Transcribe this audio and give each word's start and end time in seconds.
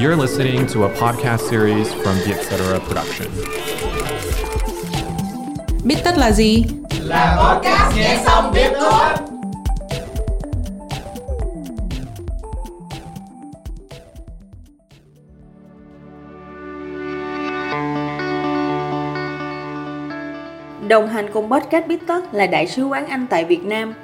You're 0.00 0.14
listening 0.14 0.64
to 0.68 0.84
a 0.84 0.88
podcast 0.88 1.48
series 1.50 1.92
from 1.92 2.16
the 2.24 2.32
Etc. 2.34 2.80
Production. 2.86 3.28
Biết 5.84 5.96
tất 6.04 6.18
là 6.18 6.30
gì? 6.30 6.64
Là 7.00 7.36
podcast 7.40 7.96
nghe 7.96 8.20
xong 8.24 8.52
biết 8.54 8.70
thôi. 8.80 9.08
Đồng 20.88 21.08
hành 21.08 21.32
cùng 21.32 21.50
podcast 21.50 21.86
Biết 21.86 22.06
Tất 22.06 22.34
là 22.34 22.46
Đại 22.46 22.66
sứ 22.66 22.86
quán 22.86 23.06
Anh 23.06 23.26
tại 23.30 23.44
Việt 23.44 23.64
Nam. 23.64 23.94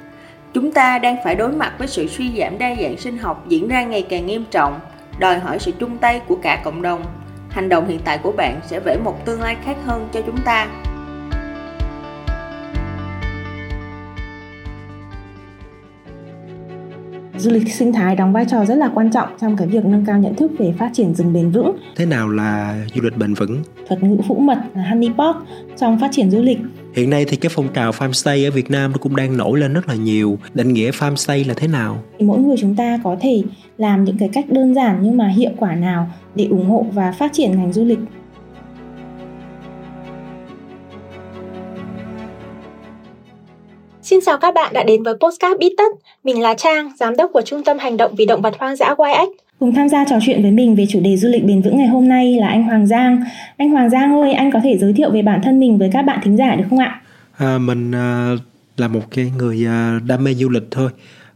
Chúng 0.53 0.71
ta 0.71 0.99
đang 0.99 1.17
phải 1.23 1.35
đối 1.35 1.51
mặt 1.51 1.73
với 1.77 1.87
sự 1.87 2.07
suy 2.07 2.31
giảm 2.37 2.57
đa 2.57 2.75
dạng 2.81 2.97
sinh 2.97 3.17
học 3.17 3.45
diễn 3.47 3.67
ra 3.67 3.83
ngày 3.83 4.05
càng 4.09 4.25
nghiêm 4.25 4.45
trọng, 4.51 4.79
đòi 5.19 5.39
hỏi 5.39 5.59
sự 5.59 5.71
chung 5.79 5.97
tay 5.97 6.21
của 6.27 6.37
cả 6.41 6.61
cộng 6.63 6.81
đồng. 6.81 7.05
Hành 7.49 7.69
động 7.69 7.87
hiện 7.87 7.99
tại 8.05 8.17
của 8.17 8.31
bạn 8.31 8.59
sẽ 8.67 8.79
vẽ 8.79 8.97
một 9.03 9.25
tương 9.25 9.41
lai 9.41 9.55
khác 9.65 9.77
hơn 9.85 10.09
cho 10.13 10.21
chúng 10.25 10.37
ta. 10.45 10.67
Du 17.45 17.51
lịch 17.51 17.73
sinh 17.73 17.93
thái 17.93 18.15
đóng 18.15 18.33
vai 18.33 18.45
trò 18.45 18.65
rất 18.65 18.75
là 18.75 18.91
quan 18.93 19.11
trọng 19.11 19.29
trong 19.41 19.57
cái 19.57 19.67
việc 19.67 19.85
nâng 19.85 20.05
cao 20.05 20.19
nhận 20.19 20.35
thức 20.35 20.51
về 20.59 20.73
phát 20.77 20.89
triển 20.93 21.13
rừng 21.13 21.33
bền 21.33 21.51
vững. 21.51 21.77
Thế 21.95 22.05
nào 22.05 22.29
là 22.29 22.79
du 22.95 23.01
lịch 23.01 23.17
bền 23.17 23.33
vững? 23.33 23.61
Thuật 23.87 24.03
ngữ 24.03 24.17
phũ 24.27 24.35
mật 24.35 24.57
là 24.75 24.83
honeypot 24.83 25.35
trong 25.77 25.99
phát 25.99 26.09
triển 26.11 26.31
du 26.31 26.41
lịch. 26.41 26.57
Hiện 26.93 27.09
nay 27.09 27.25
thì 27.25 27.37
cái 27.37 27.51
phong 27.55 27.67
trào 27.73 27.91
farmstay 27.91 28.47
ở 28.47 28.51
Việt 28.51 28.71
Nam 28.71 28.91
nó 28.91 28.97
cũng 28.97 29.15
đang 29.15 29.37
nổi 29.37 29.59
lên 29.59 29.73
rất 29.73 29.87
là 29.87 29.95
nhiều. 29.95 30.37
Định 30.53 30.73
nghĩa 30.73 30.91
farmstay 30.91 31.47
là 31.47 31.53
thế 31.57 31.67
nào? 31.67 32.03
Mỗi 32.19 32.39
người 32.39 32.55
chúng 32.59 32.75
ta 32.75 32.99
có 33.03 33.15
thể 33.21 33.43
làm 33.77 34.03
những 34.03 34.17
cái 34.17 34.29
cách 34.33 34.45
đơn 34.49 34.75
giản 34.75 34.99
nhưng 35.01 35.17
mà 35.17 35.27
hiệu 35.27 35.51
quả 35.57 35.75
nào 35.75 36.09
để 36.35 36.45
ủng 36.45 36.69
hộ 36.69 36.85
và 36.93 37.11
phát 37.11 37.33
triển 37.33 37.51
ngành 37.51 37.73
du 37.73 37.83
lịch 37.83 37.99
Xin 44.05 44.19
chào 44.25 44.37
các 44.37 44.53
bạn 44.53 44.73
đã 44.73 44.83
đến 44.83 45.03
với 45.03 45.13
Postcard 45.13 45.59
Bít 45.59 45.73
Tất. 45.77 45.91
Mình 46.23 46.41
là 46.41 46.53
Trang, 46.57 46.91
giám 46.99 47.15
đốc 47.17 47.31
của 47.33 47.41
Trung 47.45 47.63
tâm 47.63 47.77
Hành 47.79 47.97
động 47.97 48.15
vì 48.17 48.25
động 48.25 48.41
vật 48.41 48.53
hoang 48.59 48.75
dã 48.75 48.87
YX. 48.87 49.29
Cùng 49.59 49.73
tham 49.73 49.89
gia 49.89 50.05
trò 50.05 50.17
chuyện 50.25 50.41
với 50.41 50.51
mình 50.51 50.75
về 50.75 50.85
chủ 50.89 50.99
đề 50.99 51.17
du 51.17 51.27
lịch 51.29 51.43
bền 51.43 51.61
vững 51.61 51.77
ngày 51.77 51.87
hôm 51.87 52.07
nay 52.07 52.35
là 52.35 52.47
anh 52.47 52.63
Hoàng 52.63 52.87
Giang. 52.87 53.23
Anh 53.57 53.69
Hoàng 53.69 53.89
Giang 53.89 54.21
ơi, 54.21 54.33
anh 54.33 54.51
có 54.51 54.59
thể 54.63 54.77
giới 54.77 54.93
thiệu 54.93 55.11
về 55.11 55.21
bản 55.21 55.41
thân 55.43 55.59
mình 55.59 55.77
với 55.77 55.89
các 55.93 56.01
bạn 56.01 56.19
thính 56.23 56.37
giả 56.37 56.55
được 56.55 56.63
không 56.69 56.79
ạ? 56.79 57.01
À, 57.37 57.57
mình 57.57 57.91
à, 57.91 58.35
là 58.77 58.87
một 58.87 59.11
cái 59.11 59.31
người 59.37 59.65
à, 59.67 59.99
đam 60.07 60.23
mê 60.23 60.33
du 60.33 60.49
lịch 60.49 60.67
thôi. 60.71 60.89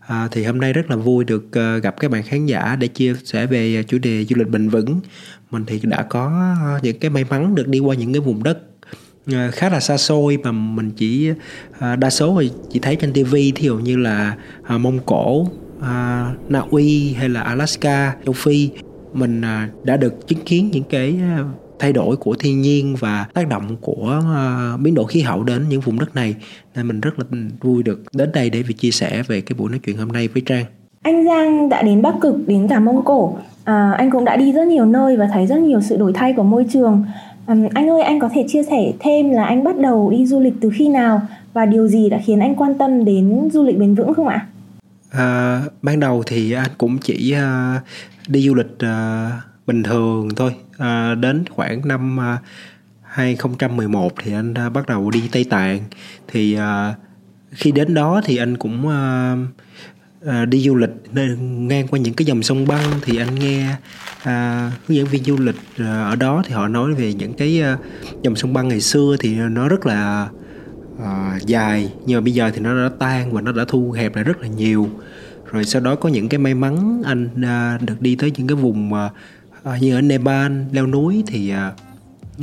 À, 0.07 0.27
thì 0.31 0.43
hôm 0.43 0.57
nay 0.57 0.73
rất 0.73 0.89
là 0.89 0.95
vui 0.95 1.23
được 1.23 1.57
à, 1.57 1.77
gặp 1.83 1.99
các 1.99 2.11
bạn 2.11 2.23
khán 2.23 2.45
giả 2.45 2.77
để 2.79 2.87
chia 2.87 3.13
sẻ 3.23 3.45
về 3.45 3.83
chủ 3.87 3.97
đề 3.97 4.25
du 4.25 4.35
lịch 4.35 4.49
bền 4.49 4.69
vững. 4.69 4.99
Mình 5.51 5.63
thì 5.67 5.79
đã 5.83 6.01
có 6.01 6.55
những 6.81 6.99
cái 6.99 7.09
may 7.09 7.23
mắn 7.29 7.55
được 7.55 7.67
đi 7.67 7.79
qua 7.79 7.95
những 7.95 8.13
cái 8.13 8.19
vùng 8.21 8.43
đất 8.43 8.57
Ờ, 9.27 9.51
khá 9.51 9.69
là 9.69 9.79
xa 9.79 9.97
xôi 9.97 10.37
mà 10.43 10.51
mình 10.51 10.91
chỉ 10.97 11.29
ờ, 11.79 11.95
đa 11.95 12.09
số 12.09 12.37
thì 12.41 12.51
chỉ 12.69 12.79
thấy 12.79 12.95
trên 12.95 13.13
tivi 13.13 13.51
thí 13.51 13.65
dụ 13.65 13.77
như 13.77 13.97
là 13.97 14.35
ờ, 14.63 14.77
Mông 14.77 14.99
Cổ, 15.05 15.47
Na 16.49 16.63
Uy 16.71 17.13
hay 17.13 17.29
là 17.29 17.41
Alaska, 17.41 18.15
châu 18.25 18.33
Phi 18.33 18.69
mình 19.13 19.41
đã 19.83 19.97
được 19.97 20.27
chứng 20.27 20.39
kiến 20.45 20.69
những 20.71 20.83
cái 20.83 21.19
thay 21.79 21.93
đổi 21.93 22.15
của 22.15 22.35
thiên 22.39 22.61
nhiên 22.61 22.95
và 22.99 23.25
tác 23.33 23.49
động 23.49 23.77
của 23.81 24.21
biến 24.79 24.95
đổi 24.95 25.07
khí 25.07 25.21
hậu 25.21 25.43
đến 25.43 25.69
những 25.69 25.81
vùng 25.81 25.99
đất 25.99 26.15
này 26.15 26.35
nên 26.75 26.87
mình 26.87 27.01
rất 27.01 27.19
là 27.19 27.25
vui 27.61 27.83
được 27.83 28.03
đến 28.13 28.31
đây 28.33 28.49
để 28.49 28.63
chia 28.77 28.91
sẻ 28.91 29.23
về 29.27 29.41
cái 29.41 29.55
buổi 29.59 29.69
nói 29.69 29.79
chuyện 29.85 29.97
hôm 29.97 30.07
nay 30.07 30.27
với 30.27 30.41
Trang. 30.45 30.65
Anh 31.01 31.25
Giang 31.25 31.69
đã 31.69 31.81
đến 31.81 32.01
Bắc 32.01 32.15
Cực, 32.21 32.35
đến 32.47 32.67
cả 32.67 32.79
Mông 32.79 33.05
Cổ. 33.05 33.37
À, 33.63 33.91
anh 33.97 34.11
cũng 34.11 34.25
đã 34.25 34.35
đi 34.35 34.51
rất 34.51 34.67
nhiều 34.67 34.85
nơi 34.85 35.17
và 35.17 35.29
thấy 35.33 35.45
rất 35.47 35.59
nhiều 35.59 35.81
sự 35.81 35.97
đổi 35.97 36.13
thay 36.13 36.33
của 36.33 36.43
môi 36.43 36.65
trường. 36.73 37.05
Um, 37.49 37.67
anh 37.73 37.89
ơi, 37.89 38.01
anh 38.01 38.19
có 38.19 38.29
thể 38.33 38.45
chia 38.47 38.63
sẻ 38.63 38.93
thêm 38.99 39.29
là 39.29 39.45
anh 39.45 39.63
bắt 39.63 39.77
đầu 39.77 40.09
đi 40.09 40.25
du 40.25 40.39
lịch 40.39 40.53
từ 40.61 40.71
khi 40.73 40.87
nào 40.87 41.21
và 41.53 41.65
điều 41.65 41.87
gì 41.87 42.09
đã 42.09 42.19
khiến 42.25 42.39
anh 42.39 42.55
quan 42.55 42.77
tâm 42.77 43.05
đến 43.05 43.49
du 43.53 43.63
lịch 43.63 43.77
bền 43.77 43.95
vững 43.95 44.13
không 44.13 44.27
ạ? 44.27 44.47
À, 45.11 45.61
ban 45.81 45.99
đầu 45.99 46.23
thì 46.25 46.51
anh 46.51 46.69
cũng 46.77 46.97
chỉ 46.97 47.35
uh, 47.35 47.81
đi 48.27 48.41
du 48.41 48.55
lịch 48.55 48.73
uh, 48.73 49.33
bình 49.67 49.83
thường 49.83 50.29
thôi. 50.35 50.55
Uh, 50.75 51.17
đến 51.19 51.43
khoảng 51.49 51.87
năm 51.87 52.17
uh, 52.17 52.41
2011 53.03 54.13
thì 54.23 54.33
anh 54.33 54.53
uh, 54.67 54.73
bắt 54.73 54.87
đầu 54.87 55.09
đi 55.09 55.23
Tây 55.31 55.43
Tạng. 55.43 55.79
Thì 56.27 56.57
uh, 56.57 56.95
khi 57.51 57.71
đến 57.71 57.93
đó 57.93 58.21
thì 58.25 58.37
anh 58.37 58.57
cũng 58.57 58.87
uh, 58.87 59.49
à, 60.25 60.45
đi 60.45 60.61
du 60.61 60.75
lịch. 60.75 60.89
Ngang 61.39 61.87
qua 61.87 61.99
những 61.99 62.13
cái 62.13 62.25
dòng 62.25 62.43
sông 62.43 62.67
băng 62.67 62.83
thì 63.01 63.17
anh 63.17 63.35
nghe 63.35 63.75
à, 64.23 64.71
hướng 64.87 64.97
dẫn 64.97 65.07
viên 65.07 65.23
du 65.23 65.37
lịch 65.37 65.55
à, 65.77 66.03
ở 66.03 66.15
đó 66.15 66.43
thì 66.45 66.53
họ 66.53 66.67
nói 66.67 66.93
về 66.93 67.13
những 67.13 67.33
cái 67.33 67.61
à, 67.61 67.77
dòng 68.21 68.35
sông 68.35 68.53
băng 68.53 68.67
ngày 68.67 68.81
xưa 68.81 69.15
thì 69.19 69.35
nó 69.35 69.67
rất 69.67 69.85
là 69.85 70.29
à, 71.05 71.39
dài. 71.45 71.93
Nhưng 72.05 72.17
mà 72.17 72.21
bây 72.21 72.33
giờ 72.33 72.51
thì 72.53 72.59
nó 72.59 72.89
đã 72.89 72.95
tan 72.99 73.33
và 73.33 73.41
nó 73.41 73.51
đã 73.51 73.65
thu 73.67 73.91
hẹp 73.91 74.15
lại 74.15 74.23
rất 74.23 74.41
là 74.41 74.47
nhiều. 74.47 74.89
Rồi 75.51 75.65
sau 75.65 75.81
đó 75.81 75.95
có 75.95 76.09
những 76.09 76.29
cái 76.29 76.39
may 76.39 76.53
mắn 76.53 77.01
anh 77.05 77.43
à, 77.43 77.77
được 77.81 78.01
đi 78.01 78.15
tới 78.15 78.31
những 78.37 78.47
cái 78.47 78.55
vùng 78.55 78.93
à, 78.93 79.09
như 79.79 79.95
ở 79.95 80.01
Nepal 80.01 80.51
leo 80.71 80.87
núi 80.87 81.23
thì 81.27 81.49
à, 81.49 81.71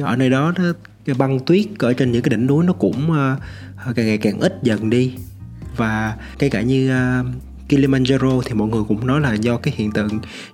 ở 0.01 0.17
nơi 0.17 0.31
đó, 0.31 0.53
đó 0.59 0.65
cái 1.05 1.15
băng 1.15 1.41
tuyết 1.41 1.67
ở 1.79 1.93
trên 1.93 2.13
những 2.13 2.23
cái 2.23 2.31
đỉnh 2.31 2.47
núi 2.47 2.65
nó 2.65 2.73
cũng 2.73 3.13
à, 3.13 3.37
càng 3.97 4.07
ngày 4.07 4.19
càng 4.19 4.41
ít 4.41 4.59
dần 4.63 4.91
đi. 4.91 5.15
Và 5.77 6.17
ngay 6.39 6.51
cả 6.51 6.63
như 6.63 6.91
uh, 7.21 7.27
Kilimanjaro 7.69 8.43
thì 8.45 8.55
mọi 8.55 8.69
người 8.69 8.83
cũng 8.89 9.07
nói 9.07 9.21
là 9.21 9.35
do 9.35 9.57
cái 9.57 9.75
hiện 9.77 9.93
tượng 9.93 10.09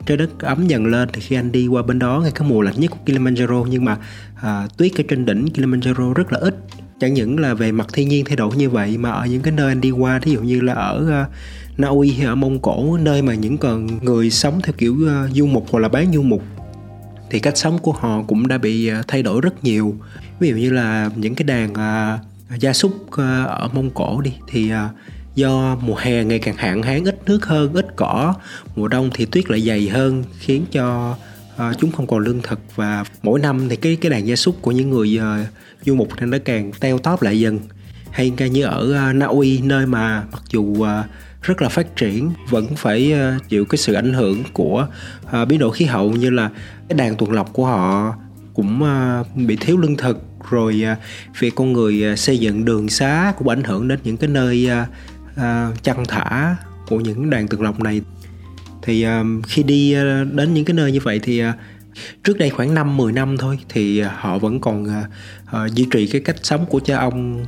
trái 0.06 0.16
đất 0.16 0.38
ấm 0.38 0.66
dần 0.66 0.86
lên 0.86 1.08
thì 1.12 1.20
khi 1.20 1.36
anh 1.36 1.52
đi 1.52 1.66
qua 1.66 1.82
bên 1.82 1.98
đó 1.98 2.20
ngay 2.22 2.32
cái 2.34 2.48
mùa 2.48 2.62
lạnh 2.62 2.80
nhất 2.80 2.90
của 2.90 2.98
Kilimanjaro 3.06 3.66
nhưng 3.66 3.84
mà 3.84 3.96
à, 4.42 4.66
tuyết 4.76 4.92
ở 4.96 5.04
trên 5.08 5.26
đỉnh 5.26 5.46
Kilimanjaro 5.54 6.12
rất 6.12 6.32
là 6.32 6.38
ít. 6.38 6.56
Chẳng 7.00 7.14
những 7.14 7.38
là 7.38 7.54
về 7.54 7.72
mặt 7.72 7.86
thiên 7.92 8.08
nhiên 8.08 8.24
thay 8.24 8.36
đổi 8.36 8.56
như 8.56 8.70
vậy 8.70 8.98
mà 8.98 9.10
ở 9.10 9.26
những 9.26 9.42
cái 9.42 9.52
nơi 9.52 9.68
anh 9.68 9.80
đi 9.80 9.90
qua 9.90 10.18
thí 10.18 10.32
dụ 10.32 10.40
như 10.40 10.60
là 10.60 10.72
ở 10.72 11.10
à, 11.10 11.20
uh, 11.20 11.78
Na 11.78 11.88
Uy 11.88 12.10
hay 12.12 12.26
ở 12.26 12.34
Mông 12.34 12.58
Cổ 12.58 12.98
nơi 13.02 13.22
mà 13.22 13.34
những 13.34 13.58
còn 13.58 14.04
người 14.04 14.30
sống 14.30 14.60
theo 14.62 14.72
kiểu 14.78 14.92
uh, 14.94 15.30
du 15.34 15.46
mục 15.46 15.66
hoặc 15.70 15.80
là 15.80 15.88
bán 15.88 16.12
du 16.12 16.22
mục 16.22 16.42
thì 17.30 17.38
cách 17.38 17.56
sống 17.56 17.78
của 17.78 17.92
họ 17.92 18.22
cũng 18.22 18.48
đã 18.48 18.58
bị 18.58 18.90
uh, 18.92 19.08
thay 19.08 19.22
đổi 19.22 19.40
rất 19.40 19.64
nhiều. 19.64 19.96
Ví 20.40 20.48
dụ 20.48 20.56
như 20.56 20.70
là 20.70 21.10
những 21.16 21.34
cái 21.34 21.44
đàn 21.44 21.70
uh, 21.72 22.60
gia 22.60 22.72
súc 22.72 22.92
uh, 23.06 23.16
ở 23.46 23.68
Mông 23.72 23.90
Cổ 23.90 24.20
đi 24.20 24.32
thì 24.48 24.72
uh, 24.72 24.78
do 25.34 25.76
mùa 25.80 25.96
hè 25.96 26.24
ngày 26.24 26.38
càng 26.38 26.56
hạn 26.56 26.82
hán 26.82 27.04
ít 27.04 27.20
nước 27.26 27.46
hơn 27.46 27.72
ít 27.72 27.86
cỏ. 27.96 28.34
Mùa 28.76 28.88
đông 28.88 29.10
thì 29.14 29.26
tuyết 29.26 29.50
lại 29.50 29.60
dày 29.60 29.88
hơn 29.88 30.24
khiến 30.38 30.64
cho 30.72 31.16
uh, 31.54 31.78
chúng 31.78 31.92
không 31.92 32.06
còn 32.06 32.18
lương 32.18 32.42
thực. 32.42 32.60
Và 32.76 33.04
mỗi 33.22 33.40
năm 33.40 33.68
thì 33.68 33.76
cái 33.76 33.96
cái 33.96 34.10
đàn 34.10 34.26
gia 34.26 34.36
súc 34.36 34.62
của 34.62 34.70
những 34.70 34.90
người 34.90 35.18
uh, 35.18 35.46
du 35.86 35.94
mục 35.94 36.08
nó 36.20 36.38
càng 36.44 36.72
teo 36.80 36.98
tóp 36.98 37.22
lại 37.22 37.40
dần. 37.40 37.58
Hay 38.10 38.30
như 38.30 38.64
ở 38.64 39.08
uh, 39.10 39.16
Na 39.16 39.26
Uy 39.26 39.58
nơi 39.58 39.86
mà 39.86 40.24
mặc 40.32 40.42
dù 40.50 40.62
uh, 40.62 40.88
rất 41.42 41.62
là 41.62 41.68
phát 41.68 41.96
triển 41.96 42.30
vẫn 42.50 42.76
phải 42.76 43.14
uh, 43.14 43.48
chịu 43.48 43.64
cái 43.64 43.78
sự 43.78 43.92
ảnh 43.92 44.12
hưởng 44.12 44.42
của 44.52 44.86
uh, 45.42 45.48
biến 45.48 45.58
đổi 45.58 45.72
khí 45.72 45.84
hậu 45.84 46.10
như 46.12 46.30
là 46.30 46.50
cái 46.88 46.98
đàn 46.98 47.16
tuần 47.16 47.32
lộc 47.32 47.52
của 47.52 47.66
họ 47.66 48.14
cũng 48.54 48.82
uh, 48.82 49.36
bị 49.36 49.56
thiếu 49.56 49.76
lương 49.76 49.96
thực. 49.96 50.22
Rồi 50.50 50.84
uh, 50.92 50.98
việc 51.38 51.54
con 51.54 51.72
người 51.72 52.12
uh, 52.12 52.18
xây 52.18 52.38
dựng 52.38 52.64
đường 52.64 52.88
xá 52.88 53.32
cũng 53.38 53.48
ảnh 53.48 53.64
hưởng 53.64 53.88
đến 53.88 53.98
những 54.04 54.16
cái 54.16 54.30
nơi 54.30 54.68
uh, 54.82 54.88
uh, 55.36 55.82
chăn 55.82 56.04
thả 56.08 56.56
của 56.88 57.00
những 57.00 57.30
đàn 57.30 57.48
tượng 57.48 57.62
lộc 57.62 57.80
này. 57.80 58.00
Thì 58.82 59.06
uh, 59.06 59.46
khi 59.48 59.62
đi 59.62 59.96
uh, 59.96 60.32
đến 60.32 60.54
những 60.54 60.64
cái 60.64 60.74
nơi 60.74 60.92
như 60.92 61.00
vậy 61.02 61.20
thì 61.22 61.44
uh, 61.44 61.54
trước 62.24 62.38
đây 62.38 62.50
khoảng 62.50 62.74
5 62.74 62.96
10 62.96 63.12
năm 63.12 63.36
thôi 63.38 63.58
thì 63.68 64.02
uh, 64.02 64.06
họ 64.14 64.38
vẫn 64.38 64.60
còn 64.60 64.82
uh, 64.84 64.90
uh, 65.64 65.74
duy 65.74 65.86
trì 65.90 66.06
cái 66.06 66.20
cách 66.20 66.36
sống 66.42 66.66
của 66.68 66.80
cha 66.80 66.98
ông 66.98 67.44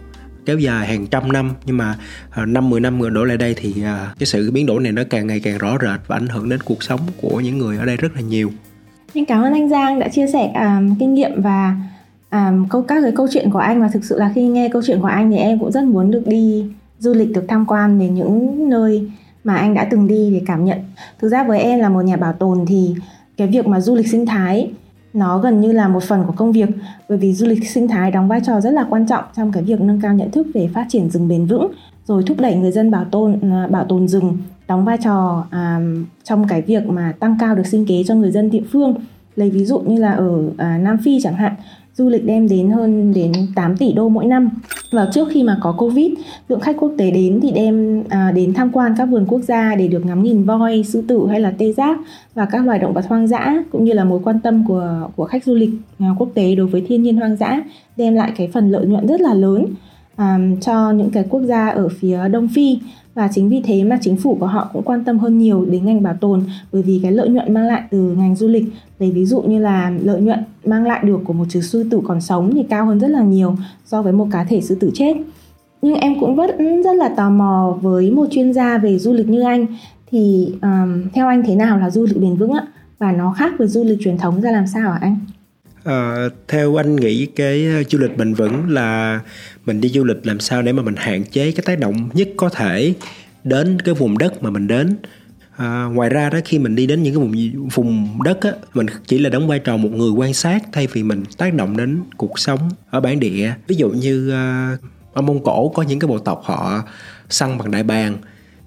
kéo 0.47 0.59
dài 0.59 0.87
hàng 0.87 1.06
trăm 1.06 1.33
năm. 1.33 1.53
Nhưng 1.65 1.77
mà 1.77 1.97
uh, 2.43 2.49
5 2.49 2.71
10 2.71 2.81
năm 2.81 3.15
đổ 3.15 3.25
lại 3.25 3.37
đây 3.37 3.55
thì 3.56 3.75
cái 4.19 4.27
sự 4.27 4.50
biến 4.50 4.67
đổi 4.67 4.83
này 4.83 4.93
nó 4.93 5.03
càng 5.11 5.27
ngày 5.27 5.41
càng 5.41 5.59
rõ 5.59 5.78
rệt 5.81 6.00
và 6.06 6.17
ảnh 6.17 6.28
hưởng 6.28 6.49
đến 6.49 6.61
cuộc 6.61 6.83
sống 6.83 7.00
của 7.21 7.41
những 7.41 7.59
người 7.59 7.78
ở 7.78 7.84
đây 7.84 7.97
rất 7.97 8.15
là 8.15 8.21
nhiều. 8.21 8.53
Xin 9.14 9.25
cảm 9.25 9.43
ơn 9.43 9.53
anh 9.53 9.69
Giang 9.69 9.99
đã 9.99 10.08
chia 10.08 10.26
sẻ 10.26 10.53
um, 10.55 10.94
kinh 10.99 11.14
nghiệm 11.14 11.43
và 11.43 11.76
um, 12.31 12.69
câu 12.69 12.82
các 12.82 13.00
cái 13.03 13.12
câu 13.17 13.29
chuyện 13.32 13.50
của 13.50 13.58
anh. 13.58 13.81
Và 13.81 13.88
thực 13.93 14.05
sự 14.05 14.19
là 14.19 14.32
khi 14.35 14.47
nghe 14.47 14.69
câu 14.69 14.82
chuyện 14.87 15.00
của 15.00 15.06
anh 15.06 15.31
thì 15.31 15.37
em 15.37 15.58
cũng 15.58 15.73
rất 15.73 15.85
muốn 15.85 16.11
được 16.11 16.23
đi 16.26 16.67
du 17.05 17.15
lịch 17.15 17.33
được 17.33 17.45
tham 17.49 17.67
quan 17.67 17.99
đến 17.99 18.15
những 18.15 18.69
nơi 18.69 19.11
mà 19.45 19.55
anh 19.55 19.75
đã 19.75 19.89
từng 19.91 20.06
đi 20.06 20.31
để 20.33 20.43
cảm 20.47 20.65
nhận. 20.65 20.79
Thực 21.19 21.29
ra 21.29 21.45
với 21.45 21.61
em 21.61 21.81
là 21.81 21.89
một 21.89 22.03
nhà 22.03 22.17
bảo 22.17 22.33
tồn 22.33 22.65
thì 22.67 22.95
cái 23.37 23.49
việc 23.49 23.67
mà 23.67 23.81
du 23.81 23.95
lịch 23.95 24.09
sinh 24.09 24.27
thái 24.27 24.71
nó 25.12 25.39
gần 25.39 25.61
như 25.61 25.73
là 25.73 25.89
một 25.89 26.03
phần 26.03 26.25
của 26.27 26.33
công 26.37 26.53
việc. 26.53 26.69
Bởi 27.09 27.19
vì 27.19 27.35
du 27.35 27.47
lịch 27.47 27.71
sinh 27.71 27.89
thái 27.89 28.11
đóng 28.11 28.29
vai 28.29 28.41
trò 28.47 28.61
rất 28.61 28.71
là 28.71 28.87
quan 28.91 29.06
trọng 29.06 29.25
trong 29.37 29.53
cái 29.53 29.62
việc 29.62 29.81
nâng 29.81 30.01
cao 30.01 30.15
nhận 30.15 30.31
thức 30.31 30.47
về 30.55 30.69
phát 30.75 30.87
triển 30.89 31.11
rừng 31.11 31.29
bền 31.29 31.47
vững 31.47 31.73
rồi 32.06 32.23
thúc 32.27 32.41
đẩy 32.41 32.56
người 32.56 32.73
dân 32.73 32.91
bảo 32.91 33.05
tồn 33.05 33.41
à, 33.53 33.67
bảo 33.71 33.85
tồn 33.85 34.09
rừng 34.09 34.37
đóng 34.69 34.85
vai 34.85 34.99
trò 35.05 35.47
à, 35.51 35.81
trong 36.25 36.49
cái 36.49 36.62
việc 36.62 36.87
mà 36.87 37.12
tăng 37.21 37.37
cao 37.41 37.55
được 37.55 37.67
sinh 37.67 37.87
kế 37.87 38.05
cho 38.06 38.15
người 38.15 38.31
dân 38.31 38.51
địa 38.51 38.62
phương. 38.73 38.95
Lấy 39.37 39.51
ví 39.51 39.65
dụ 39.65 39.79
như 39.81 40.01
là 40.01 40.12
ở 40.12 40.43
à, 40.59 40.79
Nam 40.79 40.97
Phi 41.05 41.21
chẳng 41.23 41.35
hạn 41.35 41.55
du 41.96 42.08
lịch 42.08 42.25
đem 42.25 42.49
đến 42.49 42.70
hơn 42.70 43.14
đến 43.14 43.32
8 43.55 43.76
tỷ 43.76 43.93
đô 43.93 44.08
mỗi 44.08 44.25
năm. 44.25 44.50
Và 44.91 45.08
trước 45.14 45.29
khi 45.31 45.43
mà 45.43 45.58
có 45.61 45.73
Covid 45.73 46.12
lượng 46.49 46.61
khách 46.61 46.76
quốc 46.79 46.93
tế 46.99 47.11
đến 47.11 47.41
thì 47.43 47.50
đem 47.50 48.02
à, 48.08 48.32
đến 48.35 48.55
tham 48.55 48.70
quan 48.73 48.94
các 48.99 49.05
vườn 49.05 49.26
quốc 49.29 49.41
gia 49.41 49.75
để 49.75 49.88
được 49.88 50.06
ngắm 50.06 50.23
nhìn 50.23 50.44
voi, 50.44 50.82
sư 50.82 51.05
tử 51.08 51.26
hay 51.31 51.41
là 51.41 51.55
tê 51.58 51.73
giác 51.73 51.99
và 52.35 52.44
các 52.44 52.67
loài 52.67 52.79
động 52.79 52.93
vật 52.93 53.05
hoang 53.08 53.29
dã 53.29 53.62
cũng 53.73 53.85
như 53.85 53.93
là 53.93 54.05
mối 54.05 54.20
quan 54.25 54.41
tâm 54.41 54.64
của 54.69 55.11
của 55.17 55.25
khách 55.25 55.44
du 55.44 55.55
lịch 55.55 55.70
à, 55.99 56.08
quốc 56.19 56.29
tế 56.35 56.55
đối 56.55 56.67
với 56.67 56.85
thiên 56.88 57.02
nhiên 57.02 57.17
hoang 57.17 57.37
dã 57.37 57.62
đem 57.96 58.14
lại 58.14 58.32
cái 58.37 58.49
phần 58.52 58.70
lợi 58.70 58.87
nhuận 58.87 59.06
rất 59.06 59.20
là 59.20 59.35
lớn 59.35 59.67
à, 60.17 60.38
cho 60.61 60.91
những 60.91 61.11
cái 61.11 61.25
quốc 61.31 61.43
gia 61.43 61.69
ở 61.69 61.88
phía 61.88 62.29
Đông 62.29 62.49
Phi 62.55 62.79
và 63.14 63.28
chính 63.32 63.49
vì 63.49 63.62
thế 63.64 63.84
mà 63.84 63.99
chính 64.00 64.16
phủ 64.16 64.37
của 64.40 64.46
họ 64.46 64.70
cũng 64.72 64.82
quan 64.82 65.05
tâm 65.05 65.19
hơn 65.19 65.38
nhiều 65.38 65.64
đến 65.64 65.87
ngành 65.87 66.02
bảo 66.02 66.14
tồn 66.20 66.43
bởi 66.72 66.82
vì 66.82 67.00
cái 67.02 67.12
lợi 67.12 67.28
nhuận 67.28 67.55
mang 67.55 67.66
lại 67.66 67.82
từ 67.90 67.99
ngành 67.99 68.37
du 68.37 68.49
lịch 68.49 68.64
lấy 68.99 69.11
ví 69.11 69.25
dụ 69.25 69.43
như 69.43 69.58
là 69.58 69.93
lợi 70.02 70.20
nhuận 70.20 70.38
mang 70.64 70.87
lại 70.87 71.00
được 71.05 71.20
của 71.25 71.32
một 71.32 71.44
chú 71.49 71.61
sư 71.61 71.84
tử 71.90 72.00
còn 72.05 72.20
sống 72.20 72.50
thì 72.55 72.62
cao 72.62 72.87
hơn 72.87 72.99
rất 72.99 73.08
là 73.08 73.22
nhiều 73.22 73.56
so 73.84 74.02
với 74.02 74.12
một 74.12 74.26
cá 74.31 74.44
thể 74.44 74.61
sư 74.61 74.75
tử 74.75 74.90
chết. 74.94 75.16
Nhưng 75.82 75.94
em 75.94 76.20
cũng 76.20 76.37
vẫn 76.37 76.82
rất 76.82 76.96
là 76.96 77.08
tò 77.08 77.31
mò 77.31 77.78
với 77.81 78.11
một 78.11 78.26
chuyên 78.31 78.52
gia 78.52 78.78
về 78.78 78.99
du 78.99 79.12
lịch 79.12 79.28
như 79.28 79.43
anh. 79.43 79.67
Thì 80.10 80.52
um, 80.62 81.08
theo 81.14 81.28
anh 81.28 81.43
thế 81.46 81.56
nào 81.56 81.78
là 81.78 81.90
du 81.90 82.06
lịch 82.06 82.20
bền 82.20 82.37
vững 82.37 82.52
ạ? 82.52 82.67
Và 82.99 83.12
nó 83.12 83.32
khác 83.32 83.52
với 83.58 83.69
du 83.69 83.84
lịch 83.84 83.99
truyền 84.00 84.19
thống 84.19 84.40
ra 84.40 84.50
làm 84.50 84.67
sao 84.67 84.90
hả 84.90 84.99
anh? 85.00 85.17
À, 85.84 86.28
theo 86.48 86.81
anh 86.81 86.96
nghĩ 86.96 87.26
cái 87.26 87.66
ờ, 87.66 87.82
du 87.90 87.98
lịch 87.98 88.16
bền 88.16 88.34
vững 88.34 88.69
là 88.69 89.20
mình 89.66 89.81
đi 89.81 89.88
du 89.88 90.04
lịch 90.04 90.26
làm 90.26 90.40
sao 90.40 90.62
để 90.62 90.72
mà 90.72 90.82
mình 90.82 90.94
hạn 90.96 91.25
chế 91.25 91.52
cái 91.52 91.62
tác 91.64 91.78
động 91.78 92.08
nhất 92.14 92.28
có 92.36 92.48
thể 92.48 92.94
đến 93.44 93.81
cái 93.81 93.94
vùng 93.94 94.19
đất 94.19 94.42
mà 94.42 94.50
mình 94.50 94.66
đến. 94.66 94.96
À, 95.56 95.84
ngoài 95.84 96.10
ra 96.10 96.31
đó 96.31 96.38
khi 96.44 96.58
mình 96.58 96.75
đi 96.75 96.86
đến 96.86 97.02
những 97.02 97.14
cái 97.14 97.20
vùng 97.22 97.69
vùng 97.69 98.22
đất 98.22 98.40
á 98.40 98.52
mình 98.75 98.86
chỉ 99.06 99.19
là 99.19 99.31
đóng 99.31 99.48
vai 99.48 99.58
trò 99.58 99.76
một 99.76 99.88
người 99.92 100.10
quan 100.10 100.34
sát 100.34 100.62
thay 100.72 100.86
vì 100.86 101.02
mình 101.02 101.22
tác 101.38 101.54
động 101.54 101.76
đến 101.76 102.00
cuộc 102.16 102.38
sống 102.38 102.70
ở 102.90 103.00
bản 103.00 103.20
địa. 103.20 103.54
Ví 103.66 103.76
dụ 103.76 103.90
như 103.90 104.31
à, 104.31 104.76
ở 105.12 105.22
mông 105.22 105.44
cổ 105.44 105.69
có 105.69 105.82
những 105.82 105.98
cái 105.98 106.08
bộ 106.08 106.19
tộc 106.19 106.40
họ 106.44 106.82
săn 107.31 107.58
bằng 107.58 107.70
đại 107.70 107.82
bàng 107.82 108.16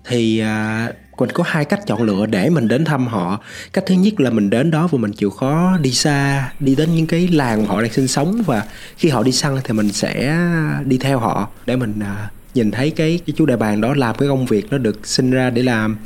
thì 0.06 0.40
à, 0.40 0.90
mình 1.18 1.30
có 1.34 1.44
hai 1.48 1.66
cách 1.66 1.80
chọn 1.88 2.02
lựa 2.02 2.26
để 2.26 2.50
mình 2.50 2.68
đến 2.68 2.86
thăm 2.86 3.08
họ. 3.08 3.40
Cách 3.74 3.84
thứ 3.88 3.96
nhất 3.96 4.20
là 4.20 4.30
mình 4.30 4.50
đến 4.50 4.72
đó 4.72 4.88
và 4.92 4.98
mình 4.98 5.12
chịu 5.12 5.30
khó 5.30 5.78
đi 5.82 5.92
xa 5.92 6.52
đi 6.60 6.76
đến 6.76 6.96
những 6.96 7.08
cái 7.08 7.28
làng 7.28 7.62
mà 7.62 7.68
họ 7.68 7.82
đang 7.82 7.92
sinh 7.92 8.08
sống 8.08 8.42
và 8.46 8.64
khi 8.98 9.10
họ 9.10 9.24
đi 9.24 9.32
săn 9.32 9.58
thì 9.64 9.74
mình 9.74 9.92
sẽ 9.92 10.38
đi 10.86 10.98
theo 10.98 11.20
họ 11.20 11.50
để 11.66 11.76
mình 11.76 11.94
uh, 12.00 12.32
nhìn 12.54 12.72
thấy 12.72 12.92
cái 12.92 13.20
cái 13.26 13.34
chú 13.38 13.46
đại 13.46 13.58
bàng 13.58 13.82
đó 13.82 13.94
làm 13.94 14.16
cái 14.16 14.30
công 14.30 14.46
việc 14.46 14.68
nó 14.72 14.78
được 14.78 15.08
sinh 15.08 15.32
ra 15.32 15.50
để 15.50 15.64
làm. 15.64 15.98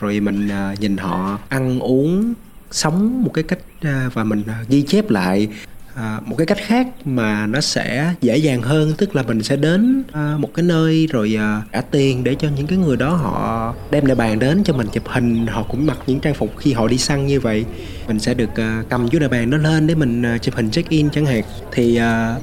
Rồi 0.00 0.20
mình 0.20 0.48
uh, 0.48 0.80
nhìn 0.80 0.96
họ 0.96 1.38
ăn 1.48 1.80
uống 1.80 2.34
sống 2.70 3.22
một 3.22 3.30
cái 3.34 3.44
cách 3.44 3.58
uh, 3.80 4.14
và 4.14 4.24
mình 4.24 4.40
uh, 4.40 4.68
ghi 4.68 4.82
chép 4.82 5.10
lại 5.10 5.48
à, 5.96 6.20
một 6.24 6.36
cái 6.38 6.46
cách 6.46 6.58
khác 6.66 6.86
mà 7.04 7.46
nó 7.46 7.60
sẽ 7.60 8.14
dễ 8.20 8.36
dàng 8.36 8.62
hơn 8.62 8.92
tức 8.98 9.16
là 9.16 9.22
mình 9.22 9.42
sẽ 9.42 9.56
đến 9.56 10.02
à, 10.12 10.34
một 10.38 10.50
cái 10.54 10.64
nơi 10.64 11.08
rồi 11.12 11.36
à, 11.38 11.62
trả 11.72 11.80
tiền 11.80 12.24
để 12.24 12.34
cho 12.38 12.48
những 12.56 12.66
cái 12.66 12.78
người 12.78 12.96
đó 12.96 13.10
họ 13.10 13.74
đem 13.90 14.04
lại 14.04 14.14
bàn 14.16 14.38
đến 14.38 14.64
cho 14.64 14.72
mình 14.72 14.86
chụp 14.92 15.04
hình 15.06 15.46
họ 15.46 15.62
cũng 15.62 15.86
mặc 15.86 15.98
những 16.06 16.20
trang 16.20 16.34
phục 16.34 16.58
khi 16.58 16.72
họ 16.72 16.88
đi 16.88 16.98
săn 16.98 17.26
như 17.26 17.40
vậy. 17.40 17.64
Mình 18.08 18.18
sẽ 18.18 18.34
được 18.34 18.56
à, 18.56 18.82
cầm 18.88 19.08
chú 19.08 19.18
đại 19.18 19.28
bàn 19.28 19.50
nó 19.50 19.56
lên 19.56 19.86
để 19.86 19.94
mình 19.94 20.22
à, 20.22 20.38
chụp 20.38 20.54
hình 20.54 20.70
check 20.70 20.88
in 20.88 21.10
chẳng 21.10 21.26
hạn. 21.26 21.42
Thì 21.72 21.96
à, 21.96 22.36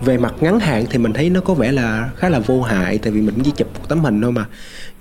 về 0.00 0.18
mặt 0.18 0.34
ngắn 0.40 0.60
hạn 0.60 0.84
thì 0.90 0.98
mình 0.98 1.12
thấy 1.12 1.30
nó 1.30 1.40
có 1.40 1.54
vẻ 1.54 1.72
là 1.72 2.10
khá 2.16 2.28
là 2.28 2.38
vô 2.38 2.62
hại 2.62 2.98
tại 2.98 3.12
vì 3.12 3.20
mình 3.20 3.34
chỉ 3.44 3.52
chụp 3.56 3.68
một 3.78 3.88
tấm 3.88 4.00
hình 4.00 4.22
thôi 4.22 4.32
mà. 4.32 4.44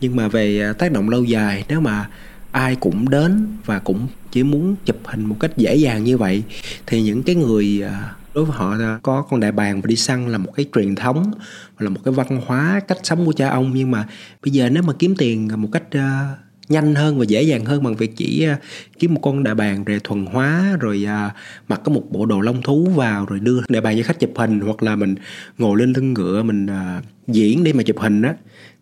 Nhưng 0.01 0.15
mà 0.15 0.27
về 0.27 0.61
à, 0.61 0.73
tác 0.73 0.91
động 0.91 1.09
lâu 1.09 1.23
dài 1.23 1.65
nếu 1.69 1.79
mà 1.79 2.05
ai 2.51 2.75
cũng 2.75 3.09
đến 3.09 3.47
và 3.65 3.79
cũng 3.79 4.07
chỉ 4.31 4.43
muốn 4.43 4.75
chụp 4.85 4.97
hình 5.05 5.25
một 5.25 5.35
cách 5.39 5.57
dễ 5.57 5.75
dàng 5.75 6.03
như 6.03 6.17
vậy 6.17 6.43
thì 6.87 7.01
những 7.01 7.23
cái 7.23 7.35
người 7.35 7.81
à, 7.81 8.15
đối 8.33 8.45
với 8.45 8.57
họ 8.57 8.75
có 9.03 9.21
con 9.21 9.39
đại 9.39 9.51
bàng 9.51 9.81
và 9.81 9.87
đi 9.87 9.95
săn 9.95 10.27
là 10.27 10.37
một 10.37 10.51
cái 10.55 10.65
truyền 10.75 10.95
thống 10.95 11.31
là 11.79 11.89
một 11.89 11.99
cái 12.05 12.13
văn 12.13 12.41
hóa 12.45 12.81
cách 12.87 12.97
sống 13.03 13.25
của 13.25 13.33
cha 13.33 13.49
ông. 13.49 13.71
Nhưng 13.75 13.91
mà 13.91 14.07
bây 14.45 14.51
giờ 14.51 14.69
nếu 14.69 14.83
mà 14.83 14.93
kiếm 14.99 15.15
tiền 15.17 15.49
một 15.57 15.69
cách 15.71 15.83
uh, 15.97 16.37
nhanh 16.69 16.95
hơn 16.95 17.19
và 17.19 17.25
dễ 17.25 17.41
dàng 17.41 17.65
hơn 17.65 17.83
bằng 17.83 17.95
việc 17.95 18.15
chỉ 18.15 18.47
uh, 18.51 18.57
kiếm 18.99 19.13
một 19.13 19.19
con 19.23 19.43
đại 19.43 19.55
bàng 19.55 19.83
rồi 19.83 19.99
thuần 20.03 20.25
hóa 20.25 20.77
rồi 20.79 21.05
uh, 21.05 21.31
mặc 21.67 21.81
có 21.83 21.91
một 21.91 22.03
bộ 22.09 22.25
đồ 22.25 22.41
lông 22.41 22.61
thú 22.61 22.85
vào 22.95 23.25
rồi 23.25 23.39
đưa 23.39 23.61
đại 23.69 23.81
bàng 23.81 23.97
cho 23.97 24.03
khách 24.03 24.19
chụp 24.19 24.31
hình 24.35 24.59
hoặc 24.59 24.83
là 24.83 24.95
mình 24.95 25.15
ngồi 25.57 25.79
lên 25.79 25.93
lưng 25.93 26.13
ngựa 26.13 26.43
mình 26.43 26.65
uh, 26.65 27.03
diễn 27.27 27.63
để 27.63 27.73
mà 27.73 27.83
chụp 27.83 27.99
hình 27.99 28.21
á 28.21 28.33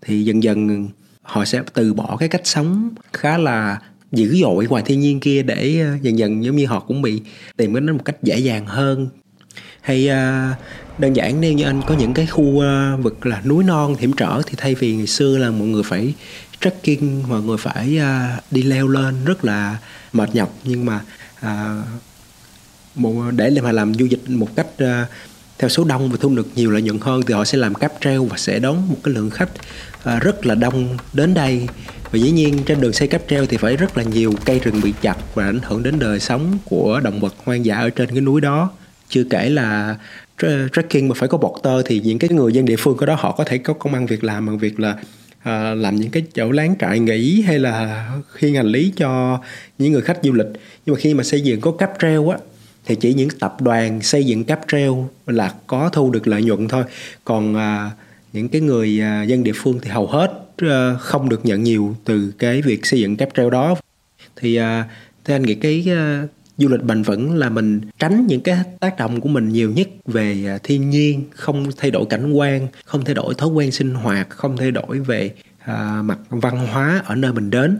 thì 0.01 0.23
dần 0.23 0.43
dần 0.43 0.89
họ 1.27 1.45
sẽ 1.45 1.61
từ 1.73 1.93
bỏ 1.93 2.17
cái 2.19 2.29
cách 2.29 2.41
sống 2.43 2.89
khá 3.13 3.37
là 3.37 3.79
dữ 4.11 4.37
dội 4.41 4.67
ngoài 4.67 4.83
thiên 4.85 4.99
nhiên 4.99 5.19
kia 5.19 5.43
để 5.43 5.79
ờ, 5.79 5.97
dần 6.01 6.17
dần 6.17 6.43
giống 6.43 6.55
như 6.55 6.65
họ 6.65 6.79
cũng 6.79 7.01
bị 7.01 7.21
tìm 7.57 7.73
đến 7.73 7.91
một 7.91 8.05
cách 8.05 8.23
dễ 8.23 8.37
dàng 8.37 8.65
hơn. 8.65 9.09
Hay 9.81 10.07
ờ, 10.07 10.49
đơn 10.97 11.15
giản 11.15 11.41
nếu 11.41 11.53
như 11.53 11.63
anh 11.63 11.81
có 11.87 11.95
những 11.95 12.13
cái 12.13 12.25
khu 12.25 12.59
ờ, 12.59 12.97
vực 12.97 13.25
là 13.25 13.41
núi 13.45 13.63
non 13.63 13.95
hiểm 13.99 14.13
trở 14.13 14.41
thì 14.47 14.53
thay 14.57 14.75
vì 14.75 14.95
ngày 14.95 15.07
xưa 15.07 15.37
là 15.37 15.51
mọi 15.51 15.67
người 15.67 15.83
phải 15.83 16.13
trekking 16.59 17.23
mọi 17.29 17.41
người 17.41 17.57
phải 17.57 17.99
đi 18.51 18.63
leo 18.63 18.87
lên 18.87 19.25
rất 19.25 19.45
là 19.45 19.77
mệt 20.13 20.35
nhọc. 20.35 20.53
Nhưng 20.63 20.85
mà 20.85 21.01
uh, 22.99 23.33
để 23.33 23.51
mà 23.63 23.71
làm 23.71 23.93
du 23.93 24.07
lịch 24.09 24.29
một 24.29 24.55
cách 24.55 24.67
theo 25.59 25.69
số 25.69 25.83
đông 25.83 26.09
và 26.09 26.17
thu 26.19 26.35
được 26.35 26.47
nhiều 26.55 26.71
lợi 26.71 26.81
nhuận 26.81 26.97
hơn 27.01 27.21
thì 27.27 27.33
họ 27.33 27.45
sẽ 27.45 27.57
làm 27.57 27.75
cáp 27.75 27.91
treo 28.01 28.25
và 28.25 28.37
sẽ 28.37 28.59
đón 28.59 28.89
một 28.89 28.95
cái 29.03 29.13
lượng 29.13 29.29
khách 29.29 29.49
à, 30.03 30.19
rất 30.19 30.45
là 30.45 30.55
đông 30.55 30.97
đến 31.13 31.33
đây. 31.33 31.67
Và 32.11 32.19
dĩ 32.19 32.31
nhiên 32.31 32.63
trên 32.65 32.81
đường 32.81 32.93
xây 32.93 33.07
cáp 33.07 33.21
treo 33.29 33.45
thì 33.45 33.57
phải 33.57 33.77
rất 33.77 33.97
là 33.97 34.03
nhiều 34.03 34.33
cây 34.45 34.59
rừng 34.59 34.81
bị 34.83 34.93
chặt 35.01 35.17
và 35.35 35.45
ảnh 35.45 35.59
hưởng 35.63 35.83
đến 35.83 35.99
đời 35.99 36.19
sống 36.19 36.57
của 36.65 36.99
động 37.03 37.19
vật 37.19 37.35
hoang 37.45 37.65
dã 37.65 37.75
ở 37.75 37.89
trên 37.89 38.09
cái 38.09 38.21
núi 38.21 38.41
đó. 38.41 38.71
Chưa 39.09 39.23
kể 39.23 39.49
là 39.49 39.95
trekking 40.73 41.07
mà 41.07 41.15
phải 41.15 41.29
có 41.29 41.37
bọt 41.37 41.63
tơ 41.63 41.81
thì 41.81 42.01
những 42.03 42.19
cái 42.19 42.29
người 42.29 42.53
dân 42.53 42.65
địa 42.65 42.75
phương 42.79 42.97
ở 42.97 43.05
đó 43.05 43.15
họ 43.19 43.31
có 43.31 43.43
thể 43.43 43.57
có 43.57 43.73
công 43.73 43.93
ăn 43.93 44.05
việc 44.05 44.23
làm 44.23 44.45
bằng 44.45 44.57
việc 44.57 44.79
là 44.79 44.95
à, 45.43 45.73
làm 45.75 45.95
những 45.95 46.09
cái 46.09 46.23
chỗ 46.35 46.51
láng 46.51 46.75
trại 46.79 46.99
nghỉ 46.99 47.41
hay 47.41 47.59
là 47.59 48.07
khiêng 48.33 48.55
hành 48.55 48.67
lý 48.67 48.93
cho 48.97 49.39
những 49.77 49.93
người 49.93 50.01
khách 50.01 50.19
du 50.23 50.33
lịch. 50.33 50.47
Nhưng 50.85 50.95
mà 50.95 50.99
khi 50.99 51.13
mà 51.13 51.23
xây 51.23 51.41
dựng 51.41 51.61
có 51.61 51.71
cáp 51.71 51.91
treo 52.01 52.29
á 52.29 52.37
thì 52.87 52.95
chỉ 52.95 53.13
những 53.13 53.29
tập 53.39 53.61
đoàn 53.61 54.01
xây 54.01 54.25
dựng 54.25 54.43
cáp 54.43 54.61
treo 54.71 55.09
là 55.25 55.53
có 55.67 55.89
thu 55.93 56.11
được 56.11 56.27
lợi 56.27 56.43
nhuận 56.43 56.67
thôi. 56.67 56.83
Còn 57.25 57.55
à, 57.55 57.91
những 58.33 58.49
cái 58.49 58.61
người 58.61 59.01
à, 59.01 59.23
dân 59.23 59.43
địa 59.43 59.51
phương 59.55 59.79
thì 59.81 59.89
hầu 59.89 60.07
hết 60.07 60.31
à, 60.57 60.93
không 60.99 61.29
được 61.29 61.45
nhận 61.45 61.63
nhiều 61.63 61.95
từ 62.05 62.33
cái 62.39 62.61
việc 62.61 62.85
xây 62.85 62.99
dựng 62.99 63.15
cáp 63.15 63.29
treo 63.33 63.49
đó. 63.49 63.75
Thì 64.35 64.55
à, 64.55 64.85
theo 65.25 65.35
anh 65.35 65.43
nghĩ 65.43 65.55
cái 65.55 65.85
à, 65.89 66.27
du 66.57 66.67
lịch 66.67 66.83
bền 66.83 67.01
vững 67.01 67.35
là 67.35 67.49
mình 67.49 67.81
tránh 67.99 68.27
những 68.27 68.41
cái 68.41 68.57
tác 68.79 68.97
động 68.97 69.21
của 69.21 69.29
mình 69.29 69.49
nhiều 69.49 69.71
nhất 69.71 69.87
về 70.05 70.43
à, 70.47 70.57
thiên 70.63 70.89
nhiên 70.89 71.23
không 71.31 71.65
thay 71.77 71.91
đổi 71.91 72.05
cảnh 72.09 72.33
quan 72.33 72.67
không 72.85 73.05
thay 73.05 73.15
đổi 73.15 73.33
thói 73.33 73.49
quen 73.49 73.71
sinh 73.71 73.93
hoạt 73.93 74.29
không 74.29 74.57
thay 74.57 74.71
đổi 74.71 74.99
về 74.99 75.31
à, 75.59 76.01
mặt 76.03 76.19
văn 76.29 76.67
hóa 76.67 77.01
ở 77.05 77.15
nơi 77.15 77.33
mình 77.33 77.49
đến 77.49 77.77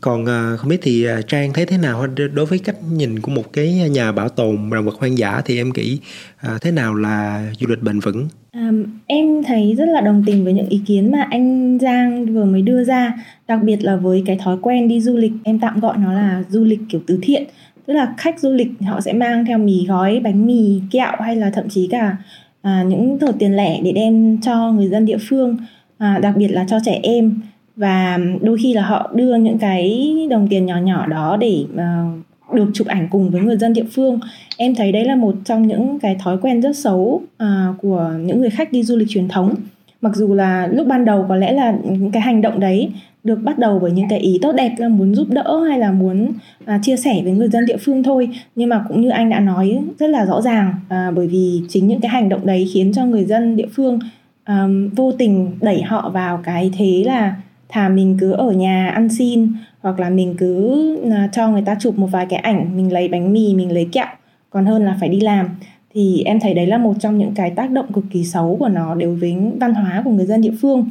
còn 0.00 0.26
à, 0.26 0.56
không 0.56 0.68
biết 0.68 0.78
thì 0.82 1.04
à, 1.04 1.20
trang 1.28 1.52
thấy 1.52 1.66
thế 1.66 1.78
nào? 1.78 2.06
Đối 2.34 2.46
với 2.46 2.58
cách 2.58 2.76
nhìn 2.92 3.20
của 3.20 3.32
một 3.32 3.52
cái 3.52 3.88
nhà 3.90 4.12
bảo 4.12 4.28
tồn 4.28 4.70
động 4.70 4.84
vật 4.84 4.94
hoang 4.98 5.18
dã 5.18 5.42
thì 5.44 5.56
em 5.56 5.70
nghĩ 5.74 5.98
à, 6.36 6.58
thế 6.60 6.70
nào 6.70 6.94
là 6.94 7.46
du 7.60 7.66
lịch 7.66 7.82
bền 7.82 8.00
vững? 8.00 8.28
À, 8.52 8.70
em 9.06 9.42
thấy 9.46 9.74
rất 9.78 9.88
là 9.88 10.00
đồng 10.00 10.22
tình 10.26 10.44
với 10.44 10.52
những 10.52 10.68
ý 10.68 10.80
kiến 10.86 11.10
mà 11.12 11.26
anh 11.30 11.78
Giang 11.80 12.26
vừa 12.34 12.44
mới 12.44 12.62
đưa 12.62 12.84
ra. 12.84 13.12
Đặc 13.48 13.60
biệt 13.62 13.84
là 13.84 13.96
với 13.96 14.22
cái 14.26 14.38
thói 14.44 14.56
quen 14.62 14.88
đi 14.88 15.00
du 15.00 15.16
lịch 15.16 15.32
em 15.44 15.58
tạm 15.58 15.80
gọi 15.80 15.96
nó 15.98 16.12
là 16.12 16.44
du 16.48 16.64
lịch 16.64 16.80
kiểu 16.88 17.00
từ 17.06 17.18
thiện. 17.22 17.44
Tức 17.86 17.94
là 17.94 18.14
khách 18.18 18.40
du 18.40 18.52
lịch 18.52 18.68
họ 18.86 19.00
sẽ 19.00 19.12
mang 19.12 19.46
theo 19.46 19.58
mì 19.58 19.86
gói 19.86 20.20
bánh 20.20 20.46
mì 20.46 20.80
kẹo 20.90 21.12
hay 21.20 21.36
là 21.36 21.50
thậm 21.50 21.68
chí 21.68 21.88
cả 21.90 22.16
à, 22.62 22.82
những 22.82 23.18
tờ 23.18 23.26
tiền 23.38 23.56
lẻ 23.56 23.80
để 23.84 23.92
đem 23.92 24.38
cho 24.40 24.72
người 24.72 24.88
dân 24.88 25.04
địa 25.04 25.18
phương 25.28 25.56
à, 25.98 26.18
đặc 26.18 26.36
biệt 26.36 26.48
là 26.48 26.64
cho 26.68 26.78
trẻ 26.84 27.00
em 27.02 27.40
và 27.76 28.18
đôi 28.40 28.58
khi 28.62 28.72
là 28.72 28.82
họ 28.82 29.10
đưa 29.14 29.34
những 29.34 29.58
cái 29.58 30.12
đồng 30.30 30.48
tiền 30.48 30.66
nhỏ 30.66 30.76
nhỏ 30.78 31.06
đó 31.06 31.36
để 31.40 31.64
uh, 31.74 32.54
được 32.54 32.70
chụp 32.74 32.86
ảnh 32.86 33.08
cùng 33.10 33.30
với 33.30 33.40
người 33.40 33.56
dân 33.56 33.72
địa 33.72 33.84
phương. 33.92 34.18
Em 34.56 34.74
thấy 34.74 34.92
đấy 34.92 35.04
là 35.04 35.16
một 35.16 35.34
trong 35.44 35.66
những 35.66 35.98
cái 35.98 36.16
thói 36.24 36.38
quen 36.38 36.60
rất 36.60 36.76
xấu 36.76 36.98
uh, 37.42 37.78
của 37.82 38.12
những 38.20 38.40
người 38.40 38.50
khách 38.50 38.72
đi 38.72 38.82
du 38.82 38.96
lịch 38.96 39.08
truyền 39.10 39.28
thống. 39.28 39.54
Mặc 40.00 40.16
dù 40.16 40.34
là 40.34 40.66
lúc 40.66 40.86
ban 40.86 41.04
đầu 41.04 41.26
có 41.28 41.36
lẽ 41.36 41.52
là 41.52 41.74
những 41.84 42.10
cái 42.10 42.22
hành 42.22 42.42
động 42.42 42.60
đấy 42.60 42.90
được 43.24 43.38
bắt 43.42 43.58
đầu 43.58 43.78
bởi 43.82 43.90
những 43.90 44.08
cái 44.08 44.18
ý 44.18 44.38
tốt 44.42 44.52
đẹp 44.52 44.74
là 44.78 44.88
muốn 44.88 45.14
giúp 45.14 45.30
đỡ 45.30 45.64
hay 45.68 45.78
là 45.78 45.92
muốn 45.92 46.32
à, 46.64 46.78
chia 46.82 46.96
sẻ 46.96 47.20
với 47.24 47.32
người 47.32 47.48
dân 47.48 47.66
địa 47.66 47.76
phương 47.76 48.02
thôi. 48.02 48.28
Nhưng 48.54 48.68
mà 48.68 48.84
cũng 48.88 49.00
như 49.00 49.10
anh 49.10 49.30
đã 49.30 49.40
nói 49.40 49.82
rất 49.98 50.10
là 50.10 50.26
rõ 50.26 50.40
ràng 50.40 50.74
à, 50.88 51.10
bởi 51.14 51.26
vì 51.26 51.62
chính 51.68 51.88
những 51.88 52.00
cái 52.00 52.08
hành 52.08 52.28
động 52.28 52.46
đấy 52.46 52.68
khiến 52.74 52.92
cho 52.92 53.04
người 53.04 53.24
dân 53.24 53.56
địa 53.56 53.68
phương 53.72 53.98
à, 54.44 54.66
vô 54.96 55.12
tình 55.12 55.50
đẩy 55.60 55.82
họ 55.82 56.10
vào 56.14 56.40
cái 56.44 56.70
thế 56.76 57.02
là 57.06 57.36
thà 57.68 57.88
mình 57.88 58.16
cứ 58.20 58.32
ở 58.32 58.52
nhà 58.52 58.88
ăn 58.88 59.08
xin, 59.08 59.48
hoặc 59.80 60.00
là 60.00 60.10
mình 60.10 60.34
cứ 60.38 60.96
à, 61.10 61.28
cho 61.32 61.48
người 61.48 61.62
ta 61.62 61.76
chụp 61.80 61.98
một 61.98 62.06
vài 62.06 62.26
cái 62.26 62.38
ảnh, 62.38 62.76
mình 62.76 62.92
lấy 62.92 63.08
bánh 63.08 63.32
mì, 63.32 63.54
mình 63.54 63.72
lấy 63.72 63.88
kẹo. 63.92 64.06
Còn 64.50 64.66
hơn 64.66 64.84
là 64.84 64.96
phải 65.00 65.08
đi 65.08 65.20
làm. 65.20 65.48
Thì 65.94 66.22
em 66.24 66.40
thấy 66.40 66.54
đấy 66.54 66.66
là 66.66 66.78
một 66.78 66.94
trong 67.00 67.18
những 67.18 67.32
cái 67.34 67.50
tác 67.50 67.70
động 67.70 67.92
cực 67.92 68.04
kỳ 68.10 68.24
xấu 68.24 68.56
của 68.60 68.68
nó 68.68 68.94
đối 68.94 69.14
với 69.14 69.36
văn 69.60 69.74
hóa 69.74 70.02
của 70.04 70.10
người 70.10 70.26
dân 70.26 70.40
địa 70.40 70.52
phương. 70.62 70.88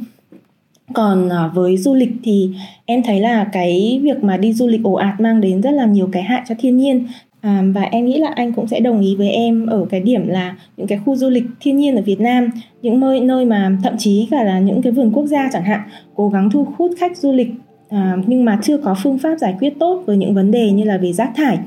Còn 0.94 1.28
à, 1.28 1.50
với 1.54 1.76
du 1.76 1.94
lịch 1.94 2.12
thì 2.22 2.50
em 2.84 3.02
thấy 3.02 3.20
là 3.20 3.44
cái 3.44 4.00
việc 4.02 4.24
mà 4.24 4.36
đi 4.36 4.52
du 4.52 4.66
lịch 4.66 4.82
ồ 4.82 4.92
ạt 4.92 5.20
mang 5.20 5.40
đến 5.40 5.60
rất 5.60 5.70
là 5.70 5.86
nhiều 5.86 6.08
cái 6.12 6.22
hại 6.22 6.42
cho 6.48 6.54
thiên 6.58 6.76
nhiên. 6.76 7.06
À, 7.44 7.62
và 7.74 7.82
em 7.82 8.04
nghĩ 8.04 8.18
là 8.18 8.32
anh 8.34 8.52
cũng 8.52 8.66
sẽ 8.66 8.80
đồng 8.80 9.00
ý 9.00 9.16
với 9.16 9.30
em 9.30 9.66
ở 9.66 9.86
cái 9.90 10.00
điểm 10.00 10.28
là 10.28 10.56
những 10.76 10.86
cái 10.86 10.98
khu 11.04 11.16
du 11.16 11.30
lịch 11.30 11.44
thiên 11.60 11.76
nhiên 11.76 11.96
ở 11.96 12.02
Việt 12.02 12.20
Nam, 12.20 12.48
những 12.82 13.00
nơi 13.00 13.20
nơi 13.20 13.44
mà 13.44 13.76
thậm 13.82 13.94
chí 13.98 14.28
cả 14.30 14.42
là 14.42 14.58
những 14.58 14.82
cái 14.82 14.92
vườn 14.92 15.10
quốc 15.12 15.26
gia 15.26 15.48
chẳng 15.52 15.64
hạn, 15.64 15.80
cố 16.14 16.28
gắng 16.28 16.50
thu 16.50 16.66
hút 16.76 16.90
khách 16.98 17.16
du 17.16 17.32
lịch 17.32 17.48
à, 17.88 18.16
nhưng 18.26 18.44
mà 18.44 18.58
chưa 18.62 18.76
có 18.76 18.96
phương 19.02 19.18
pháp 19.18 19.36
giải 19.38 19.54
quyết 19.60 19.78
tốt 19.78 20.02
với 20.06 20.16
những 20.16 20.34
vấn 20.34 20.50
đề 20.50 20.70
như 20.70 20.84
là 20.84 20.98
về 20.98 21.12
rác 21.12 21.30
thải. 21.36 21.58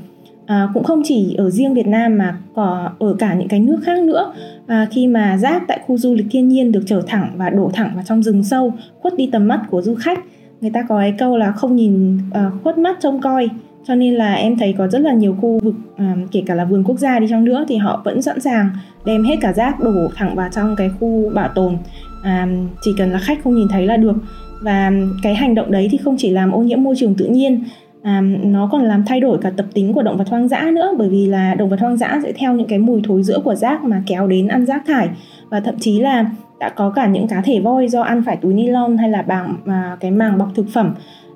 À, 0.45 0.67
cũng 0.73 0.83
không 0.83 1.01
chỉ 1.05 1.35
ở 1.37 1.49
riêng 1.49 1.73
Việt 1.73 1.87
Nam 1.87 2.17
mà 2.17 2.37
có 2.53 2.89
ở 2.99 3.15
cả 3.19 3.33
những 3.33 3.47
cái 3.47 3.59
nước 3.59 3.79
khác 3.83 4.03
nữa 4.03 4.33
à, 4.67 4.87
khi 4.91 5.07
mà 5.07 5.37
rác 5.37 5.63
tại 5.67 5.79
khu 5.87 5.97
du 5.97 6.13
lịch 6.13 6.27
thiên 6.31 6.47
nhiên 6.47 6.71
được 6.71 6.83
chở 6.85 7.01
thẳng 7.07 7.31
và 7.35 7.49
đổ 7.49 7.69
thẳng 7.73 7.91
vào 7.95 8.03
trong 8.07 8.23
rừng 8.23 8.43
sâu 8.43 8.73
khuất 8.99 9.15
đi 9.17 9.29
tầm 9.31 9.47
mắt 9.47 9.61
của 9.69 9.81
du 9.81 9.95
khách 9.95 10.19
người 10.61 10.71
ta 10.71 10.83
có 10.89 10.99
cái 10.99 11.13
câu 11.17 11.37
là 11.37 11.51
không 11.51 11.75
nhìn 11.75 12.17
à, 12.33 12.51
khuất 12.63 12.77
mắt 12.77 12.97
trông 13.01 13.21
coi 13.21 13.49
cho 13.87 13.95
nên 13.95 14.13
là 14.13 14.33
em 14.33 14.57
thấy 14.57 14.75
có 14.77 14.87
rất 14.87 14.99
là 14.99 15.13
nhiều 15.13 15.35
khu 15.41 15.59
vực 15.63 15.75
um, 15.97 16.27
kể 16.31 16.43
cả 16.45 16.55
là 16.55 16.65
vườn 16.65 16.83
quốc 16.83 16.99
gia 16.99 17.19
đi 17.19 17.27
chăng 17.29 17.45
nữa 17.45 17.65
thì 17.67 17.77
họ 17.77 18.01
vẫn 18.05 18.21
sẵn 18.21 18.39
sàng 18.39 18.69
đem 19.05 19.23
hết 19.23 19.35
cả 19.41 19.53
rác 19.53 19.79
đổ 19.79 20.07
thẳng 20.15 20.35
vào 20.35 20.49
trong 20.51 20.75
cái 20.75 20.89
khu 20.99 21.29
bảo 21.33 21.49
tồn. 21.55 21.77
Um, 22.23 22.67
chỉ 22.81 22.91
cần 22.97 23.11
là 23.11 23.19
khách 23.19 23.43
không 23.43 23.55
nhìn 23.55 23.67
thấy 23.71 23.85
là 23.85 23.97
được. 23.97 24.15
Và 24.61 24.91
cái 25.23 25.35
hành 25.35 25.55
động 25.55 25.71
đấy 25.71 25.87
thì 25.91 25.97
không 25.97 26.15
chỉ 26.17 26.29
làm 26.29 26.51
ô 26.51 26.59
nhiễm 26.59 26.83
môi 26.83 26.95
trường 26.97 27.15
tự 27.15 27.25
nhiên 27.25 27.63
à, 28.03 28.21
nó 28.43 28.69
còn 28.71 28.81
làm 28.81 29.03
thay 29.05 29.19
đổi 29.19 29.37
cả 29.41 29.51
tập 29.57 29.65
tính 29.73 29.93
của 29.93 30.03
động 30.03 30.17
vật 30.17 30.29
hoang 30.29 30.47
dã 30.47 30.71
nữa 30.73 30.93
bởi 30.97 31.09
vì 31.09 31.25
là 31.25 31.55
động 31.55 31.69
vật 31.69 31.79
hoang 31.79 31.97
dã 31.97 32.19
sẽ 32.23 32.31
theo 32.31 32.53
những 32.53 32.67
cái 32.67 32.79
mùi 32.79 33.01
thối 33.07 33.23
rữa 33.23 33.39
của 33.43 33.55
rác 33.55 33.83
mà 33.83 34.03
kéo 34.07 34.27
đến 34.27 34.47
ăn 34.47 34.65
rác 34.65 34.85
thải. 34.87 35.09
Và 35.49 35.59
thậm 35.59 35.75
chí 35.79 35.99
là 35.99 36.25
đã 36.59 36.69
có 36.69 36.89
cả 36.89 37.07
những 37.07 37.27
cá 37.27 37.41
thể 37.41 37.59
voi 37.59 37.87
do 37.87 38.01
ăn 38.01 38.23
phải 38.25 38.37
túi 38.37 38.53
ni 38.53 38.67
lông 38.67 38.97
hay 38.97 39.09
là 39.09 39.21
bằng 39.21 39.55
à, 39.65 39.97
cái 39.99 40.11
màng 40.11 40.37
bọc 40.37 40.49
thực 40.55 40.65
phẩm 40.73 40.93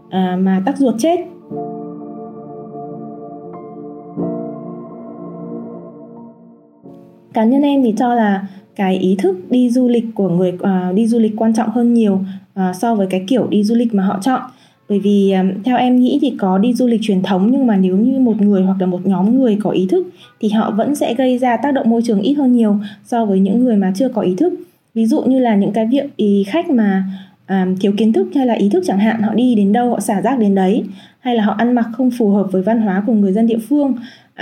à, 0.10 0.38
mà 0.39 0.62
tắc 0.65 0.77
ruột 0.77 0.96
chết. 0.98 1.20
Cá 7.33 7.43
nhân 7.43 7.61
em 7.61 7.83
thì 7.83 7.93
cho 7.97 8.13
là 8.13 8.47
cái 8.75 8.97
ý 8.97 9.15
thức 9.19 9.38
đi 9.50 9.69
du 9.69 9.88
lịch 9.88 10.05
của 10.15 10.29
người 10.29 10.51
uh, 10.53 10.95
đi 10.95 11.07
du 11.07 11.19
lịch 11.19 11.33
quan 11.38 11.53
trọng 11.53 11.69
hơn 11.69 11.93
nhiều 11.93 12.13
uh, 12.59 12.75
so 12.75 12.95
với 12.95 13.07
cái 13.07 13.23
kiểu 13.27 13.47
đi 13.50 13.63
du 13.63 13.75
lịch 13.75 13.93
mà 13.93 14.03
họ 14.03 14.19
chọn. 14.21 14.41
Bởi 14.89 15.00
vì 15.00 15.31
um, 15.31 15.63
theo 15.63 15.77
em 15.77 16.00
nghĩ 16.00 16.19
thì 16.21 16.33
có 16.39 16.57
đi 16.57 16.73
du 16.73 16.88
lịch 16.88 17.01
truyền 17.03 17.21
thống 17.21 17.51
nhưng 17.51 17.67
mà 17.67 17.77
nếu 17.77 17.97
như 17.97 18.19
một 18.19 18.41
người 18.41 18.61
hoặc 18.63 18.75
là 18.79 18.85
một 18.85 19.07
nhóm 19.07 19.39
người 19.39 19.57
có 19.63 19.69
ý 19.69 19.88
thức 19.88 20.07
thì 20.39 20.50
họ 20.50 20.71
vẫn 20.71 20.95
sẽ 20.95 21.13
gây 21.13 21.38
ra 21.38 21.57
tác 21.57 21.71
động 21.71 21.89
môi 21.89 22.01
trường 22.01 22.21
ít 22.21 22.33
hơn 22.33 22.53
nhiều 22.53 22.79
so 23.05 23.25
với 23.25 23.39
những 23.39 23.63
người 23.63 23.75
mà 23.75 23.91
chưa 23.95 24.09
có 24.09 24.21
ý 24.21 24.35
thức. 24.35 24.53
Ví 24.93 25.05
dụ 25.05 25.21
như 25.21 25.39
là 25.39 25.55
những 25.55 25.73
cái 25.73 25.88
việc 25.91 26.17
ý 26.17 26.43
khách 26.47 26.69
mà 26.69 27.03
um, 27.50 27.75
thiếu 27.75 27.93
kiến 27.97 28.13
thức 28.13 28.27
hay 28.35 28.45
là 28.45 28.53
ý 28.53 28.69
thức 28.69 28.83
chẳng 28.88 29.00
hạn 29.00 29.21
họ 29.21 29.33
đi 29.33 29.55
đến 29.55 29.73
đâu 29.73 29.89
họ 29.89 30.00
xả 30.00 30.21
rác 30.21 30.39
đến 30.39 30.55
đấy 30.55 30.83
hay 31.19 31.35
là 31.35 31.43
họ 31.43 31.55
ăn 31.57 31.75
mặc 31.75 31.85
không 31.93 32.11
phù 32.11 32.29
hợp 32.29 32.47
với 32.51 32.61
văn 32.61 32.81
hóa 32.81 33.03
của 33.07 33.13
người 33.13 33.33
dân 33.33 33.47
địa 33.47 33.59
phương 33.69 33.93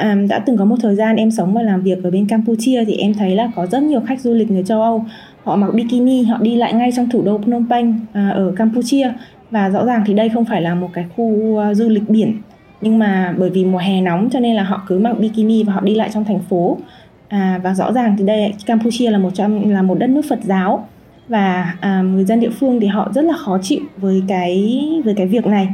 um, 0.01 0.27
đã 0.27 0.39
từng 0.39 0.57
có 0.57 0.65
một 0.65 0.75
thời 0.81 0.95
gian 0.95 1.15
em 1.15 1.31
sống 1.31 1.53
và 1.53 1.61
làm 1.61 1.81
việc 1.81 2.03
ở 2.03 2.11
bên 2.11 2.25
Campuchia 2.25 2.85
thì 2.85 2.93
em 2.93 3.13
thấy 3.13 3.35
là 3.35 3.51
có 3.55 3.65
rất 3.65 3.83
nhiều 3.83 4.01
khách 4.07 4.21
du 4.21 4.33
lịch 4.33 4.51
người 4.51 4.63
châu 4.63 4.81
Âu. 4.81 5.05
Họ 5.43 5.55
mặc 5.55 5.73
bikini 5.73 6.23
họ 6.23 6.37
đi 6.41 6.55
lại 6.55 6.73
ngay 6.73 6.91
trong 6.95 7.09
thủ 7.09 7.21
đô 7.21 7.37
Phnom 7.37 7.69
Penh 7.69 7.89
uh, 7.89 8.35
ở 8.35 8.53
Campuchia. 8.55 9.11
Và 9.51 9.69
rõ 9.69 9.85
ràng 9.85 10.03
thì 10.05 10.13
đây 10.13 10.29
không 10.29 10.45
phải 10.45 10.61
là 10.61 10.75
một 10.75 10.89
cái 10.93 11.05
khu 11.15 11.23
uh, 11.23 11.77
du 11.77 11.89
lịch 11.89 12.09
biển. 12.09 12.33
Nhưng 12.81 12.99
mà 12.99 13.35
bởi 13.37 13.49
vì 13.49 13.65
mùa 13.65 13.77
hè 13.77 14.01
nóng 14.01 14.29
cho 14.31 14.39
nên 14.39 14.55
là 14.55 14.63
họ 14.63 14.83
cứ 14.87 14.99
mặc 14.99 15.19
bikini 15.19 15.63
và 15.63 15.73
họ 15.73 15.81
đi 15.81 15.95
lại 15.95 16.09
trong 16.13 16.25
thành 16.25 16.39
phố. 16.39 16.77
À, 17.27 17.59
và 17.63 17.73
rõ 17.73 17.93
ràng 17.93 18.15
thì 18.17 18.23
đây 18.23 18.53
Campuchia 18.65 19.11
là 19.11 19.17
một 19.17 19.29
trong 19.33 19.71
là 19.71 19.81
một 19.81 19.99
đất 19.99 20.09
nước 20.09 20.21
Phật 20.29 20.39
giáo. 20.43 20.87
Và 21.27 21.75
à, 21.79 22.01
người 22.01 22.25
dân 22.25 22.39
địa 22.39 22.49
phương 22.49 22.79
thì 22.79 22.87
họ 22.87 23.11
rất 23.15 23.21
là 23.21 23.33
khó 23.33 23.57
chịu 23.61 23.81
với 23.97 24.23
cái 24.27 24.83
với 25.05 25.13
cái 25.13 25.27
việc 25.27 25.47
này. 25.47 25.67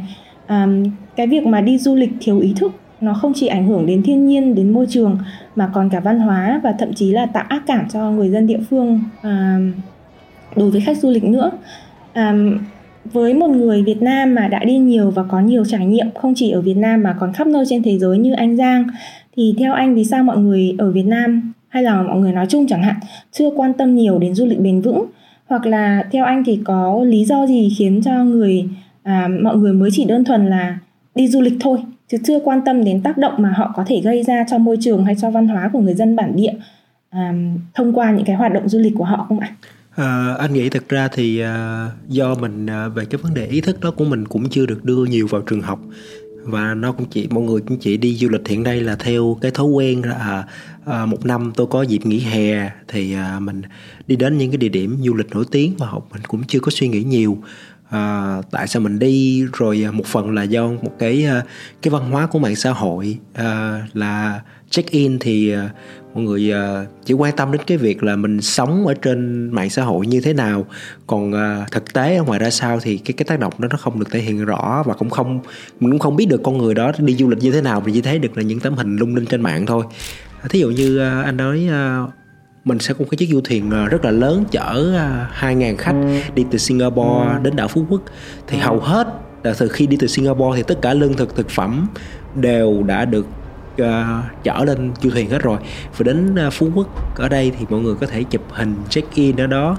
À, 0.47 0.67
cái 1.15 1.27
việc 1.27 1.45
mà 1.45 1.61
đi 1.61 1.77
du 1.77 1.95
lịch 1.95 2.11
thiếu 2.19 2.39
ý 2.39 2.53
thức 2.55 2.71
nó 3.01 3.13
không 3.13 3.33
chỉ 3.35 3.47
ảnh 3.47 3.67
hưởng 3.67 3.85
đến 3.85 4.03
thiên 4.03 4.27
nhiên 4.27 4.55
đến 4.55 4.73
môi 4.73 4.85
trường 4.89 5.17
mà 5.55 5.71
còn 5.73 5.89
cả 5.89 5.99
văn 5.99 6.19
hóa 6.19 6.61
và 6.63 6.71
thậm 6.79 6.93
chí 6.93 7.11
là 7.11 7.25
tạo 7.25 7.43
ác 7.49 7.63
cảm 7.67 7.89
cho 7.89 8.11
người 8.11 8.29
dân 8.29 8.47
địa 8.47 8.59
phương 8.69 8.99
à, 9.21 9.59
đối 10.55 10.71
với 10.71 10.81
khách 10.81 10.97
du 10.97 11.09
lịch 11.09 11.23
nữa. 11.23 11.51
À, 12.13 12.33
với 13.13 13.33
một 13.33 13.47
người 13.47 13.83
Việt 13.83 14.01
Nam 14.01 14.35
mà 14.35 14.47
đã 14.47 14.63
đi 14.63 14.77
nhiều 14.77 15.11
và 15.11 15.23
có 15.23 15.39
nhiều 15.39 15.65
trải 15.65 15.85
nghiệm 15.85 16.07
không 16.15 16.33
chỉ 16.35 16.51
ở 16.51 16.61
Việt 16.61 16.77
Nam 16.77 17.03
mà 17.03 17.15
còn 17.19 17.33
khắp 17.33 17.47
nơi 17.47 17.65
trên 17.69 17.83
thế 17.83 17.99
giới 17.99 18.17
như 18.17 18.33
anh 18.33 18.57
Giang 18.57 18.87
thì 19.35 19.55
theo 19.59 19.73
anh 19.73 19.95
vì 19.95 20.03
sao 20.05 20.23
mọi 20.23 20.37
người 20.37 20.75
ở 20.77 20.91
Việt 20.91 21.05
Nam 21.05 21.53
hay 21.69 21.83
là 21.83 22.01
mọi 22.01 22.19
người 22.19 22.31
nói 22.31 22.45
chung 22.49 22.67
chẳng 22.67 22.83
hạn 22.83 22.95
chưa 23.31 23.49
quan 23.55 23.73
tâm 23.73 23.95
nhiều 23.95 24.19
đến 24.19 24.35
du 24.35 24.45
lịch 24.45 24.59
bền 24.59 24.81
vững? 24.81 25.05
Hoặc 25.47 25.65
là 25.65 26.03
theo 26.11 26.25
anh 26.25 26.43
thì 26.45 26.59
có 26.63 27.03
lý 27.03 27.25
do 27.25 27.47
gì 27.47 27.69
khiến 27.77 28.01
cho 28.05 28.23
người 28.23 28.69
à, 29.03 29.27
mọi 29.41 29.57
người 29.57 29.73
mới 29.73 29.89
chỉ 29.93 30.05
đơn 30.05 30.23
thuần 30.23 30.49
là 30.49 30.77
đi 31.15 31.27
du 31.27 31.41
lịch 31.41 31.53
thôi? 31.59 31.77
Chứ 32.07 32.17
chưa 32.23 32.39
quan 32.43 32.61
tâm 32.65 32.83
đến 32.83 33.01
tác 33.01 33.17
động 33.17 33.33
mà 33.37 33.53
họ 33.57 33.73
có 33.75 33.83
thể 33.87 34.01
gây 34.03 34.23
ra 34.23 34.45
cho 34.51 34.57
môi 34.57 34.77
trường 34.81 35.05
hay 35.05 35.15
cho 35.21 35.29
văn 35.29 35.47
hóa 35.47 35.69
của 35.73 35.79
người 35.79 35.93
dân 35.93 36.15
bản 36.15 36.35
địa 36.35 36.53
à, 37.09 37.33
thông 37.73 37.93
qua 37.93 38.11
những 38.11 38.25
cái 38.25 38.35
hoạt 38.35 38.53
động 38.53 38.69
du 38.69 38.79
lịch 38.79 38.93
của 38.95 39.03
họ 39.03 39.25
không 39.29 39.39
ạ? 39.39 39.55
À, 39.95 40.35
anh 40.39 40.53
nghĩ 40.53 40.69
thật 40.69 40.89
ra 40.89 41.07
thì 41.07 41.39
à, 41.39 41.87
do 42.07 42.35
mình 42.35 42.69
à, 42.69 42.87
về 42.87 43.05
cái 43.05 43.19
vấn 43.23 43.33
đề 43.33 43.45
ý 43.45 43.61
thức 43.61 43.79
đó 43.79 43.91
của 43.91 44.05
mình 44.05 44.27
cũng 44.27 44.49
chưa 44.49 44.65
được 44.65 44.85
đưa 44.85 45.05
nhiều 45.05 45.27
vào 45.27 45.41
trường 45.41 45.61
học 45.61 45.79
và 46.45 46.73
nó 46.73 46.91
cũng 46.91 47.05
chỉ 47.11 47.27
mọi 47.31 47.43
người 47.43 47.61
cũng 47.61 47.77
chỉ 47.77 47.97
đi 47.97 48.15
du 48.15 48.29
lịch 48.29 48.47
hiện 48.47 48.63
nay 48.63 48.81
là 48.81 48.95
theo 48.95 49.37
cái 49.41 49.51
thói 49.51 49.65
quen 49.65 50.01
là 50.01 50.15
à, 50.15 50.47
à, 50.85 51.05
một 51.05 51.25
năm 51.25 51.51
tôi 51.55 51.67
có 51.67 51.81
dịp 51.81 52.05
nghỉ 52.05 52.19
hè 52.19 52.71
thì 52.87 53.13
à, 53.13 53.39
mình 53.39 53.61
đi 54.07 54.15
đến 54.15 54.37
những 54.37 54.51
cái 54.51 54.57
địa 54.57 54.69
điểm 54.69 54.97
du 55.01 55.13
lịch 55.13 55.29
nổi 55.29 55.45
tiếng 55.51 55.73
và 55.77 55.87
học 55.87 56.07
mình 56.13 56.21
cũng 56.27 56.43
chưa 56.47 56.59
có 56.59 56.71
suy 56.71 56.87
nghĩ 56.87 57.03
nhiều 57.03 57.37
à, 57.89 58.41
tại 58.51 58.67
sao 58.67 58.81
mình 58.81 58.99
đi? 58.99 59.45
Rồi 59.53 59.85
à, 59.85 59.91
một 59.91 60.05
phần 60.05 60.31
là 60.31 60.43
do 60.43 60.67
một 60.67 60.91
cái 60.99 61.25
à, 61.25 61.43
cái 61.81 61.91
văn 61.91 62.11
hóa 62.11 62.25
của 62.25 62.39
mạng 62.39 62.55
xã 62.55 62.71
hội 62.71 63.17
à, 63.33 63.81
là 63.93 64.41
check 64.69 64.91
in 64.91 65.19
thì 65.19 65.51
à, 65.51 65.69
mọi 66.13 66.23
người 66.23 66.53
chỉ 67.05 67.13
quan 67.13 67.35
tâm 67.35 67.51
đến 67.51 67.61
cái 67.67 67.77
việc 67.77 68.03
là 68.03 68.15
mình 68.15 68.41
sống 68.41 68.87
ở 68.87 68.93
trên 68.93 69.49
mạng 69.49 69.69
xã 69.69 69.83
hội 69.83 70.07
như 70.07 70.21
thế 70.21 70.33
nào. 70.33 70.65
Còn 71.07 71.33
thực 71.71 71.93
tế 71.93 72.15
ở 72.15 72.23
ngoài 72.23 72.39
ra 72.39 72.49
sao 72.49 72.79
thì 72.79 72.97
cái 72.97 73.13
cái 73.13 73.25
tác 73.25 73.39
động 73.39 73.53
đó 73.57 73.67
nó 73.71 73.77
không 73.77 73.99
được 73.99 74.11
thể 74.11 74.19
hiện 74.19 74.45
rõ 74.45 74.83
và 74.85 74.93
cũng 74.93 75.09
không 75.09 75.39
mình 75.79 75.91
cũng 75.91 75.99
không 75.99 76.15
biết 76.15 76.25
được 76.29 76.41
con 76.43 76.57
người 76.57 76.73
đó 76.73 76.91
đi 76.97 77.15
du 77.15 77.29
lịch 77.29 77.39
như 77.39 77.51
thế 77.51 77.61
nào 77.61 77.81
mình 77.81 77.93
chỉ 77.93 78.01
thấy 78.01 78.19
được 78.19 78.37
là 78.37 78.43
những 78.43 78.59
tấm 78.59 78.73
hình 78.73 78.95
lung 78.95 79.15
linh 79.15 79.25
trên 79.25 79.41
mạng 79.41 79.65
thôi. 79.65 79.85
Thí 80.49 80.59
dụ 80.59 80.69
như 80.69 80.97
anh 80.99 81.37
nói 81.37 81.67
mình 82.65 82.79
sẽ 82.79 82.93
có 82.93 83.05
cái 83.11 83.17
chiếc 83.17 83.29
du 83.29 83.41
thuyền 83.41 83.69
rất 83.69 84.05
là 84.05 84.11
lớn 84.11 84.45
chở 84.51 84.93
2.000 85.39 85.75
khách 85.77 85.95
đi 86.35 86.45
từ 86.51 86.57
Singapore 86.57 87.39
đến 87.43 87.55
đảo 87.55 87.67
Phú 87.67 87.85
Quốc. 87.89 88.01
Thì 88.47 88.57
hầu 88.57 88.79
hết 88.79 89.07
là 89.43 89.53
từ 89.57 89.67
khi 89.67 89.87
đi 89.87 89.97
từ 89.99 90.07
Singapore 90.07 90.57
thì 90.57 90.63
tất 90.67 90.81
cả 90.81 90.93
lương 90.93 91.13
thực 91.13 91.35
thực 91.35 91.49
phẩm 91.49 91.87
đều 92.35 92.83
đã 92.83 93.05
được 93.05 93.25
uh, 93.81 93.87
chở 94.43 94.63
lên 94.65 94.91
du 95.01 95.09
thuyền 95.09 95.29
hết 95.29 95.43
rồi. 95.43 95.57
Và 95.97 96.03
đến 96.03 96.35
uh, 96.47 96.53
phú 96.53 96.69
quốc 96.75 97.17
ở 97.19 97.29
đây 97.29 97.51
thì 97.59 97.65
mọi 97.69 97.79
người 97.81 97.95
có 97.95 98.07
thể 98.07 98.23
chụp 98.23 98.41
hình 98.49 98.75
check 98.89 99.15
in 99.15 99.35
ở 99.35 99.47
đó. 99.47 99.77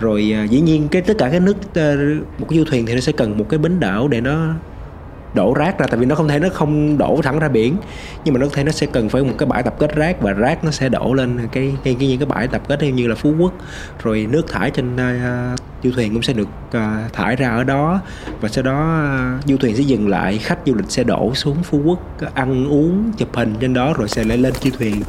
Rồi 0.00 0.34
uh, 0.44 0.50
dĩ 0.50 0.60
nhiên 0.60 0.88
cái 0.88 1.02
tất 1.02 1.14
cả 1.18 1.28
cái 1.30 1.40
nước 1.40 1.56
uh, 1.56 2.40
một 2.40 2.46
cái 2.48 2.58
du 2.58 2.64
thuyền 2.64 2.86
thì 2.86 2.94
nó 2.94 3.00
sẽ 3.00 3.12
cần 3.12 3.38
một 3.38 3.46
cái 3.48 3.58
bến 3.58 3.80
đảo 3.80 4.08
để 4.08 4.20
nó 4.20 4.54
đổ 5.36 5.54
rác 5.54 5.78
ra 5.78 5.86
tại 5.86 6.00
vì 6.00 6.06
nó 6.06 6.14
không 6.14 6.28
thể 6.28 6.38
nó 6.38 6.48
không 6.52 6.98
đổ 6.98 7.20
thẳng 7.22 7.38
ra 7.38 7.48
biển. 7.48 7.76
Nhưng 8.24 8.34
mà 8.34 8.40
nó 8.40 8.46
có 8.46 8.52
thể 8.54 8.64
nó 8.64 8.72
sẽ 8.72 8.86
cần 8.86 9.08
phải 9.08 9.22
một 9.22 9.34
cái 9.38 9.46
bãi 9.46 9.62
tập 9.62 9.74
kết 9.78 9.94
rác 9.96 10.22
và 10.22 10.32
rác 10.32 10.64
nó 10.64 10.70
sẽ 10.70 10.88
đổ 10.88 11.14
lên 11.14 11.38
cái 11.52 11.74
ngay 11.84 11.96
cái 11.98 12.08
những 12.08 12.18
cái 12.18 12.26
bãi 12.26 12.48
tập 12.48 12.62
kết 12.68 12.82
như 12.82 13.06
là 13.06 13.14
phú 13.14 13.34
quốc. 13.38 13.52
Rồi 14.02 14.26
nước 14.30 14.48
thải 14.48 14.70
trên 14.70 14.94
uh, 14.94 15.60
du 15.82 15.90
thuyền 15.90 16.12
cũng 16.12 16.22
sẽ 16.22 16.32
được 16.32 16.48
uh, 16.68 17.12
thải 17.12 17.36
ra 17.36 17.48
ở 17.48 17.64
đó. 17.64 18.00
Và 18.40 18.48
sau 18.48 18.64
đó 18.64 19.04
uh, 19.38 19.44
du 19.46 19.56
thuyền 19.56 19.76
sẽ 19.76 19.82
dừng 19.82 20.08
lại 20.08 20.38
khách 20.38 20.58
du 20.66 20.74
lịch 20.74 20.90
sẽ 20.90 21.04
đổ 21.04 21.34
xuống 21.34 21.62
phú 21.62 21.82
quốc 21.84 21.98
ăn 22.34 22.68
uống 22.68 23.12
chụp 23.16 23.28
hình 23.32 23.54
trên 23.60 23.74
đó 23.74 23.94
rồi 23.98 24.08
sẽ 24.08 24.24
lại 24.24 24.38
lên 24.38 24.52
du 24.60 24.70
thuyền 24.78 25.02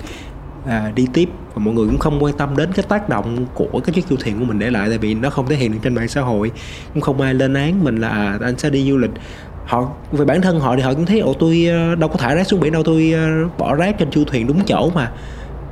à, 0.67 0.91
đi 0.95 1.07
tiếp. 1.13 1.29
Và 1.53 1.61
mọi 1.63 1.73
người 1.73 1.87
cũng 1.87 1.99
không 1.99 2.23
quan 2.23 2.37
tâm 2.37 2.57
đến 2.57 2.69
cái 2.73 2.85
tác 2.89 3.09
động 3.09 3.45
của 3.53 3.81
cái 3.85 3.93
chiếc 3.93 4.07
du 4.07 4.15
thuyền 4.15 4.39
của 4.39 4.45
mình 4.45 4.59
để 4.59 4.69
lại 4.71 4.89
tại 4.89 4.97
vì 4.97 5.13
nó 5.13 5.29
không 5.29 5.47
thể 5.47 5.55
hiện 5.55 5.71
được 5.71 5.77
trên 5.83 5.95
mạng 5.95 6.07
xã 6.07 6.21
hội. 6.21 6.51
Cũng 6.93 7.01
không 7.01 7.21
ai 7.21 7.33
lên 7.33 7.53
án 7.53 7.83
mình 7.83 7.97
là 7.97 8.09
à, 8.09 8.37
anh 8.41 8.57
sẽ 8.57 8.69
đi 8.69 8.91
du 8.91 8.97
lịch 8.97 9.11
họ 9.67 9.91
về 10.11 10.25
bản 10.25 10.41
thân 10.41 10.59
họ 10.59 10.75
thì 10.75 10.81
họ 10.81 10.93
cũng 10.93 11.05
thấy 11.05 11.19
ồ 11.19 11.33
tôi 11.33 11.65
ờ, 11.65 11.95
đâu 11.95 12.09
có 12.09 12.15
thả 12.17 12.35
rác 12.35 12.47
xuống 12.47 12.59
biển 12.59 12.73
đâu 12.73 12.83
tôi 12.83 13.11
ờ, 13.11 13.47
bỏ 13.57 13.75
rác 13.75 13.97
trên 13.99 14.11
du 14.11 14.23
thuyền 14.23 14.47
đúng 14.47 14.65
chỗ 14.65 14.91
mà. 14.95 15.11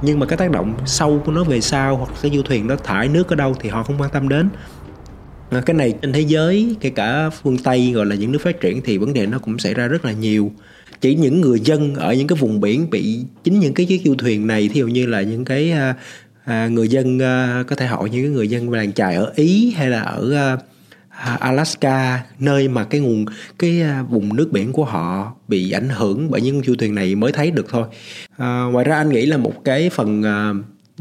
Nhưng 0.01 0.19
mà 0.19 0.25
cái 0.25 0.37
tác 0.37 0.51
động 0.51 0.73
sâu 0.85 1.21
của 1.25 1.31
nó 1.31 1.43
về 1.43 1.61
sau 1.61 1.97
hoặc 1.97 2.09
cái 2.21 2.31
du 2.35 2.41
thuyền 2.41 2.67
nó 2.67 2.75
thải 2.75 3.07
nước 3.07 3.29
ở 3.29 3.35
đâu 3.35 3.55
thì 3.59 3.69
họ 3.69 3.83
không 3.83 4.01
quan 4.01 4.09
tâm 4.09 4.29
đến. 4.29 4.49
Ờ, 5.49 5.61
cái 5.61 5.73
này 5.73 5.93
trên 6.01 6.13
thế 6.13 6.21
giới 6.21 6.75
kể 6.79 6.89
cả 6.89 7.29
phương 7.29 7.57
tây 7.57 7.91
gọi 7.91 8.05
là 8.05 8.15
những 8.15 8.31
nước 8.31 8.39
phát 8.41 8.61
triển 8.61 8.81
thì 8.81 8.97
vấn 8.97 9.13
đề 9.13 9.25
nó 9.25 9.39
cũng 9.39 9.59
xảy 9.59 9.73
ra 9.73 9.87
rất 9.87 10.05
là 10.05 10.11
nhiều. 10.11 10.51
Chỉ 11.01 11.15
những 11.15 11.41
người 11.41 11.59
dân 11.59 11.95
ở 11.95 12.13
những 12.13 12.27
cái 12.27 12.37
vùng 12.39 12.59
biển 12.59 12.89
bị 12.89 13.25
chính 13.43 13.59
những 13.59 13.73
cái 13.73 13.85
chiếc 13.85 14.01
du 14.05 14.15
thuyền 14.15 14.47
này 14.47 14.69
thí 14.73 14.79
dụ 14.79 14.87
như 14.87 15.05
là 15.05 15.21
những 15.21 15.45
cái 15.45 15.73
à, 16.45 16.67
người 16.67 16.87
dân 16.87 17.19
à, 17.19 17.63
có 17.67 17.75
thể 17.75 17.85
hỏi 17.85 18.09
những 18.09 18.23
cái 18.23 18.31
người 18.31 18.47
dân 18.47 18.69
làng 18.69 18.93
chài 18.93 19.15
ở 19.15 19.31
ý 19.35 19.73
hay 19.77 19.89
là 19.89 20.01
ở 20.01 20.33
à, 20.35 20.57
Alaska 21.39 22.23
nơi 22.39 22.67
mà 22.67 22.83
cái 22.83 23.01
nguồn 23.01 23.25
cái 23.59 23.81
à, 23.81 24.03
vùng 24.09 24.35
nước 24.35 24.51
biển 24.51 24.73
của 24.73 24.85
họ 24.85 25.33
bị 25.47 25.71
ảnh 25.71 25.89
hưởng 25.89 26.31
bởi 26.31 26.41
những 26.41 26.61
du 26.63 26.75
thuyền 26.75 26.95
này 26.95 27.15
mới 27.15 27.31
thấy 27.31 27.51
được 27.51 27.65
thôi. 27.69 27.87
À, 28.37 28.63
ngoài 28.63 28.85
ra 28.85 28.95
anh 28.95 29.09
nghĩ 29.09 29.25
là 29.25 29.37
một 29.37 29.53
cái 29.63 29.89
phần 29.89 30.23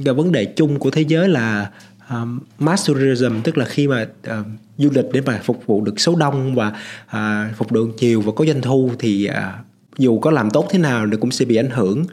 uh, 0.07 0.17
vấn 0.17 0.33
đề 0.33 0.45
chung 0.45 0.79
của 0.79 0.91
thế 0.91 1.03
giới 1.03 1.29
là 1.29 1.71
um, 2.11 2.41
mass 2.59 2.89
tourism 2.89 3.41
tức 3.45 3.59
là 3.59 3.65
khi 3.65 3.89
mà 3.89 4.07
uh, 4.41 4.47
du 4.79 4.91
lịch 4.93 5.07
để 5.13 5.21
mà 5.21 5.41
phục 5.45 5.63
vụ 5.67 5.85
được 5.85 6.01
số 6.01 6.17
đông 6.17 6.55
và 6.55 6.73
uh, 7.17 7.57
phục 7.57 7.71
vụ 7.71 7.87
nhiều 8.01 8.21
và 8.21 8.33
có 8.37 8.45
doanh 8.47 8.63
thu 8.63 8.91
thì 8.99 9.29
uh, 9.31 9.65
dù 9.99 10.19
có 10.19 10.31
làm 10.31 10.51
tốt 10.51 10.67
thế 10.71 10.79
nào 10.79 11.07
thì 11.11 11.17
cũng 11.21 11.31
sẽ 11.31 11.45
bị 11.45 11.57
ảnh 11.57 11.71
hưởng 11.71 12.05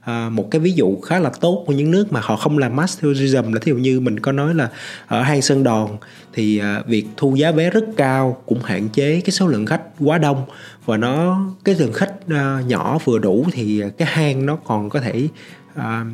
à, 0.00 0.28
một 0.28 0.50
cái 0.50 0.60
ví 0.60 0.72
dụ 0.72 1.00
khá 1.00 1.18
là 1.18 1.30
tốt 1.40 1.64
của 1.66 1.72
những 1.72 1.90
nước 1.90 2.12
mà 2.12 2.20
họ 2.20 2.36
không 2.36 2.58
làm 2.58 2.76
mass 2.76 3.02
tourism 3.02 3.52
là 3.52 3.60
thí 3.62 3.72
dụ 3.72 3.76
như 3.76 4.00
mình 4.00 4.20
có 4.20 4.32
nói 4.32 4.54
là 4.54 4.70
ở 5.06 5.22
hang 5.22 5.42
sơn 5.42 5.62
đòn 5.62 5.88
thì 6.32 6.58
à, 6.58 6.82
việc 6.86 7.06
thu 7.16 7.36
giá 7.36 7.50
vé 7.50 7.70
rất 7.70 7.84
cao 7.96 8.42
cũng 8.46 8.62
hạn 8.62 8.88
chế 8.88 9.20
cái 9.20 9.30
số 9.30 9.46
lượng 9.46 9.66
khách 9.66 9.82
quá 10.00 10.18
đông 10.18 10.44
và 10.84 10.96
nó 10.96 11.40
cái 11.64 11.74
lượng 11.78 11.92
khách 11.92 12.14
à, 12.28 12.62
nhỏ 12.66 12.98
vừa 13.04 13.18
đủ 13.18 13.46
thì 13.52 13.82
cái 13.98 14.08
hang 14.10 14.46
nó 14.46 14.56
còn 14.56 14.88
có 14.88 15.00
thể 15.00 15.28
à, 15.74 16.04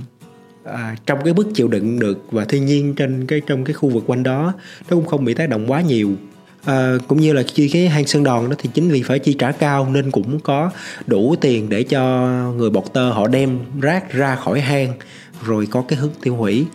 à, 0.67 0.97
trong 1.07 1.19
cái 1.25 1.35
mức 1.35 1.47
chịu 1.55 1.69
đựng 1.69 1.99
được. 1.99 2.19
Và 2.31 2.45
thiên 2.45 2.67
nhiên 2.67 2.95
trên 2.95 3.27
cái 3.27 3.41
trong 3.47 3.65
cái 3.65 3.75
khu 3.75 3.89
vực 3.89 4.05
quanh 4.07 4.23
đó 4.23 4.53
nó 4.91 4.97
cũng 4.97 5.07
không 5.07 5.25
bị 5.25 5.35
tác 5.35 5.49
động 5.49 5.71
quá 5.71 5.81
nhiều 5.81 6.13
à, 6.65 6.95
cũng 7.09 7.21
như 7.21 7.33
là 7.33 7.43
chi 7.43 7.69
cái 7.69 7.89
hang 7.89 8.07
sơn 8.07 8.25
đòn 8.25 8.51
đó 8.51 8.57
thì 8.59 8.71
chính 8.75 8.89
vì 8.89 9.03
phải 9.03 9.19
chi 9.19 9.37
trả 9.39 9.53
cao 9.53 9.89
nên 9.93 10.11
cũng 10.11 10.41
có 10.41 10.71
đủ 11.07 11.37
tiền 11.41 11.69
để 11.69 11.83
cho 11.83 12.29
người 12.57 12.71
bọc 12.71 12.93
tơ 12.93 13.11
họ 13.11 13.27
đem 13.27 13.59
rác 13.81 14.13
ra 14.13 14.37
khỏi 14.37 14.61
hang 14.61 14.93
rồi 15.45 15.67
có 15.71 15.85
cái 15.89 15.99
hướng 15.99 16.13
tiêu 16.23 16.37
hủy. 16.37 16.67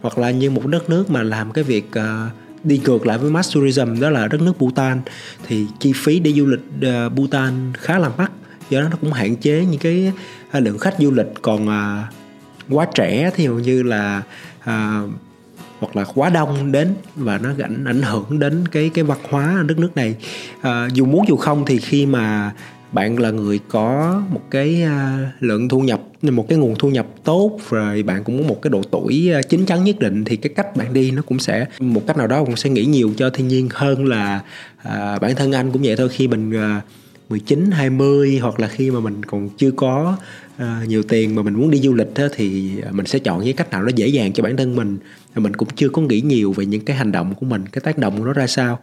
Hoặc 0.00 0.18
là 0.18 0.30
như 0.30 0.50
một 0.50 0.66
đất 0.66 0.90
nước 0.90 1.10
mà 1.10 1.22
làm 1.22 1.52
cái 1.52 1.64
việc 1.64 1.90
uh, 1.98 2.32
đi 2.64 2.80
ngược 2.84 3.06
lại 3.06 3.18
với 3.18 3.30
mass 3.30 3.54
tourism 3.54 4.00
đó 4.00 4.10
là 4.10 4.28
đất 4.28 4.40
nước 4.40 4.58
Bhutan 4.58 5.00
thì 5.46 5.66
chi 5.78 5.92
phí 5.96 6.20
đi 6.20 6.32
du 6.32 6.46
lịch 6.46 6.60
uh, 7.06 7.12
Bhutan 7.12 7.72
khá 7.78 7.98
là 7.98 8.10
mắc. 8.18 8.32
Do 8.70 8.80
đó 8.80 8.88
nó 8.90 8.96
cũng 9.00 9.12
hạn 9.12 9.36
chế 9.36 9.64
những 9.64 9.80
cái 9.80 10.12
uh, 10.56 10.62
lượng 10.62 10.78
khách 10.78 10.94
du 10.98 11.10
lịch. 11.10 11.26
Còn 11.42 11.68
uh, 11.68 12.12
quá 12.70 12.86
trẻ 12.94 13.30
thì 13.34 13.46
hầu 13.46 13.58
như 13.58 13.82
là 13.82 14.22
uh, 14.60 15.10
hoặc 15.82 15.96
là 15.96 16.04
quá 16.14 16.30
đông 16.30 16.72
đến 16.72 16.94
và 17.16 17.38
nó 17.38 17.50
ảnh 17.62 17.84
ảnh 17.84 18.02
hưởng 18.02 18.38
đến 18.38 18.68
cái 18.72 18.90
cái 18.94 19.04
văn 19.04 19.18
hóa 19.30 19.56
ở 19.56 19.62
đất 19.62 19.78
nước 19.78 19.96
này. 19.96 20.14
À, 20.60 20.88
dù 20.92 21.06
muốn 21.06 21.24
dù 21.28 21.36
không 21.36 21.64
thì 21.66 21.78
khi 21.78 22.06
mà 22.06 22.52
bạn 22.92 23.18
là 23.18 23.30
người 23.30 23.60
có 23.68 24.22
một 24.30 24.40
cái 24.50 24.82
à, 24.82 25.32
lượng 25.40 25.68
thu 25.68 25.80
nhập 25.80 26.00
một 26.22 26.48
cái 26.48 26.58
nguồn 26.58 26.74
thu 26.78 26.88
nhập 26.90 27.06
tốt 27.24 27.58
rồi 27.70 28.02
bạn 28.02 28.24
cũng 28.24 28.42
có 28.42 28.48
một 28.48 28.62
cái 28.62 28.70
độ 28.70 28.82
tuổi 28.90 29.32
à, 29.34 29.42
chín 29.42 29.66
chắn 29.66 29.84
nhất 29.84 29.98
định 29.98 30.24
thì 30.24 30.36
cái 30.36 30.52
cách 30.56 30.76
bạn 30.76 30.92
đi 30.92 31.10
nó 31.10 31.22
cũng 31.22 31.38
sẽ 31.38 31.66
một 31.80 32.02
cách 32.06 32.16
nào 32.16 32.26
đó 32.26 32.44
cũng 32.44 32.56
sẽ 32.56 32.70
nghĩ 32.70 32.84
nhiều 32.84 33.12
cho 33.16 33.30
thiên 33.30 33.48
nhiên 33.48 33.68
hơn 33.72 34.06
là 34.06 34.40
à, 34.82 35.18
bản 35.18 35.34
thân 35.36 35.52
anh 35.52 35.72
cũng 35.72 35.82
vậy 35.82 35.96
thôi. 35.96 36.08
Khi 36.08 36.28
mình 36.28 36.52
à, 36.56 36.80
19, 37.32 37.70
20 37.70 38.38
hoặc 38.42 38.60
là 38.60 38.68
khi 38.68 38.90
mà 38.90 39.00
mình 39.00 39.24
còn 39.24 39.48
chưa 39.56 39.70
có 39.70 40.16
uh, 40.56 40.88
nhiều 40.88 41.02
tiền 41.02 41.34
mà 41.34 41.42
mình 41.42 41.54
muốn 41.54 41.70
đi 41.70 41.78
du 41.78 41.94
lịch 41.94 42.14
đó, 42.14 42.28
thì 42.34 42.70
mình 42.90 43.06
sẽ 43.06 43.18
chọn 43.18 43.44
cái 43.44 43.52
cách 43.52 43.70
nào 43.70 43.82
nó 43.82 43.88
dễ 43.94 44.06
dàng 44.06 44.32
cho 44.32 44.42
bản 44.42 44.56
thân 44.56 44.76
mình 44.76 44.98
mình 45.40 45.56
cũng 45.56 45.68
chưa 45.76 45.88
có 45.88 46.02
nghĩ 46.02 46.20
nhiều 46.20 46.52
về 46.52 46.66
những 46.66 46.84
cái 46.84 46.96
hành 46.96 47.12
động 47.12 47.34
của 47.34 47.46
mình 47.46 47.64
cái 47.72 47.80
tác 47.84 47.98
động 47.98 48.18
của 48.18 48.24
nó 48.24 48.32
ra 48.32 48.46
sao. 48.46 48.78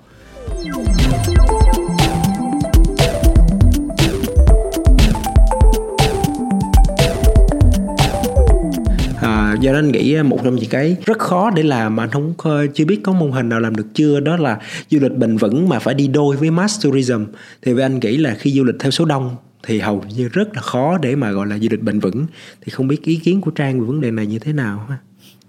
À, 9.22 9.56
do 9.62 9.72
đó 9.72 9.78
anh 9.78 9.92
nghĩ 9.92 10.16
à, 10.16 10.24
một 10.24 10.40
trong 10.44 10.56
những 10.56 10.70
cái 10.70 10.96
rất 11.06 11.20
khó 11.20 11.50
để 11.50 11.64
làm 11.64 11.96
mà 11.96 12.04
anh 12.04 12.10
không 12.10 12.34
chưa 12.74 12.86
biết 12.86 13.00
có 13.04 13.14
mô 13.14 13.32
hình 13.32 13.50
nào 13.50 13.60
làm 13.60 13.76
được 13.76 13.88
chưa 13.94 14.20
đó 14.20 14.38
là 14.38 14.60
du 14.90 15.00
lịch 15.00 15.18
bền 15.18 15.38
vững 15.38 15.70
mà 15.70 15.80
phải 15.80 15.94
đi 15.94 16.08
đôi 16.08 16.38
với 16.38 16.52
mass 16.52 16.84
tourism. 16.84 17.26
Thì 17.62 17.74
với 17.74 17.84
anh 17.84 18.00
nghĩ 18.00 18.18
là 18.18 18.36
khi 18.40 18.52
du 18.52 18.64
lịch 18.64 18.76
theo 18.80 18.92
số 18.92 19.06
đông 19.06 19.36
thì 19.64 19.80
hầu 19.80 20.04
như 20.16 20.28
rất 20.28 20.56
là 20.56 20.62
khó 20.62 20.98
để 20.98 21.16
mà 21.16 21.32
gọi 21.32 21.48
là 21.48 21.58
du 21.58 21.68
lịch 21.72 21.84
bền 21.84 22.00
vững. 22.00 22.26
Thì 22.62 22.70
không 22.70 22.88
biết 22.88 23.04
ý 23.04 23.16
kiến 23.16 23.42
của 23.42 23.52
trang 23.52 23.80
về 23.80 23.86
vấn 23.86 24.02
đề 24.02 24.12
này 24.12 24.26
như 24.26 24.40
thế 24.40 24.54
nào 24.54 24.86
ha? 24.90 24.98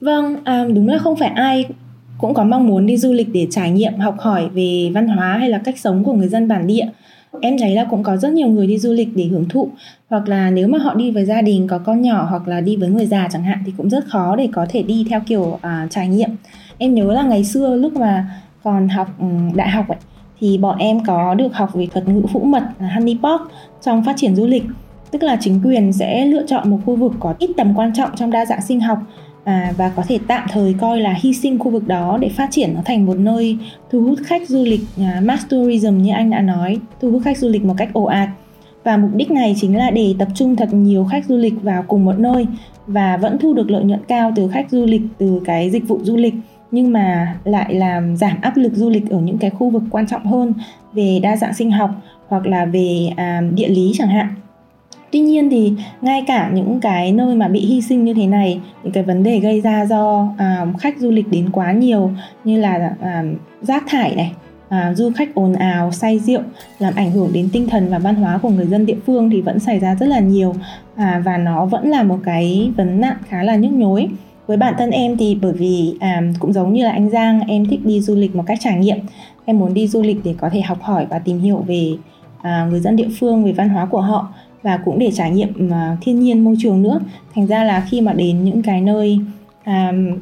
Vâng, 0.00 0.36
à, 0.44 0.64
đúng 0.74 0.88
là 0.88 0.98
không 0.98 1.16
phải 1.16 1.28
ai 1.28 1.66
cũng 2.18 2.34
có 2.34 2.44
mong 2.44 2.66
muốn 2.66 2.86
đi 2.86 2.96
du 2.96 3.12
lịch 3.12 3.28
để 3.32 3.46
trải 3.50 3.70
nghiệm, 3.70 3.94
học 3.98 4.14
hỏi 4.18 4.48
về 4.48 4.90
văn 4.94 5.08
hóa 5.08 5.36
hay 5.38 5.48
là 5.48 5.58
cách 5.58 5.78
sống 5.78 6.04
của 6.04 6.12
người 6.12 6.28
dân 6.28 6.48
bản 6.48 6.66
địa. 6.66 6.86
Em 7.40 7.58
thấy 7.58 7.74
là 7.74 7.84
cũng 7.84 8.02
có 8.02 8.16
rất 8.16 8.32
nhiều 8.32 8.48
người 8.48 8.66
đi 8.66 8.78
du 8.78 8.92
lịch 8.92 9.08
để 9.14 9.24
hưởng 9.24 9.48
thụ 9.48 9.68
hoặc 10.08 10.28
là 10.28 10.50
nếu 10.50 10.68
mà 10.68 10.78
họ 10.78 10.94
đi 10.94 11.10
với 11.10 11.24
gia 11.24 11.42
đình 11.42 11.66
có 11.66 11.78
con 11.78 12.02
nhỏ 12.02 12.26
hoặc 12.30 12.48
là 12.48 12.60
đi 12.60 12.76
với 12.76 12.88
người 12.88 13.06
già 13.06 13.28
chẳng 13.32 13.42
hạn 13.42 13.58
thì 13.66 13.72
cũng 13.76 13.90
rất 13.90 14.04
khó 14.06 14.36
để 14.36 14.48
có 14.52 14.66
thể 14.68 14.82
đi 14.82 15.06
theo 15.10 15.20
kiểu 15.26 15.58
à, 15.62 15.86
trải 15.90 16.08
nghiệm. 16.08 16.30
Em 16.78 16.94
nhớ 16.94 17.12
là 17.12 17.22
ngày 17.22 17.44
xưa 17.44 17.76
lúc 17.76 17.96
mà 17.96 18.26
còn 18.62 18.88
học 18.88 19.08
ừ, 19.20 19.26
đại 19.54 19.68
học 19.68 19.88
ấy, 19.88 19.98
thì 20.40 20.58
bọn 20.58 20.78
em 20.78 21.04
có 21.04 21.34
được 21.34 21.54
học 21.54 21.74
về 21.74 21.86
thuật 21.86 22.08
ngữ 22.08 22.22
phũ 22.32 22.40
mật 22.40 22.62
là 22.80 22.88
honeypot 22.88 23.40
trong 23.82 24.04
phát 24.04 24.14
triển 24.16 24.36
du 24.36 24.46
lịch 24.46 24.64
tức 25.10 25.22
là 25.22 25.36
chính 25.40 25.60
quyền 25.64 25.92
sẽ 25.92 26.24
lựa 26.24 26.46
chọn 26.46 26.70
một 26.70 26.78
khu 26.86 26.96
vực 26.96 27.12
có 27.20 27.34
ít 27.38 27.50
tầm 27.56 27.74
quan 27.76 27.92
trọng 27.94 28.10
trong 28.16 28.30
đa 28.30 28.46
dạng 28.46 28.62
sinh 28.62 28.80
học 28.80 28.98
à, 29.44 29.72
và 29.76 29.88
có 29.88 30.02
thể 30.08 30.18
tạm 30.26 30.48
thời 30.50 30.74
coi 30.80 31.00
là 31.00 31.14
hy 31.22 31.34
sinh 31.34 31.58
khu 31.58 31.70
vực 31.70 31.88
đó 31.88 32.18
để 32.20 32.28
phát 32.28 32.48
triển 32.50 32.74
nó 32.74 32.80
thành 32.84 33.06
một 33.06 33.18
nơi 33.18 33.58
thu 33.90 34.00
hút 34.00 34.18
khách 34.24 34.48
du 34.48 34.64
lịch 34.64 34.80
à, 34.98 35.20
mass 35.24 35.48
tourism 35.48 35.98
như 35.98 36.12
anh 36.12 36.30
đã 36.30 36.40
nói 36.40 36.78
thu 37.00 37.10
hút 37.10 37.22
khách 37.24 37.38
du 37.38 37.48
lịch 37.48 37.64
một 37.64 37.74
cách 37.76 37.90
ồ 37.92 38.04
ạt. 38.04 38.28
Và 38.84 38.96
mục 38.96 39.10
đích 39.14 39.30
này 39.30 39.54
chính 39.60 39.76
là 39.76 39.90
để 39.90 40.14
tập 40.18 40.28
trung 40.34 40.56
thật 40.56 40.68
nhiều 40.72 41.04
khách 41.10 41.24
du 41.24 41.36
lịch 41.36 41.62
vào 41.62 41.84
cùng 41.88 42.04
một 42.04 42.18
nơi 42.18 42.46
và 42.86 43.16
vẫn 43.16 43.38
thu 43.38 43.54
được 43.54 43.70
lợi 43.70 43.84
nhuận 43.84 44.00
cao 44.08 44.32
từ 44.36 44.48
khách 44.48 44.70
du 44.70 44.86
lịch 44.86 45.02
từ 45.18 45.40
cái 45.44 45.70
dịch 45.70 45.88
vụ 45.88 46.00
du 46.02 46.16
lịch 46.16 46.34
nhưng 46.70 46.92
mà 46.92 47.36
lại 47.44 47.74
làm 47.74 48.16
giảm 48.16 48.40
áp 48.40 48.56
lực 48.56 48.72
du 48.74 48.90
lịch 48.90 49.10
ở 49.10 49.20
những 49.20 49.38
cái 49.38 49.50
khu 49.50 49.70
vực 49.70 49.82
quan 49.90 50.06
trọng 50.06 50.26
hơn 50.26 50.54
về 50.92 51.20
đa 51.22 51.36
dạng 51.36 51.54
sinh 51.54 51.70
học 51.70 51.90
hoặc 52.28 52.46
là 52.46 52.64
về 52.64 53.12
à, 53.16 53.42
địa 53.54 53.68
lý 53.68 53.92
chẳng 53.94 54.08
hạn 54.08 54.34
tuy 55.12 55.20
nhiên 55.20 55.50
thì 55.50 55.72
ngay 56.00 56.24
cả 56.26 56.50
những 56.54 56.80
cái 56.80 57.12
nơi 57.12 57.36
mà 57.36 57.48
bị 57.48 57.60
hy 57.60 57.82
sinh 57.82 58.04
như 58.04 58.14
thế 58.14 58.26
này 58.26 58.60
những 58.82 58.92
cái 58.92 59.02
vấn 59.02 59.22
đề 59.22 59.38
gây 59.38 59.60
ra 59.60 59.86
do 59.86 60.28
à, 60.38 60.66
khách 60.78 60.98
du 60.98 61.10
lịch 61.10 61.28
đến 61.30 61.50
quá 61.52 61.72
nhiều 61.72 62.10
như 62.44 62.60
là 62.60 62.94
à, 63.00 63.24
rác 63.62 63.84
thải 63.88 64.14
này 64.14 64.32
à, 64.70 64.94
du 64.94 65.10
khách 65.16 65.34
ồn 65.34 65.52
ào 65.52 65.92
say 65.92 66.18
rượu 66.18 66.40
làm 66.78 66.94
ảnh 66.96 67.10
hưởng 67.10 67.30
đến 67.32 67.48
tinh 67.52 67.68
thần 67.68 67.88
và 67.90 67.98
văn 67.98 68.14
hóa 68.14 68.38
của 68.38 68.48
người 68.48 68.66
dân 68.66 68.86
địa 68.86 68.96
phương 69.06 69.30
thì 69.30 69.40
vẫn 69.40 69.58
xảy 69.58 69.78
ra 69.78 69.94
rất 69.94 70.06
là 70.06 70.20
nhiều 70.20 70.54
à, 70.96 71.22
và 71.24 71.36
nó 71.36 71.64
vẫn 71.64 71.88
là 71.88 72.02
một 72.02 72.18
cái 72.24 72.72
vấn 72.76 73.00
nạn 73.00 73.16
khá 73.28 73.42
là 73.42 73.56
nhức 73.56 73.72
nhối. 73.72 74.08
Với 74.46 74.56
bản 74.56 74.74
thân 74.78 74.90
em 74.90 75.16
thì 75.16 75.38
bởi 75.42 75.52
vì 75.52 75.94
à, 76.00 76.22
cũng 76.38 76.52
giống 76.52 76.72
như 76.72 76.84
là 76.84 76.90
anh 76.90 77.10
Giang 77.10 77.40
em 77.40 77.66
thích 77.66 77.80
đi 77.84 78.00
du 78.00 78.14
lịch 78.14 78.36
một 78.36 78.44
cách 78.46 78.58
trải 78.60 78.78
nghiệm. 78.78 78.98
Em 79.44 79.58
muốn 79.58 79.74
đi 79.74 79.88
du 79.88 80.02
lịch 80.02 80.20
để 80.24 80.34
có 80.38 80.50
thể 80.50 80.60
học 80.60 80.82
hỏi 80.82 81.06
và 81.10 81.18
tìm 81.18 81.40
hiểu 81.40 81.64
về 81.66 81.92
à, 82.42 82.66
người 82.70 82.80
dân 82.80 82.96
địa 82.96 83.08
phương 83.20 83.44
về 83.44 83.52
văn 83.52 83.68
hóa 83.68 83.86
của 83.86 84.00
họ 84.00 84.34
và 84.62 84.76
cũng 84.84 84.98
để 84.98 85.10
trải 85.14 85.30
nghiệm 85.30 85.66
uh, 85.66 85.98
thiên 86.00 86.20
nhiên 86.20 86.44
môi 86.44 86.56
trường 86.58 86.82
nữa. 86.82 87.00
Thành 87.34 87.46
ra 87.46 87.64
là 87.64 87.86
khi 87.90 88.00
mà 88.00 88.12
đến 88.12 88.44
những 88.44 88.62
cái 88.62 88.80
nơi 88.80 89.18
um, 89.66 90.18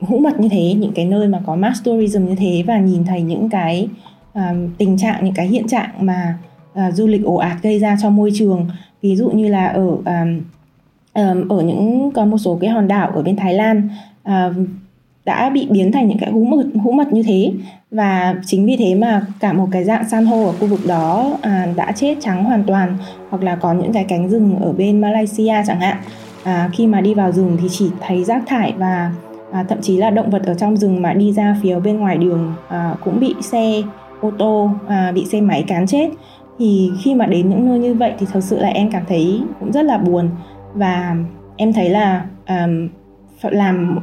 hũ 0.00 0.18
mật 0.18 0.40
như 0.40 0.48
thế 0.48 0.74
những 0.74 0.92
cái 0.92 1.04
nơi 1.04 1.28
mà 1.28 1.40
có 1.46 1.56
mass 1.56 1.84
tourism 1.84 2.26
như 2.26 2.34
thế 2.34 2.64
và 2.66 2.78
nhìn 2.78 3.04
thấy 3.04 3.22
những 3.22 3.48
cái 3.48 3.88
um, 4.34 4.68
tình 4.78 4.98
trạng 4.98 5.24
những 5.24 5.34
cái 5.34 5.46
hiện 5.46 5.68
trạng 5.68 5.90
mà 6.00 6.38
uh, 6.72 6.94
du 6.94 7.06
lịch 7.06 7.24
ồ 7.24 7.34
ạt 7.34 7.62
gây 7.62 7.78
ra 7.78 7.96
cho 8.02 8.10
môi 8.10 8.30
trường 8.34 8.68
ví 9.02 9.16
dụ 9.16 9.30
như 9.30 9.48
là 9.48 9.66
ở 9.66 9.86
um, 9.86 10.40
um, 11.14 11.48
ở 11.48 11.62
những 11.62 12.10
có 12.14 12.24
một 12.24 12.38
số 12.38 12.58
cái 12.60 12.70
hòn 12.70 12.88
đảo 12.88 13.10
ở 13.14 13.22
bên 13.22 13.36
Thái 13.36 13.54
Lan 13.54 13.88
uh, 14.28 14.56
đã 15.30 15.50
bị 15.50 15.68
biến 15.70 15.92
thành 15.92 16.08
những 16.08 16.18
cái 16.18 16.30
hú 16.30 16.44
mật 16.44 16.64
hũ 16.82 16.92
mật 16.92 17.12
như 17.12 17.22
thế. 17.22 17.52
Và 17.90 18.34
chính 18.46 18.66
vì 18.66 18.76
thế 18.76 18.94
mà 18.94 19.26
cả 19.40 19.52
một 19.52 19.68
cái 19.72 19.84
dạng 19.84 20.08
san 20.08 20.26
hô 20.26 20.46
ở 20.46 20.52
khu 20.52 20.66
vực 20.66 20.80
đó 20.86 21.38
à, 21.42 21.68
đã 21.76 21.92
chết 21.92 22.16
trắng 22.20 22.44
hoàn 22.44 22.64
toàn 22.64 22.96
hoặc 23.30 23.42
là 23.42 23.56
có 23.56 23.72
những 23.72 23.92
cái 23.92 24.04
cánh 24.04 24.28
rừng 24.28 24.58
ở 24.60 24.72
bên 24.72 25.00
Malaysia 25.00 25.54
chẳng 25.66 25.80
hạn. 25.80 25.96
À, 26.44 26.70
khi 26.72 26.86
mà 26.86 27.00
đi 27.00 27.14
vào 27.14 27.32
rừng 27.32 27.56
thì 27.62 27.68
chỉ 27.70 27.90
thấy 28.00 28.24
rác 28.24 28.42
thải 28.46 28.74
và 28.78 29.12
à, 29.52 29.64
thậm 29.68 29.78
chí 29.82 29.96
là 29.96 30.10
động 30.10 30.30
vật 30.30 30.42
ở 30.46 30.54
trong 30.54 30.76
rừng 30.76 31.02
mà 31.02 31.12
đi 31.12 31.32
ra 31.32 31.56
phía 31.62 31.80
bên 31.80 31.98
ngoài 31.98 32.16
đường 32.16 32.54
à, 32.68 32.94
cũng 33.04 33.20
bị 33.20 33.34
xe 33.40 33.82
ô 34.20 34.30
tô 34.38 34.70
à, 34.88 35.12
bị 35.14 35.24
xe 35.24 35.40
máy 35.40 35.64
cán 35.66 35.86
chết. 35.86 36.10
Thì 36.58 36.90
khi 37.02 37.14
mà 37.14 37.26
đến 37.26 37.48
những 37.48 37.66
nơi 37.66 37.78
như 37.78 37.94
vậy 37.94 38.12
thì 38.18 38.26
thật 38.32 38.40
sự 38.40 38.58
là 38.58 38.68
em 38.68 38.90
cảm 38.90 39.02
thấy 39.08 39.40
cũng 39.60 39.72
rất 39.72 39.82
là 39.82 39.98
buồn. 39.98 40.28
Và 40.74 41.16
em 41.56 41.72
thấy 41.72 41.88
là 41.90 42.24
um, 42.48 42.88
làm 43.42 43.98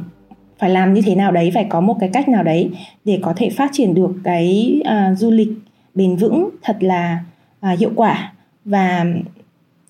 phải 0.58 0.70
làm 0.70 0.94
như 0.94 1.02
thế 1.02 1.14
nào 1.14 1.32
đấy 1.32 1.50
phải 1.54 1.66
có 1.68 1.80
một 1.80 1.96
cái 2.00 2.10
cách 2.12 2.28
nào 2.28 2.42
đấy 2.42 2.70
để 3.04 3.18
có 3.22 3.32
thể 3.36 3.50
phát 3.50 3.70
triển 3.72 3.94
được 3.94 4.10
cái 4.24 4.80
uh, 4.80 5.18
du 5.18 5.30
lịch 5.30 5.48
bền 5.94 6.16
vững 6.16 6.50
thật 6.62 6.76
là 6.80 7.24
uh, 7.72 7.78
hiệu 7.78 7.90
quả. 7.96 8.32
Và 8.64 9.04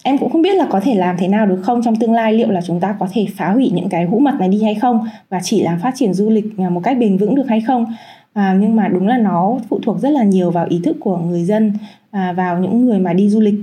em 0.02 0.18
cũng 0.18 0.30
không 0.30 0.42
biết 0.42 0.56
là 0.56 0.66
có 0.70 0.80
thể 0.80 0.94
làm 0.94 1.16
thế 1.18 1.28
nào 1.28 1.46
được 1.46 1.60
không 1.62 1.82
trong 1.84 1.96
tương 1.96 2.12
lai 2.12 2.32
liệu 2.32 2.50
là 2.50 2.60
chúng 2.66 2.80
ta 2.80 2.96
có 2.98 3.08
thể 3.12 3.26
phá 3.36 3.50
hủy 3.50 3.70
những 3.74 3.88
cái 3.88 4.04
hũ 4.04 4.18
mật 4.18 4.34
này 4.38 4.48
đi 4.48 4.62
hay 4.62 4.74
không 4.74 5.06
và 5.28 5.40
chỉ 5.42 5.62
làm 5.62 5.80
phát 5.80 5.92
triển 5.96 6.14
du 6.14 6.30
lịch 6.30 6.44
à, 6.58 6.68
một 6.68 6.80
cách 6.84 6.96
bền 6.98 7.16
vững 7.16 7.34
được 7.34 7.48
hay 7.48 7.60
không. 7.60 7.86
À, 8.32 8.56
nhưng 8.60 8.76
mà 8.76 8.88
đúng 8.88 9.06
là 9.06 9.18
nó 9.18 9.58
phụ 9.68 9.80
thuộc 9.82 10.00
rất 10.00 10.10
là 10.10 10.22
nhiều 10.22 10.50
vào 10.50 10.66
ý 10.68 10.80
thức 10.84 10.96
của 11.00 11.16
người 11.18 11.44
dân 11.44 11.72
à, 12.10 12.32
vào 12.32 12.58
những 12.58 12.86
người 12.86 12.98
mà 12.98 13.12
đi 13.12 13.28
du 13.28 13.40
lịch. 13.40 13.54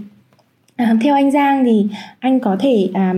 À, 0.75 0.95
theo 1.01 1.15
anh 1.15 1.31
Giang 1.31 1.65
thì 1.65 1.87
anh 2.19 2.39
có 2.39 2.55
thể 2.59 2.89
à, 2.93 3.13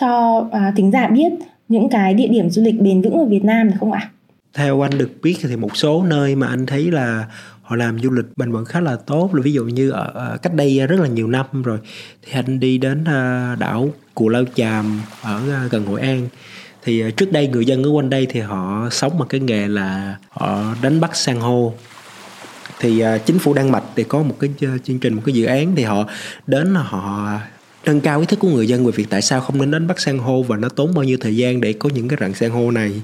cho 0.00 0.44
à, 0.52 0.72
thính 0.76 0.90
giả 0.90 1.08
biết 1.08 1.32
những 1.70 1.88
cái 1.90 2.14
địa 2.14 2.28
điểm 2.28 2.50
du 2.50 2.62
lịch 2.62 2.80
bền 2.80 3.02
vững 3.02 3.18
ở 3.18 3.24
Việt 3.24 3.44
Nam 3.44 3.68
được 3.68 3.76
không 3.80 3.92
ạ? 3.92 4.10
Theo 4.54 4.84
anh 4.84 4.98
được 4.98 5.10
biết 5.22 5.36
thì 5.42 5.56
một 5.56 5.76
số 5.76 6.04
nơi 6.08 6.34
mà 6.34 6.46
anh 6.46 6.66
thấy 6.66 6.90
là 6.90 7.26
họ 7.62 7.76
làm 7.76 7.98
du 7.98 8.10
lịch 8.10 8.24
bền 8.36 8.52
vững 8.52 8.64
khá 8.64 8.80
là 8.80 8.96
tốt 8.96 9.34
là 9.34 9.42
ví 9.42 9.52
dụ 9.52 9.64
như 9.64 9.90
ở 9.90 10.38
cách 10.42 10.54
đây 10.54 10.86
rất 10.86 11.00
là 11.00 11.06
nhiều 11.06 11.28
năm 11.28 11.46
rồi, 11.62 11.78
thì 12.22 12.32
anh 12.32 12.60
đi 12.60 12.78
đến 12.78 13.04
à, 13.04 13.56
đảo 13.58 13.88
Cù 14.14 14.28
Lao 14.28 14.44
Chàm 14.54 15.00
ở 15.22 15.52
à, 15.52 15.68
gần 15.70 15.86
Hội 15.86 16.00
An 16.00 16.28
thì 16.82 17.00
à, 17.00 17.10
trước 17.16 17.32
đây 17.32 17.48
người 17.48 17.66
dân 17.66 17.82
ở 17.82 17.90
quanh 17.90 18.10
đây 18.10 18.26
thì 18.30 18.40
họ 18.40 18.88
sống 18.90 19.18
bằng 19.18 19.28
cái 19.28 19.40
nghề 19.40 19.68
là 19.68 20.16
họ 20.30 20.74
đánh 20.82 21.00
bắt 21.00 21.16
san 21.16 21.36
hô 21.36 21.72
thì 22.80 23.02
chính 23.26 23.38
phủ 23.38 23.54
Đan 23.54 23.70
Mạch 23.70 23.84
thì 23.96 24.04
có 24.04 24.22
một 24.22 24.36
cái 24.40 24.50
chương 24.84 24.98
trình, 24.98 25.14
một 25.14 25.22
cái 25.24 25.34
dự 25.34 25.44
án 25.44 25.76
thì 25.76 25.82
họ 25.82 26.04
đến 26.46 26.74
họ 26.74 27.30
nâng 27.86 28.00
cao 28.00 28.20
ý 28.20 28.26
thức 28.26 28.38
của 28.38 28.48
người 28.48 28.68
dân 28.68 28.86
về 28.86 28.92
việc 28.92 29.06
tại 29.10 29.22
sao 29.22 29.40
không 29.40 29.58
nên 29.58 29.70
đánh 29.70 29.86
bắt 29.86 30.00
san 30.00 30.18
hô 30.18 30.42
và 30.42 30.56
nó 30.56 30.68
tốn 30.68 30.94
bao 30.94 31.04
nhiêu 31.04 31.18
thời 31.20 31.36
gian 31.36 31.60
để 31.60 31.72
có 31.72 31.88
những 31.94 32.08
cái 32.08 32.18
rặng 32.20 32.34
san 32.34 32.50
hô 32.50 32.70
này. 32.70 33.02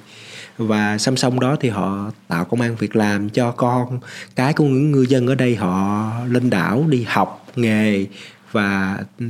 Và 0.58 0.98
song 0.98 1.16
song 1.16 1.40
đó 1.40 1.56
thì 1.60 1.68
họ 1.68 2.10
tạo 2.28 2.44
công 2.44 2.60
an 2.60 2.76
việc 2.76 2.96
làm 2.96 3.30
cho 3.30 3.50
con 3.50 4.00
cái 4.36 4.52
của 4.52 4.64
những 4.64 4.92
ngư 4.92 5.02
dân 5.02 5.26
ở 5.26 5.34
đây 5.34 5.56
họ 5.56 6.10
lên 6.28 6.50
đảo 6.50 6.84
đi 6.88 7.04
học 7.08 7.46
nghề 7.56 8.06
và 8.52 8.98
ừ, 9.18 9.26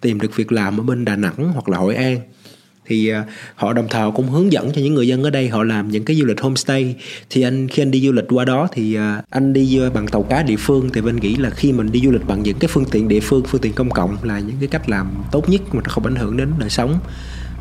tìm 0.00 0.20
được 0.20 0.36
việc 0.36 0.52
làm 0.52 0.80
ở 0.80 0.82
bên 0.82 1.04
Đà 1.04 1.16
Nẵng 1.16 1.52
hoặc 1.52 1.68
là 1.68 1.78
Hội 1.78 1.94
An 1.94 2.20
thì 2.86 3.08
à, 3.08 3.24
họ 3.54 3.72
đồng 3.72 3.86
thời 3.90 4.10
cũng 4.10 4.28
hướng 4.28 4.52
dẫn 4.52 4.72
cho 4.72 4.80
những 4.80 4.94
người 4.94 5.08
dân 5.08 5.22
ở 5.22 5.30
đây 5.30 5.48
họ 5.48 5.64
làm 5.64 5.88
những 5.88 6.04
cái 6.04 6.16
du 6.16 6.24
lịch 6.24 6.40
homestay. 6.40 6.94
Thì 7.30 7.42
anh, 7.42 7.68
khi 7.68 7.82
anh 7.82 7.90
đi 7.90 8.00
du 8.06 8.12
lịch 8.12 8.24
qua 8.28 8.44
đó 8.44 8.68
thì 8.72 8.94
à, 8.94 9.22
anh 9.30 9.52
đi 9.52 9.80
à, 9.80 9.90
bằng 9.94 10.06
tàu 10.08 10.22
cá 10.22 10.42
địa 10.42 10.56
phương 10.56 10.90
thì 10.92 11.00
bên 11.00 11.16
nghĩ 11.16 11.36
là 11.36 11.50
khi 11.50 11.72
mình 11.72 11.92
đi 11.92 12.00
du 12.00 12.10
lịch 12.10 12.26
bằng 12.26 12.42
những 12.42 12.58
cái 12.58 12.68
phương 12.68 12.84
tiện 12.90 13.08
địa 13.08 13.20
phương 13.20 13.42
phương 13.46 13.60
tiện 13.60 13.72
công 13.72 13.90
cộng 13.90 14.16
là 14.22 14.38
những 14.38 14.56
cái 14.60 14.68
cách 14.68 14.88
làm 14.88 15.10
tốt 15.32 15.48
nhất 15.48 15.60
mà 15.72 15.82
nó 15.84 15.90
không 15.92 16.04
ảnh 16.04 16.16
hưởng 16.16 16.36
đến 16.36 16.48
đời 16.58 16.70
sống 16.70 16.98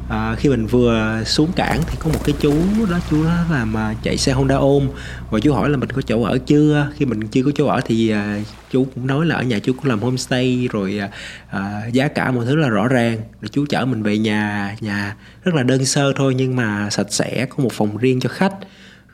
à, 0.09 0.35
khi 0.35 0.49
mình 0.49 0.65
vừa 0.65 1.23
xuống 1.25 1.51
cảng 1.55 1.81
thì 1.87 1.97
có 1.99 2.09
một 2.13 2.19
cái 2.25 2.35
chú 2.39 2.53
đó 2.91 2.97
chú 3.09 3.23
đó 3.23 3.37
làm 3.51 3.77
à, 3.77 3.93
chạy 4.03 4.17
xe 4.17 4.33
Honda 4.33 4.55
ôm 4.55 4.89
và 5.29 5.39
chú 5.39 5.53
hỏi 5.53 5.69
là 5.69 5.77
mình 5.77 5.89
có 5.89 6.01
chỗ 6.01 6.23
ở 6.23 6.37
chưa? 6.37 6.87
Khi 6.95 7.05
mình 7.05 7.27
chưa 7.27 7.43
có 7.43 7.51
chỗ 7.55 7.67
ở 7.67 7.81
thì 7.85 8.09
à, 8.09 8.39
chú 8.71 8.87
cũng 8.95 9.07
nói 9.07 9.25
là 9.25 9.35
ở 9.35 9.43
nhà 9.43 9.59
chú 9.59 9.73
cũng 9.73 9.85
làm 9.85 9.99
homestay 9.99 10.67
rồi 10.71 10.99
à, 10.99 11.09
à, 11.49 11.87
giá 11.91 12.07
cả 12.07 12.31
mọi 12.31 12.45
thứ 12.45 12.55
là 12.55 12.69
rõ 12.69 12.87
ràng. 12.87 13.17
Rồi 13.41 13.49
chú 13.51 13.65
chở 13.69 13.85
mình 13.85 14.03
về 14.03 14.17
nhà 14.17 14.75
nhà 14.81 15.15
rất 15.43 15.55
là 15.55 15.63
đơn 15.63 15.85
sơ 15.85 16.13
thôi 16.15 16.33
nhưng 16.37 16.55
mà 16.55 16.89
sạch 16.89 17.07
sẽ 17.09 17.45
có 17.45 17.63
một 17.63 17.71
phòng 17.73 17.97
riêng 17.97 18.19
cho 18.19 18.29
khách. 18.29 18.53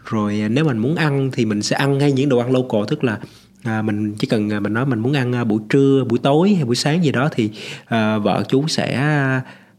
Rồi 0.05 0.41
à, 0.41 0.47
nếu 0.47 0.65
mình 0.65 0.77
muốn 0.77 0.95
ăn 0.95 1.29
thì 1.33 1.45
mình 1.45 1.61
sẽ 1.61 1.75
ăn 1.75 1.97
ngay 1.97 2.11
những 2.11 2.29
đồ 2.29 2.37
ăn 2.37 2.51
local 2.51 2.81
tức 2.87 3.03
là 3.03 3.17
à, 3.63 3.81
mình 3.81 4.15
chỉ 4.15 4.27
cần 4.27 4.53
à, 4.53 4.59
mình 4.59 4.73
nói 4.73 4.85
mình 4.85 4.99
muốn 4.99 5.13
ăn 5.13 5.33
à, 5.33 5.43
buổi 5.43 5.61
trưa 5.69 6.03
buổi 6.09 6.19
tối 6.19 6.53
hay 6.53 6.65
buổi 6.65 6.75
sáng 6.75 7.03
gì 7.03 7.11
đó 7.11 7.29
thì 7.31 7.49
à, 7.85 8.17
vợ 8.17 8.43
chú 8.49 8.67
sẽ 8.67 8.95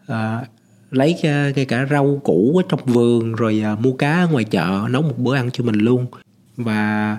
à, 0.07 0.41
lấy 0.97 1.17
ờ, 1.23 1.53
ngay 1.57 1.65
cả 1.65 1.87
rau 1.91 2.21
củ 2.25 2.57
ở 2.57 2.63
trong 2.69 2.81
vườn 2.85 3.33
rồi 3.33 3.61
ờ, 3.65 3.77
mua 3.77 3.93
cá 3.93 4.13
ở 4.13 4.29
ngoài 4.29 4.45
chợ 4.45 4.87
nấu 4.91 5.03
một 5.03 5.19
bữa 5.19 5.37
ăn 5.37 5.51
cho 5.51 5.65
mình 5.65 5.79
luôn. 5.79 6.07
Và 6.57 7.17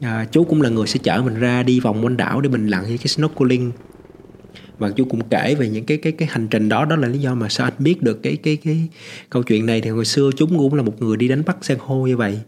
à, 0.00 0.26
chú 0.32 0.44
cũng 0.44 0.62
là 0.62 0.68
người 0.68 0.86
sẽ 0.86 1.00
chở 1.02 1.22
mình 1.22 1.34
ra 1.34 1.62
đi 1.62 1.80
vòng 1.80 2.04
quanh 2.04 2.16
đảo 2.16 2.40
để 2.40 2.48
mình 2.48 2.68
lặn 2.68 2.84
những 2.88 2.98
cái 2.98 3.06
snorkeling. 3.06 3.72
Và 4.78 4.90
chú 4.90 5.04
cũng 5.04 5.28
kể 5.28 5.54
về 5.54 5.68
những 5.68 5.84
cái 5.84 5.98
cái 5.98 6.12
cái 6.12 6.28
hành 6.28 6.48
trình 6.48 6.68
đó 6.68 6.84
đó 6.84 6.96
là 6.96 7.08
lý 7.08 7.18
do 7.18 7.34
mà 7.34 7.48
sao 7.48 7.66
anh 7.66 7.74
biết 7.78 8.02
được 8.02 8.22
cái 8.22 8.36
cái 8.36 8.56
cái 8.56 8.88
câu 9.30 9.42
chuyện 9.42 9.66
này. 9.66 9.80
Thì 9.80 9.90
hồi 9.90 10.04
xưa 10.04 10.30
chúng 10.36 10.58
cũng 10.58 10.74
là 10.74 10.82
một 10.82 11.02
người 11.02 11.16
đi 11.16 11.28
đánh 11.28 11.42
bắt 11.46 11.56
san 11.62 11.78
hô 11.80 12.06
như 12.06 12.16
vậy. 12.16 12.40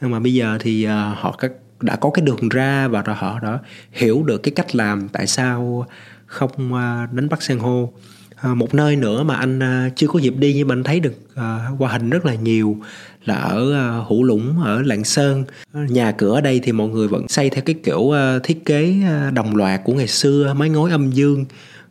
Nhưng 0.00 0.10
mà 0.10 0.20
bây 0.20 0.34
giờ 0.34 0.58
thì 0.60 0.86
uh, 0.86 0.90
họ 0.90 1.36
các 1.38 1.52
đã 1.80 1.96
có 1.96 2.10
cái 2.10 2.24
đường 2.24 2.48
ra 2.48 2.88
và 2.88 3.02
rồi 3.02 3.16
họ 3.16 3.40
đã 3.42 3.58
hiểu 3.92 4.22
được 4.22 4.42
cái 4.42 4.52
cách 4.56 4.76
làm 4.76 5.08
tại 5.08 5.26
sao 5.26 5.86
không 6.26 6.50
uh, 6.50 7.12
đánh 7.12 7.28
bắt 7.28 7.42
san 7.42 7.58
hô 7.58 7.92
à, 8.40 8.54
một 8.54 8.74
nơi 8.74 8.96
nữa 8.96 9.22
mà 9.22 9.36
anh 9.36 9.62
à, 9.62 9.90
chưa 9.96 10.06
có 10.06 10.18
dịp 10.18 10.34
đi 10.36 10.54
nhưng 10.54 10.68
mà 10.68 10.74
anh 10.74 10.84
thấy 10.84 11.00
được 11.00 11.14
à, 11.34 11.68
qua 11.78 11.92
hình 11.92 12.10
rất 12.10 12.26
là 12.26 12.34
nhiều 12.34 12.76
là 13.24 13.34
ở 13.34 13.74
à, 13.74 14.04
hữu 14.08 14.24
lũng 14.24 14.62
ở 14.62 14.82
lạng 14.82 15.04
sơn. 15.04 15.44
À, 15.72 15.86
nhà 15.90 16.12
cửa 16.12 16.34
ở 16.34 16.40
đây 16.40 16.60
thì 16.62 16.72
mọi 16.72 16.88
người 16.88 17.08
vẫn 17.08 17.28
xây 17.28 17.50
theo 17.50 17.62
cái 17.66 17.74
kiểu 17.84 18.10
à, 18.16 18.38
thiết 18.42 18.64
kế 18.64 18.94
à, 19.04 19.30
đồng 19.30 19.56
loạt 19.56 19.80
của 19.84 19.92
ngày 19.94 20.08
xưa 20.08 20.54
mái 20.54 20.68
ngói 20.68 20.90
âm 20.90 21.10
dương. 21.10 21.44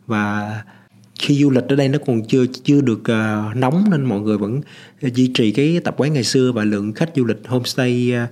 Và 0.06 0.62
khi 1.18 1.34
du 1.42 1.50
lịch 1.50 1.64
ở 1.68 1.76
đây 1.76 1.88
nó 1.88 1.98
còn 2.06 2.22
chưa 2.24 2.46
chưa 2.64 2.80
được 2.80 3.00
uh, 3.00 3.56
nóng 3.56 3.84
nên 3.90 4.04
mọi 4.04 4.20
người 4.20 4.38
vẫn 4.38 4.60
duy 5.00 5.30
trì 5.34 5.52
cái 5.52 5.80
tập 5.84 5.94
quán 5.96 6.12
ngày 6.12 6.24
xưa 6.24 6.52
và 6.52 6.64
lượng 6.64 6.92
khách 6.92 7.10
du 7.16 7.24
lịch 7.24 7.38
homestay 7.46 8.12
uh, 8.24 8.30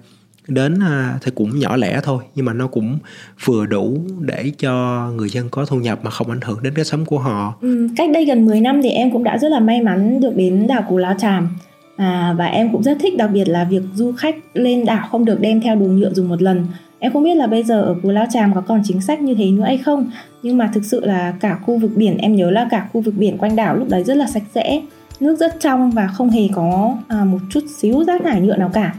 đến 0.48 0.80
à, 0.80 1.18
thì 1.22 1.30
cũng 1.35 1.59
nhỏ 1.59 1.76
lẻ 1.76 2.00
thôi 2.02 2.24
nhưng 2.35 2.46
mà 2.46 2.52
nó 2.52 2.66
cũng 2.66 2.98
vừa 3.44 3.66
đủ 3.66 3.98
để 4.20 4.52
cho 4.59 5.06
người 5.16 5.28
dân 5.28 5.48
có 5.50 5.64
thu 5.64 5.76
nhập 5.76 5.98
mà 6.02 6.11
không 6.11 6.30
ảnh 6.30 6.40
hưởng 6.40 6.62
đến 6.62 6.72
cái 6.76 6.85
sống 6.85 7.04
của 7.04 7.18
họ. 7.18 7.54
Ừ, 7.61 7.88
cách 7.96 8.11
đây 8.14 8.24
gần 8.24 8.46
10 8.46 8.61
năm 8.61 8.82
thì 8.82 8.90
em 8.90 9.11
cũng 9.11 9.24
đã 9.24 9.38
rất 9.38 9.48
là 9.48 9.61
may 9.61 9.82
mắn 9.82 10.20
được 10.20 10.37
đến 10.37 10.66
đảo 10.66 10.82
Cù 10.88 10.96
Lao 10.96 11.14
Chàm. 11.18 11.48
À, 11.96 12.35
và 12.38 12.46
em 12.46 12.72
cũng 12.72 12.82
rất 12.82 12.98
thích 13.00 13.16
đặc 13.16 13.30
biệt 13.32 13.48
là 13.48 13.64
việc 13.64 13.82
du 13.94 14.12
khách 14.12 14.37
lên 14.54 14.85
đảo 14.85 15.09
không 15.11 15.24
được 15.24 15.40
đem 15.40 15.61
theo 15.61 15.76
đồ 15.76 15.87
nhựa 15.87 16.12
dùng 16.12 16.28
một 16.28 16.42
lần. 16.42 16.66
Em 16.98 17.12
không 17.12 17.22
biết 17.22 17.35
là 17.35 17.46
bây 17.46 17.62
giờ 17.62 17.82
ở 17.82 17.94
Cù 18.02 18.11
Lao 18.11 18.26
Chàm 18.30 18.54
có 18.54 18.61
còn 18.61 18.82
chính 18.85 19.00
sách 19.00 19.20
như 19.20 19.35
thế 19.35 19.50
nữa 19.50 19.64
hay 19.64 19.78
không 19.78 20.11
Nhưng 20.42 20.59
mà 20.59 20.70
thực 20.74 20.85
sự 20.85 21.04
là 21.04 21.35
cả 21.40 21.59
khu 21.66 21.78
vực 21.78 21.90
biển 21.94 22.18
Em 22.18 22.37
nhớ 22.37 22.50
là 22.50 22.68
cả 22.70 22.88
khu 22.92 23.00
vực 23.00 23.14
biển 23.18 23.38
quanh 23.38 23.56
đảo 23.56 23.76
lúc 23.76 23.88
đấy 23.88 24.04
rất 24.04 24.16
là 24.16 24.26
sạch 24.26 24.42
sẽ 24.54 24.80
Nước 25.20 25.37
rất 25.38 25.61
trong 25.61 25.90
và 25.90 26.06
không 26.06 26.30
hề 26.30 26.48
có 26.52 26.96
à, 27.09 27.24
một 27.24 27.38
chút 27.50 27.64
xíu 27.78 28.04
rác 28.04 28.22
thải 28.24 28.40
nhựa 28.40 28.56
nào 28.56 28.70
cả 28.74 28.94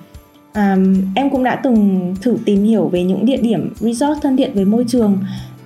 Um, 0.56 0.96
em 1.16 1.30
cũng 1.30 1.44
đã 1.44 1.56
từng 1.64 2.16
thử 2.22 2.38
tìm 2.46 2.64
hiểu 2.64 2.88
về 2.88 3.04
những 3.04 3.26
địa 3.26 3.38
điểm 3.38 3.74
resort 3.80 4.22
thân 4.22 4.38
thiện 4.38 4.54
với 4.54 4.66
môi 4.66 4.86
trường 4.88 5.18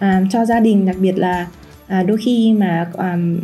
um, 0.01 0.29
cho 0.29 0.45
gia 0.45 0.59
đình 0.59 0.85
đặc 0.85 0.95
biệt 0.99 1.17
là 1.17 1.47
à, 1.87 2.03
đôi 2.03 2.17
khi 2.17 2.53
mà 2.53 2.91
um, 2.97 3.39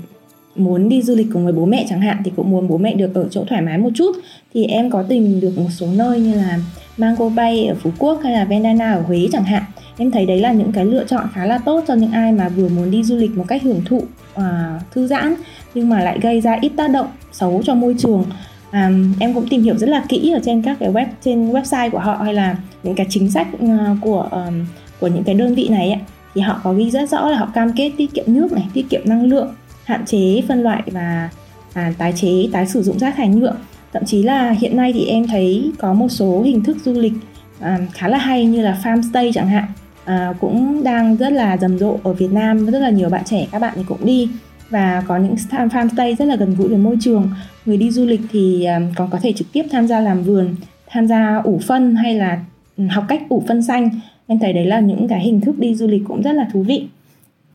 muốn 0.56 0.90
đi 0.90 1.02
du 1.02 1.16
lịch 1.16 1.28
cùng 1.34 1.44
với 1.44 1.54
bố 1.54 1.66
mẹ 1.66 1.86
chẳng 1.90 2.02
hạn 2.02 2.22
thì 2.26 2.32
cũng 2.36 2.52
muốn 2.52 2.68
bố 2.68 2.78
mẹ 2.78 2.94
được 2.94 3.14
ở 3.14 3.28
chỗ 3.32 3.44
thoải 3.50 3.62
mái 3.62 3.78
một 3.78 3.90
chút. 3.96 4.16
Thì 4.54 4.66
em 4.66 4.90
có 4.90 5.04
tìm 5.04 5.40
được 5.40 5.58
một 5.58 5.70
số 5.70 5.88
nơi 5.96 6.20
như 6.20 6.34
là 6.34 6.60
Mango 6.98 7.30
Bay 7.30 7.66
ở 7.66 7.76
Phú 7.76 7.92
Quốc 8.00 8.20
hay 8.24 8.34
là 8.34 8.46
Vendana 8.46 8.94
ở 8.94 9.02
Huế 9.02 9.28
chẳng 9.32 9.44
hạn. 9.44 9.64
Em 9.98 10.12
thấy 10.12 10.26
đấy 10.26 10.40
là 10.40 10.52
những 10.52 10.72
cái 10.72 10.86
lựa 10.86 11.04
chọn 11.04 11.28
khá 11.34 11.46
là 11.46 11.58
tốt 11.58 11.84
cho 11.88 11.94
những 11.94 12.12
ai 12.12 12.32
mà 12.32 12.50
vừa 12.50 12.70
muốn 12.70 12.92
đi 12.92 13.04
du 13.04 13.16
lịch 13.16 13.38
một 13.38 13.46
cách 13.48 13.64
hưởng 13.64 13.82
thụ 13.86 13.98
uh, 14.36 14.44
thư 14.92 15.08
giãn 15.08 15.36
nhưng 15.74 15.90
mà 15.90 16.00
lại 16.00 16.20
gây 16.22 16.42
ra 16.42 16.58
ít 16.62 16.72
tác 16.78 16.88
động 16.92 17.08
xấu 17.32 17.62
cho 17.64 17.76
môi 17.76 17.96
trường 18.00 18.26
à, 18.72 18.92
em 19.20 19.34
cũng 19.34 19.48
tìm 19.48 19.64
hiểu 19.64 19.78
rất 19.78 19.90
là 19.90 20.04
kỹ 20.10 20.32
ở 20.32 20.40
trên 20.46 20.62
các 20.62 20.78
cái 20.80 20.92
web 20.92 21.06
trên 21.24 21.52
website 21.52 21.90
của 21.90 22.00
họ 22.00 22.16
hay 22.24 22.34
là 22.34 22.56
những 22.84 22.96
cái 22.96 23.08
chính 23.10 23.32
sách 23.32 23.48
ờ, 23.60 23.96
của 24.02 24.28
ờ, 24.32 24.52
của 25.00 25.08
những 25.08 25.24
cái 25.24 25.36
đơn 25.36 25.56
vị 25.56 25.68
này 25.70 25.92
ấy, 25.92 26.02
thì 26.34 26.42
họ 26.42 26.62
có 26.64 26.74
ghi 26.74 26.92
rất 26.92 27.10
rõ 27.10 27.30
là 27.30 27.38
họ 27.38 27.52
cam 27.54 27.74
kết 27.74 27.92
tiết 27.98 28.14
kiệm 28.14 28.26
nước 28.28 28.52
này 28.52 28.68
tiết 28.74 28.90
kiệm 28.90 29.02
năng 29.06 29.24
lượng 29.24 29.54
hạn 29.84 30.06
chế 30.06 30.42
phân 30.48 30.64
loại 30.64 30.84
và 30.86 31.30
à, 31.74 31.94
tái 31.98 32.14
chế 32.16 32.50
tái 32.52 32.68
sử 32.68 32.84
dụng 32.84 33.00
rác 33.00 33.16
thải 33.18 33.28
nhựa. 33.28 33.56
Thậm 33.94 34.06
chí 34.06 34.24
là 34.24 34.52
hiện 34.52 34.78
nay 34.78 34.94
thì 34.94 35.06
em 35.06 35.28
thấy 35.28 35.72
có 35.80 35.94
một 35.94 36.10
số 36.10 36.42
hình 36.42 36.64
thức 36.64 36.78
du 36.86 36.94
lịch 36.94 37.14
à, 37.60 37.80
khá 37.94 38.08
là 38.08 38.18
hay 38.18 38.46
như 38.46 38.62
là 38.62 38.78
farmstay 38.84 39.32
chẳng 39.34 39.48
hạn. 39.48 39.66
À, 40.06 40.34
cũng 40.40 40.84
đang 40.84 41.16
rất 41.16 41.30
là 41.30 41.58
rầm 41.58 41.80
rộ 41.80 41.98
ở 42.04 42.14
Việt 42.14 42.32
Nam 42.32 42.66
rất 42.66 42.80
là 42.80 42.90
nhiều 42.90 43.10
bạn 43.10 43.24
trẻ 43.26 43.48
các 43.52 43.60
bạn 43.60 43.74
thì 43.76 43.84
cũng 43.88 44.06
đi 44.06 44.30
và 44.70 45.04
có 45.08 45.18
những 45.18 45.36
farmstay 45.50 46.16
rất 46.16 46.26
là 46.26 46.36
gần 46.36 46.56
gũi 46.58 46.68
với 46.68 46.78
môi 46.78 46.98
trường. 47.02 47.30
Người 47.66 47.78
đi 47.78 47.92
du 47.92 48.06
lịch 48.06 48.22
thì 48.32 48.66
um, 48.66 48.94
còn 48.96 49.10
có 49.10 49.20
thể 49.24 49.34
trực 49.34 49.48
tiếp 49.52 49.64
tham 49.72 49.88
gia 49.88 50.00
làm 50.00 50.24
vườn 50.24 50.56
tham 50.88 51.08
gia 51.08 51.42
ủ 51.44 51.60
phân 51.68 51.96
hay 51.96 52.14
là 52.14 52.40
ừ, 52.78 52.84
học 52.92 53.06
cách 53.08 53.22
ủ 53.30 53.44
phân 53.48 53.64
xanh. 53.64 53.90
Em 54.28 54.40
thấy 54.40 54.54
đấy 54.54 54.66
là 54.66 54.80
những 54.80 55.08
cái 55.08 55.20
hình 55.20 55.42
thức 55.42 55.60
đi 55.60 55.76
du 55.76 55.88
lịch 55.88 56.02
cũng 56.08 56.22
rất 56.22 56.32
là 56.34 56.48
thú 56.54 56.64
vị. 56.64 56.88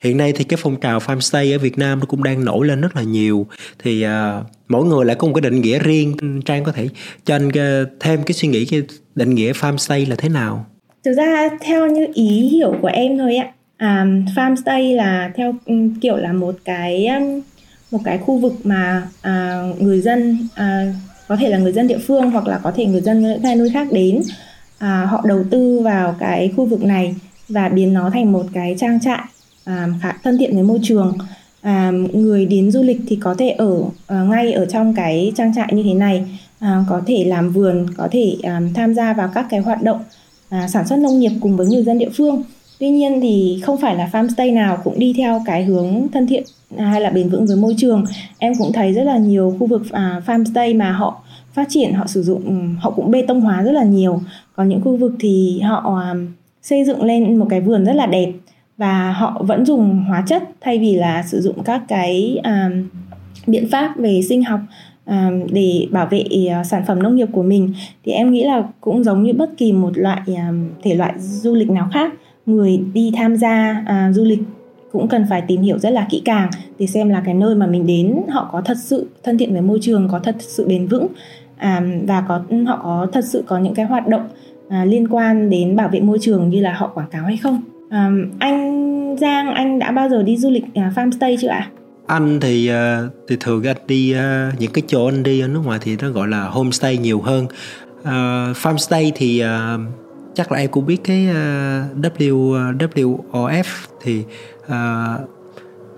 Hiện 0.05 0.17
nay 0.17 0.33
thì 0.33 0.45
cái 0.45 0.59
phong 0.63 0.77
trào 0.81 0.99
farmstay 0.99 1.55
ở 1.55 1.59
Việt 1.59 1.79
Nam 1.79 2.01
nó 2.01 2.05
cũng 2.07 2.23
đang 2.23 2.45
nổi 2.45 2.67
lên 2.67 2.81
rất 2.81 2.97
là 2.97 3.03
nhiều. 3.03 3.47
Thì 3.79 4.07
uh, 4.07 4.11
mỗi 4.69 4.85
người 4.85 5.05
lại 5.05 5.17
có 5.17 5.27
một 5.27 5.35
cái 5.35 5.51
định 5.51 5.61
nghĩa 5.61 5.79
riêng. 5.79 6.17
Trang 6.45 6.65
có 6.65 6.73
thể 6.73 6.89
cho 7.25 7.37
anh 7.37 7.49
uh, 7.49 7.89
thêm 8.01 8.23
cái 8.23 8.33
suy 8.33 8.49
nghĩ 8.49 8.65
cái 8.65 8.83
định 9.15 9.35
nghĩa 9.35 9.53
farmstay 9.53 10.09
là 10.09 10.17
thế 10.19 10.29
nào? 10.29 10.67
Thực 11.05 11.13
ra 11.13 11.49
theo 11.61 11.87
như 11.87 12.07
ý 12.15 12.49
hiểu 12.49 12.75
của 12.83 12.89
em 12.89 13.19
thôi 13.19 13.37
ạ 13.37 13.53
À, 13.77 14.01
um, 14.03 14.25
farmstay 14.37 14.97
là 14.97 15.33
theo 15.35 15.55
um, 15.67 15.95
kiểu 16.01 16.17
là 16.17 16.33
một 16.33 16.55
cái 16.65 17.07
um, 17.07 17.41
một 17.91 17.99
cái 18.05 18.19
khu 18.19 18.39
vực 18.39 18.53
mà 18.65 19.09
uh, 19.19 19.83
người 19.83 20.01
dân 20.01 20.49
uh, 20.55 20.95
có 21.29 21.37
thể 21.37 21.49
là 21.49 21.59
người 21.59 21.73
dân 21.73 21.89
địa 21.89 21.99
phương 21.99 22.31
hoặc 22.31 22.47
là 22.47 22.59
có 22.59 22.73
thể 22.77 22.87
người 22.87 23.01
dân 23.01 23.23
những 23.23 23.43
nơi 23.43 23.71
khác 23.71 23.89
đến 23.93 24.17
uh, 24.17 24.81
họ 24.81 25.25
đầu 25.25 25.45
tư 25.51 25.81
vào 25.85 26.17
cái 26.19 26.53
khu 26.57 26.67
vực 26.67 26.85
này 26.85 27.15
và 27.49 27.69
biến 27.69 27.93
nó 27.93 28.11
thành 28.11 28.33
một 28.33 28.47
cái 28.53 28.77
trang 28.79 29.01
trại 29.01 29.23
uh, 29.71 30.03
khá 30.03 30.13
thân 30.23 30.39
thiện 30.39 30.55
với 30.55 30.63
môi 30.63 30.79
trường. 30.83 31.19
À, 31.63 31.91
người 32.13 32.47
đến 32.47 32.71
du 32.71 32.83
lịch 32.83 33.01
thì 33.09 33.17
có 33.17 33.35
thể 33.35 33.49
ở 33.49 33.71
uh, 33.75 33.93
ngay 34.09 34.53
ở 34.53 34.67
trong 34.67 34.95
cái 34.95 35.33
trang 35.37 35.55
trại 35.55 35.69
như 35.73 35.83
thế 35.83 35.95
này 35.95 36.25
uh, 36.65 36.69
có 36.89 37.01
thể 37.07 37.25
làm 37.25 37.51
vườn 37.51 37.87
có 37.97 38.09
thể 38.13 38.37
um, 38.43 38.73
tham 38.73 38.95
gia 38.95 39.13
vào 39.13 39.31
các 39.35 39.47
cái 39.51 39.61
hoạt 39.61 39.83
động 39.83 40.01
uh, 40.55 40.71
sản 40.71 40.87
xuất 40.89 40.97
nông 40.97 41.21
nghiệp 41.21 41.33
cùng 41.41 41.57
với 41.57 41.67
người 41.67 41.83
dân 41.83 41.99
địa 41.99 42.11
phương 42.17 42.43
tuy 42.83 42.91
nhiên 42.91 43.21
thì 43.21 43.61
không 43.63 43.79
phải 43.79 43.97
là 43.97 44.09
farmstay 44.13 44.55
nào 44.55 44.79
cũng 44.85 44.99
đi 44.99 45.15
theo 45.17 45.43
cái 45.47 45.65
hướng 45.65 46.09
thân 46.13 46.27
thiện 46.27 46.43
hay 46.79 47.01
là 47.01 47.11
bền 47.11 47.29
vững 47.29 47.47
với 47.47 47.57
môi 47.57 47.75
trường. 47.79 48.05
Em 48.39 48.53
cũng 48.59 48.73
thấy 48.73 48.93
rất 48.93 49.03
là 49.03 49.19
nhiều 49.19 49.57
khu 49.59 49.67
vực 49.67 49.83
à, 49.91 50.23
farmstay 50.27 50.79
mà 50.79 50.93
họ 50.93 51.23
phát 51.53 51.67
triển 51.69 51.93
họ 51.93 52.07
sử 52.07 52.23
dụng 52.23 52.45
ừ, 52.45 52.55
họ 52.79 52.91
cũng 52.91 53.11
bê 53.11 53.23
tông 53.23 53.41
hóa 53.41 53.63
rất 53.63 53.73
là 53.73 53.83
nhiều. 53.83 54.21
Còn 54.57 54.69
những 54.69 54.81
khu 54.81 54.97
vực 54.97 55.13
thì 55.21 55.61
họ 55.61 56.01
à, 56.01 56.15
xây 56.63 56.85
dựng 56.85 57.03
lên 57.03 57.37
một 57.37 57.47
cái 57.51 57.61
vườn 57.61 57.85
rất 57.85 57.93
là 57.93 58.07
đẹp 58.07 58.33
và 58.77 59.13
họ 59.13 59.43
vẫn 59.47 59.67
dùng 59.67 60.05
hóa 60.09 60.25
chất 60.27 60.43
thay 60.61 60.79
vì 60.79 60.95
là 60.95 61.23
sử 61.23 61.41
dụng 61.41 61.63
các 61.65 61.83
cái 61.89 62.39
à, 62.43 62.71
biện 63.47 63.69
pháp 63.71 63.99
về 63.99 64.21
sinh 64.29 64.45
học 64.45 64.61
à, 65.05 65.31
để 65.53 65.87
bảo 65.91 66.07
vệ 66.11 66.25
à, 66.51 66.65
sản 66.65 66.83
phẩm 66.87 67.03
nông 67.03 67.17
nghiệp 67.17 67.29
của 67.33 67.43
mình. 67.43 67.73
Thì 68.05 68.13
em 68.13 68.31
nghĩ 68.31 68.45
là 68.45 68.63
cũng 68.81 69.05
giống 69.05 69.23
như 69.23 69.33
bất 69.33 69.51
kỳ 69.57 69.73
một 69.73 69.99
loại 69.99 70.21
à, 70.37 70.53
thể 70.83 70.95
loại 70.95 71.13
du 71.19 71.55
lịch 71.55 71.71
nào 71.71 71.89
khác 71.93 72.13
người 72.47 72.81
đi 72.95 73.13
tham 73.17 73.37
gia 73.37 73.83
à, 73.87 74.13
du 74.13 74.25
lịch 74.25 74.43
cũng 74.93 75.09
cần 75.09 75.27
phải 75.31 75.43
tìm 75.49 75.63
hiểu 75.63 75.79
rất 75.79 75.91
là 75.91 76.07
kỹ 76.11 76.23
càng 76.25 76.51
để 76.79 76.87
xem 76.87 77.09
là 77.09 77.23
cái 77.25 77.35
nơi 77.35 77.55
mà 77.55 77.67
mình 77.67 77.87
đến 77.87 78.17
họ 78.29 78.49
có 78.53 78.61
thật 78.61 78.77
sự 78.83 79.07
thân 79.23 79.39
thiện 79.39 79.53
với 79.53 79.63
môi 79.63 79.79
trường 79.83 80.09
có 80.09 80.19
thật 80.19 80.37
sự 80.39 80.69
bền 80.69 80.87
vững 80.87 81.07
à, 81.57 81.83
và 82.07 82.25
có 82.29 82.43
họ 82.67 82.81
có 82.83 83.07
thật 83.13 83.25
sự 83.25 83.45
có 83.47 83.59
những 83.59 83.75
cái 83.75 83.87
hoạt 83.87 84.09
động 84.09 84.29
à, 84.69 84.85
liên 84.85 85.09
quan 85.09 85.51
đến 85.51 85.77
bảo 85.77 85.89
vệ 85.89 86.01
môi 86.01 86.19
trường 86.21 86.49
như 86.49 86.61
là 86.61 86.73
họ 86.73 86.91
quảng 86.95 87.09
cáo 87.11 87.25
hay 87.25 87.37
không 87.37 87.61
à, 87.91 88.11
anh 88.39 89.17
Giang 89.21 89.55
anh 89.55 89.79
đã 89.79 89.91
bao 89.91 90.09
giờ 90.09 90.23
đi 90.23 90.37
du 90.37 90.51
lịch 90.51 90.65
à, 90.75 90.93
farmstay 90.97 91.37
chưa 91.41 91.49
ạ? 91.49 91.71
anh 92.07 92.41
thì 92.41 92.67
à, 92.69 93.03
thì 93.29 93.37
thường 93.41 93.63
anh 93.65 93.77
đi 93.87 94.13
à, 94.13 94.53
những 94.59 94.73
cái 94.73 94.83
chỗ 94.87 95.07
anh 95.07 95.23
đi 95.23 95.41
ở 95.41 95.49
nước 95.49 95.61
ngoài 95.65 95.79
thì 95.83 95.97
nó 96.03 96.11
gọi 96.11 96.29
là 96.29 96.49
homestay 96.49 96.97
nhiều 96.97 97.21
hơn 97.21 97.47
uh, 98.01 98.57
farmstay 98.57 99.11
thì 99.15 99.43
uh, 99.45 99.81
chắc 100.35 100.53
là 100.53 100.59
em 100.59 100.71
cũng 100.71 100.87
biết 100.87 101.01
cái 101.05 101.29
uh, 101.31 101.35
W 102.19 102.53
ờ, 102.53 102.73
WOF 102.73 103.65
thì 104.03 104.25
uh, 104.65 105.29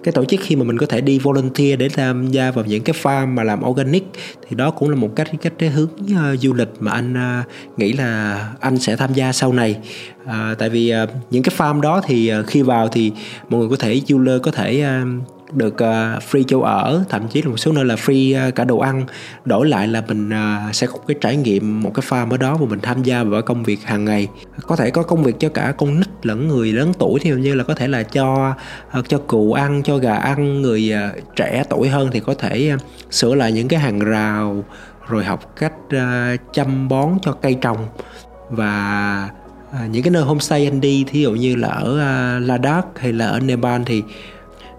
cái 0.04 0.12
tổ 0.12 0.24
chức 0.24 0.40
khi 0.42 0.56
mà 0.56 0.64
mình 0.64 0.78
có 0.78 0.86
thể 0.86 1.00
đi 1.00 1.18
volunteer 1.18 1.78
để 1.78 1.88
tham 1.88 2.26
gia 2.26 2.50
vào 2.50 2.64
những 2.64 2.82
cái 2.82 2.94
farm 3.02 3.26
mà 3.26 3.42
làm 3.42 3.64
organic 3.64 4.04
thì 4.48 4.56
đó 4.56 4.70
cũng 4.70 4.90
là 4.90 4.96
một 4.96 5.10
cách 5.16 5.28
cách 5.42 5.52
cái 5.58 5.68
hướng 5.68 5.88
uh, 6.02 6.40
du 6.40 6.52
lịch 6.52 6.68
mà 6.80 6.92
anh 6.92 7.14
uh, 7.14 7.78
nghĩ 7.78 7.92
là 7.92 8.48
anh 8.60 8.78
sẽ 8.78 8.96
tham 8.96 9.14
gia 9.14 9.32
sau 9.32 9.52
này. 9.52 9.78
Uh, 10.24 10.58
tại 10.58 10.70
vì 10.70 10.94
uh, 11.02 11.10
những 11.30 11.42
cái 11.42 11.54
farm 11.58 11.80
đó 11.80 12.00
thì 12.06 12.32
uh, 12.40 12.46
khi 12.46 12.62
vào 12.62 12.88
thì 12.88 13.12
mọi 13.48 13.60
người 13.60 13.68
có 13.68 13.76
thể 13.76 14.00
du 14.08 14.18
có 14.42 14.50
thể 14.50 14.86
uh, 15.02 15.33
được 15.54 15.74
uh, 15.74 16.22
free 16.30 16.42
chỗ 16.48 16.60
ở 16.60 17.04
thậm 17.08 17.28
chí 17.28 17.42
là 17.42 17.48
một 17.48 17.56
số 17.56 17.72
nơi 17.72 17.84
là 17.84 17.94
free 17.94 18.48
uh, 18.48 18.54
cả 18.54 18.64
đồ 18.64 18.78
ăn. 18.78 19.06
Đổi 19.44 19.68
lại 19.68 19.88
là 19.88 20.02
mình 20.08 20.28
uh, 20.28 20.74
sẽ 20.74 20.86
có 20.86 20.98
cái 21.06 21.16
trải 21.20 21.36
nghiệm 21.36 21.82
một 21.82 21.94
cái 21.94 22.04
farm 22.08 22.30
ở 22.30 22.36
đó 22.36 22.56
và 22.56 22.66
mình 22.66 22.80
tham 22.82 23.02
gia 23.02 23.22
vào 23.22 23.42
công 23.42 23.62
việc 23.62 23.82
hàng 23.84 24.04
ngày. 24.04 24.28
Có 24.62 24.76
thể 24.76 24.90
có 24.90 25.02
công 25.02 25.22
việc 25.22 25.40
cho 25.40 25.48
cả 25.48 25.74
con 25.78 26.00
nít 26.00 26.08
lẫn 26.22 26.48
người 26.48 26.72
lớn 26.72 26.92
tuổi 26.98 27.20
thì 27.22 27.30
như 27.30 27.54
là 27.54 27.64
có 27.64 27.74
thể 27.74 27.88
là 27.88 28.02
cho 28.02 28.54
uh, 28.98 29.08
cho 29.08 29.18
cụ 29.18 29.52
ăn 29.52 29.82
cho 29.82 29.96
gà 29.96 30.14
ăn 30.14 30.62
người 30.62 30.92
uh, 30.94 31.36
trẻ 31.36 31.64
tuổi 31.70 31.88
hơn 31.88 32.08
thì 32.12 32.20
có 32.20 32.34
thể 32.34 32.72
uh, 32.74 32.80
sửa 33.10 33.34
lại 33.34 33.52
những 33.52 33.68
cái 33.68 33.80
hàng 33.80 33.98
rào 33.98 34.64
rồi 35.08 35.24
học 35.24 35.52
cách 35.56 35.74
uh, 35.86 36.40
chăm 36.52 36.88
bón 36.88 37.08
cho 37.22 37.32
cây 37.32 37.54
trồng. 37.54 37.86
Và 38.50 39.28
À, 39.78 39.86
những 39.90 40.02
cái 40.02 40.10
nơi 40.10 40.22
homestay 40.22 40.66
anh 40.66 40.80
đi 40.80 41.04
thí 41.04 41.22
dụ 41.22 41.32
như 41.32 41.56
là 41.56 41.68
ở 41.68 41.92
uh, 41.92 42.48
Ladakh 42.48 42.86
hay 42.96 43.12
là 43.12 43.26
ở 43.26 43.40
Nepal 43.40 43.82
thì 43.86 44.02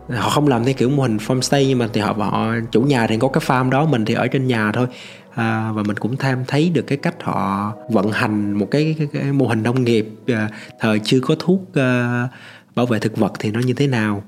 họ 0.09 0.29
không 0.29 0.47
làm 0.47 0.65
theo 0.65 0.73
kiểu 0.73 0.89
mô 0.89 1.03
hình 1.03 1.17
farmstay 1.17 1.67
nhưng 1.67 1.79
mà 1.79 1.87
thì 1.93 2.01
họ 2.01 2.13
họ 2.13 2.53
chủ 2.71 2.81
nhà 2.81 3.07
thì 3.07 3.17
có 3.17 3.27
cái 3.27 3.43
farm 3.47 3.69
đó 3.69 3.85
mình 3.85 4.05
thì 4.05 4.13
ở 4.13 4.27
trên 4.27 4.47
nhà 4.47 4.71
thôi. 4.71 4.87
À, 5.35 5.71
và 5.71 5.83
mình 5.83 5.97
cũng 5.97 6.17
tham 6.17 6.43
thấy 6.47 6.69
được 6.69 6.81
cái 6.81 6.97
cách 6.97 7.23
họ 7.23 7.71
vận 7.89 8.11
hành 8.11 8.53
một 8.53 8.67
cái, 8.71 8.95
cái, 8.97 9.07
cái 9.13 9.23
mô 9.23 9.47
hình 9.47 9.63
nông 9.63 9.83
nghiệp 9.83 10.09
à, 10.27 10.49
thời 10.79 10.99
chưa 11.03 11.19
có 11.19 11.35
thuốc 11.39 11.61
à, 11.73 12.27
bảo 12.75 12.85
vệ 12.85 12.99
thực 12.99 13.17
vật 13.17 13.33
thì 13.39 13.51
nó 13.51 13.59
như 13.59 13.73
thế 13.73 13.87
nào. 13.87 14.23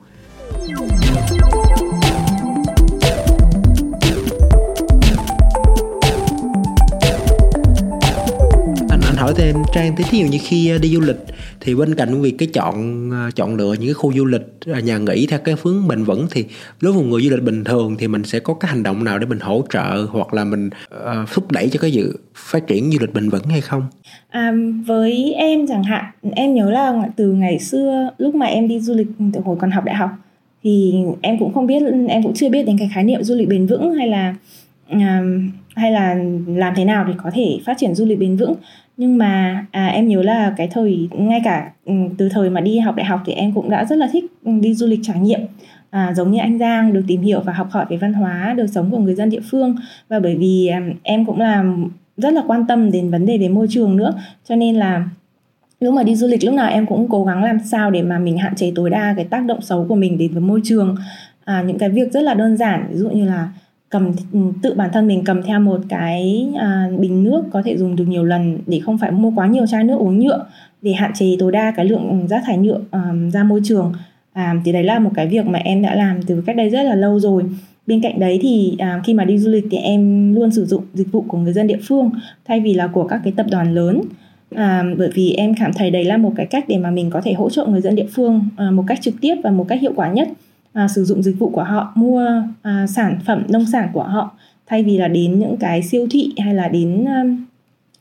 Hỏi 9.27 9.33
thêm 9.37 9.55
trang 9.73 9.95
thế 9.95 10.03
ví 10.11 10.19
dụ 10.19 10.25
như 10.25 10.37
khi 10.41 10.69
ờ, 10.69 10.77
đi 10.77 10.89
du 10.89 11.01
lịch 11.01 11.15
thì 11.61 11.75
bên 11.75 11.95
cạnh 11.95 12.21
việc 12.21 12.35
cái 12.37 12.47
chọn 12.53 13.09
ờ, 13.11 13.31
chọn 13.35 13.55
lựa 13.55 13.73
những 13.73 13.87
cái 13.87 13.93
khu 13.93 14.13
du 14.13 14.25
lịch 14.25 14.41
ờ, 14.65 14.79
nhà 14.79 14.97
nghỉ 14.97 15.27
theo 15.29 15.39
cái 15.39 15.55
hướng 15.63 15.87
bền 15.87 16.03
vững 16.03 16.27
thì 16.31 16.45
đối 16.81 16.93
với 16.93 17.03
một 17.03 17.09
người 17.09 17.21
du 17.21 17.29
lịch 17.35 17.43
bình 17.43 17.63
thường 17.63 17.95
thì 17.99 18.07
mình 18.07 18.23
sẽ 18.23 18.39
có 18.39 18.53
cái 18.53 18.71
hành 18.71 18.83
động 18.83 19.03
nào 19.03 19.19
để 19.19 19.25
mình 19.25 19.39
hỗ 19.39 19.63
trợ 19.69 20.07
hoặc 20.09 20.33
là 20.33 20.43
mình 20.43 20.69
uh, 20.95 21.29
thúc 21.33 21.51
đẩy 21.51 21.69
cho 21.69 21.79
cái 21.79 21.91
dự 21.91 22.13
phát 22.35 22.67
triển 22.67 22.91
du 22.91 22.97
lịch 23.01 23.13
bền 23.13 23.29
vững 23.29 23.43
hay 23.43 23.61
không? 23.61 23.83
À, 24.29 24.53
với 24.85 25.33
em 25.33 25.67
chẳng 25.67 25.83
hạn 25.83 26.05
em 26.35 26.53
nhớ 26.53 26.69
là 26.69 26.93
từ 27.15 27.31
ngày 27.31 27.59
xưa 27.59 28.09
lúc 28.17 28.35
mà 28.35 28.45
em 28.45 28.67
đi 28.67 28.79
du 28.79 28.93
lịch 28.93 29.07
từ 29.33 29.41
hồi 29.45 29.57
còn 29.59 29.71
học 29.71 29.83
đại 29.85 29.95
học 29.95 30.09
thì 30.63 30.93
em 31.21 31.39
cũng 31.39 31.53
không 31.53 31.67
biết 31.67 31.83
em 32.09 32.23
cũng 32.23 32.33
chưa 32.35 32.49
biết 32.49 32.63
đến 32.63 32.77
cái 32.77 32.89
khái 32.93 33.03
niệm 33.03 33.23
du 33.23 33.35
lịch 33.35 33.47
bền 33.47 33.67
vững 33.67 33.93
hay 33.93 34.07
là 34.07 34.35
um, 34.89 35.51
hay 35.75 35.91
là 35.91 36.15
làm 36.47 36.73
thế 36.75 36.85
nào 36.85 37.03
để 37.03 37.13
có 37.17 37.31
thể 37.33 37.59
phát 37.65 37.77
triển 37.77 37.95
du 37.95 38.05
lịch 38.05 38.19
bền 38.19 38.37
vững 38.37 38.53
nhưng 38.97 39.17
mà 39.17 39.65
à, 39.71 39.88
em 39.88 40.07
nhớ 40.07 40.21
là 40.21 40.53
cái 40.57 40.67
thời 40.67 41.10
ngay 41.12 41.41
cả 41.43 41.71
ừ, 41.86 41.93
từ 42.17 42.29
thời 42.29 42.49
mà 42.49 42.62
đi 42.62 42.79
học 42.79 42.95
đại 42.95 43.05
học 43.05 43.21
thì 43.25 43.33
em 43.33 43.53
cũng 43.53 43.69
đã 43.69 43.86
rất 43.86 43.95
là 43.95 44.07
thích 44.12 44.25
ừ, 44.45 44.51
đi 44.62 44.73
du 44.73 44.88
lịch 44.88 44.99
trải 45.03 45.19
nghiệm. 45.19 45.39
À, 45.89 46.13
giống 46.15 46.31
như 46.31 46.39
anh 46.39 46.60
Giang 46.60 46.93
được 46.93 47.03
tìm 47.07 47.21
hiểu 47.21 47.41
và 47.41 47.53
học 47.53 47.67
hỏi 47.71 47.86
về 47.89 47.97
văn 47.97 48.13
hóa 48.13 48.53
đời 48.57 48.67
sống 48.67 48.91
của 48.91 48.97
người 48.97 49.15
dân 49.15 49.29
địa 49.29 49.41
phương. 49.51 49.75
Và 50.10 50.19
bởi 50.19 50.36
vì 50.36 50.67
à, 50.67 50.81
em 51.03 51.25
cũng 51.25 51.39
là 51.39 51.63
rất 52.17 52.33
là 52.33 52.43
quan 52.47 52.67
tâm 52.67 52.91
đến 52.91 53.12
vấn 53.12 53.25
đề 53.25 53.38
về 53.38 53.49
môi 53.49 53.67
trường 53.69 53.97
nữa. 53.97 54.13
Cho 54.49 54.55
nên 54.55 54.75
là 54.75 55.03
lúc 55.79 55.93
mà 55.93 56.03
đi 56.03 56.15
du 56.15 56.27
lịch 56.27 56.43
lúc 56.43 56.53
nào 56.53 56.69
em 56.69 56.86
cũng 56.86 57.10
cố 57.10 57.25
gắng 57.25 57.43
làm 57.43 57.60
sao 57.60 57.91
để 57.91 58.01
mà 58.01 58.19
mình 58.19 58.38
hạn 58.38 58.55
chế 58.55 58.71
tối 58.75 58.89
đa 58.89 59.13
cái 59.15 59.25
tác 59.25 59.45
động 59.45 59.62
xấu 59.62 59.86
của 59.89 59.95
mình 59.95 60.17
đến 60.17 60.31
với 60.31 60.41
môi 60.41 60.62
trường. 60.63 60.95
À, 61.45 61.63
những 61.67 61.77
cái 61.77 61.89
việc 61.89 62.12
rất 62.12 62.21
là 62.21 62.33
đơn 62.33 62.57
giản 62.57 62.88
ví 62.89 62.97
dụ 62.97 63.10
như 63.10 63.25
là 63.25 63.49
cầm 63.89 64.12
ừ, 64.34 64.39
tự 64.62 64.73
bản 64.73 64.89
thân 64.93 65.08
mình 65.08 65.23
cầm 65.26 65.43
theo 65.43 65.60
một 65.60 65.82
cái 65.89 66.47
à, 66.60 66.89
bình 67.00 67.23
nước 67.23 67.43
có 67.52 67.62
thể 67.65 67.78
dùng 67.78 67.95
được 67.95 68.06
nhiều 68.08 68.23
lần 68.23 68.60
để 68.67 68.80
không 68.80 68.97
phải 68.97 69.12
mua 69.12 69.32
quá 69.36 69.47
nhiều 69.47 69.65
chai 69.67 69.84
nước 69.84 69.97
uống 70.00 70.19
nhựa 70.19 70.45
để 70.82 70.93
hạn 70.93 71.12
chế 71.15 71.36
tối 71.39 71.52
đa 71.52 71.71
cái 71.71 71.86
lượng 71.86 72.10
ừ, 72.10 72.28
rác 72.28 72.43
thải 72.45 72.58
nhựa 72.58 72.80
à, 72.91 73.02
ra 73.34 73.43
môi 73.43 73.62
trường. 73.63 73.93
À, 74.34 74.56
thì 74.65 74.71
đấy 74.71 74.84
là 74.84 75.00
một 75.00 75.12
cái 75.15 75.28
việc 75.28 75.45
mà 75.45 75.60
em 75.60 75.82
đã 75.82 75.95
làm 75.95 76.21
từ 76.21 76.43
cách 76.45 76.56
đây 76.56 76.69
rất 76.69 76.84
là 76.84 76.95
lâu 76.95 77.19
rồi. 77.19 77.43
Bên 77.88 78.02
cạnh 78.02 78.19
đấy 78.19 78.39
thì 78.41 78.76
à, 78.80 79.02
khi 79.06 79.13
mà 79.13 79.26
đi 79.26 79.38
du 79.38 79.50
lịch 79.50 79.65
thì 79.71 79.78
em 79.78 80.34
luôn 80.36 80.52
sử 80.52 80.65
dụng 80.65 80.84
dịch 80.93 81.12
vụ 81.12 81.23
của 81.28 81.38
người 81.38 81.54
dân 81.54 81.67
địa 81.67 81.80
phương 81.84 82.10
thay 82.45 82.60
vì 82.60 82.73
là 82.73 82.88
của 82.88 83.04
các 83.04 83.21
cái 83.23 83.34
tập 83.38 83.45
đoàn 83.52 83.73
lớn. 83.73 84.02
À, 84.56 84.84
bởi 84.97 85.10
vì 85.13 85.34
em 85.34 85.54
cảm 85.60 85.73
thấy 85.73 85.91
đấy 85.91 86.04
là 86.04 86.17
một 86.17 86.34
cái 86.36 86.45
cách 86.45 86.65
để 86.67 86.78
mà 86.78 86.91
mình 86.91 87.10
có 87.10 87.21
thể 87.21 87.34
hỗ 87.34 87.50
trợ 87.50 87.65
người 87.65 87.82
dân 87.82 87.95
địa 87.95 88.08
phương 88.13 88.41
à, 88.58 88.71
một 88.71 88.84
cách 88.88 89.02
trực 89.02 89.13
tiếp 89.21 89.36
và 89.43 89.52
một 89.52 89.65
cách 89.67 89.82
hiệu 89.82 89.93
quả 89.95 90.12
nhất 90.12 90.28
à, 90.77 90.87
sử 90.87 91.03
dụng 91.03 91.23
dịch 91.23 91.39
vụ 91.39 91.49
của 91.49 91.63
họ 91.63 91.91
mua 91.95 92.27
à, 92.61 92.87
sản 92.87 93.19
phẩm 93.25 93.43
nông 93.49 93.65
sản 93.65 93.89
của 93.93 94.03
họ 94.03 94.31
thay 94.67 94.83
vì 94.83 94.97
là 94.97 95.07
đến 95.07 95.39
những 95.39 95.57
cái 95.57 95.83
siêu 95.83 96.07
thị 96.11 96.33
hay 96.43 96.53
là 96.53 96.67
đến 96.67 97.05
um, 97.05 97.45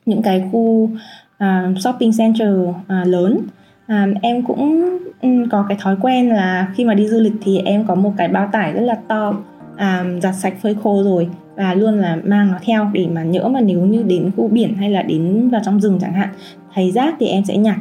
những 0.07 0.23
cái 0.23 0.49
khu 0.53 0.91
à, 1.39 1.73
shopping 1.79 2.11
center 2.19 2.49
à, 2.89 3.05
lớn. 3.07 3.39
À, 3.87 4.07
em 4.23 4.43
cũng 4.43 4.85
um, 5.23 5.49
có 5.49 5.65
cái 5.69 5.79
thói 5.81 5.97
quen 6.01 6.29
là 6.29 6.69
khi 6.75 6.85
mà 6.85 6.95
đi 6.95 7.09
du 7.09 7.21
lịch 7.21 7.33
thì 7.43 7.59
em 7.59 7.85
có 7.87 7.95
một 7.95 8.13
cái 8.17 8.29
bao 8.29 8.49
tải 8.53 8.73
rất 8.73 8.81
là 8.81 8.99
to 9.09 9.35
à, 9.77 10.05
giặt 10.23 10.35
sạch 10.35 10.55
phơi 10.63 10.75
khô 10.83 11.03
rồi 11.03 11.29
và 11.57 11.75
luôn 11.75 11.99
là 11.99 12.17
mang 12.25 12.53
nó 12.53 12.59
theo 12.63 12.91
để 12.93 13.07
mà 13.13 13.23
nhỡ 13.23 13.49
mà 13.49 13.61
nếu 13.61 13.81
như 13.81 14.03
đến 14.03 14.31
khu 14.37 14.49
biển 14.49 14.75
hay 14.75 14.91
là 14.91 15.03
đến 15.03 15.49
vào 15.49 15.61
trong 15.65 15.81
rừng 15.81 15.99
chẳng 16.01 16.13
hạn 16.13 16.29
thấy 16.75 16.91
rác 16.91 17.15
thì 17.21 17.27
em 17.27 17.45
sẽ 17.45 17.57
nhặt 17.57 17.77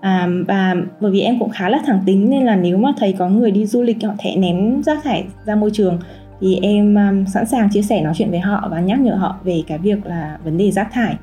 à, 0.00 0.28
và 0.46 0.74
bởi 1.00 1.10
vì 1.10 1.20
em 1.20 1.38
cũng 1.38 1.50
khá 1.50 1.68
là 1.68 1.78
thẳng 1.86 2.00
tính 2.06 2.30
nên 2.30 2.44
là 2.44 2.56
nếu 2.56 2.76
mà 2.76 2.92
thấy 2.98 3.14
có 3.18 3.28
người 3.28 3.50
đi 3.50 3.66
du 3.66 3.82
lịch 3.82 4.04
họ 4.04 4.12
thẻ 4.18 4.36
ném 4.36 4.82
rác 4.82 5.04
thải 5.04 5.24
ra 5.44 5.54
môi 5.54 5.70
trường 5.70 5.98
thì 6.40 6.58
em 6.62 6.94
um, 6.94 7.24
sẵn 7.24 7.46
sàng 7.46 7.70
chia 7.70 7.82
sẻ 7.82 8.02
nói 8.02 8.12
chuyện 8.16 8.30
với 8.30 8.40
họ 8.40 8.68
và 8.70 8.80
nhắc 8.80 9.00
nhở 9.00 9.14
họ 9.14 9.36
về 9.44 9.62
cái 9.66 9.78
việc 9.78 10.06
là 10.06 10.38
vấn 10.44 10.58
đề 10.58 10.70
rác 10.70 10.92
thải. 10.92 11.16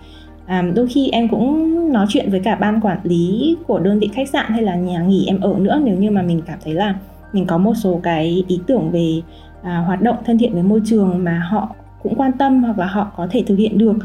À, 0.45 0.63
đôi 0.75 0.87
khi 0.87 1.09
em 1.11 1.27
cũng 1.27 1.93
nói 1.93 2.05
chuyện 2.09 2.31
với 2.31 2.39
cả 2.39 2.55
ban 2.55 2.81
quản 2.81 2.97
lý 3.03 3.55
của 3.67 3.79
đơn 3.79 3.99
vị 3.99 4.09
khách 4.13 4.29
sạn 4.29 4.45
hay 4.49 4.61
là 4.61 4.75
nhà 4.75 5.01
nghỉ 5.01 5.25
em 5.27 5.39
ở 5.39 5.55
nữa 5.59 5.81
nếu 5.83 5.95
như 5.95 6.11
mà 6.11 6.21
mình 6.21 6.41
cảm 6.45 6.59
thấy 6.63 6.73
là 6.73 6.95
mình 7.33 7.45
có 7.45 7.57
một 7.57 7.73
số 7.73 7.99
cái 8.03 8.43
ý 8.47 8.59
tưởng 8.67 8.91
về 8.91 9.21
à, 9.63 9.77
hoạt 9.77 10.01
động 10.01 10.17
thân 10.25 10.37
thiện 10.37 10.53
với 10.53 10.63
môi 10.63 10.81
trường 10.85 11.23
mà 11.23 11.39
họ 11.49 11.75
cũng 12.03 12.15
quan 12.15 12.31
tâm 12.31 12.63
hoặc 12.63 12.79
là 12.79 12.85
họ 12.85 13.11
có 13.17 13.27
thể 13.31 13.43
thực 13.47 13.55
hiện 13.55 13.77
được 13.77 13.95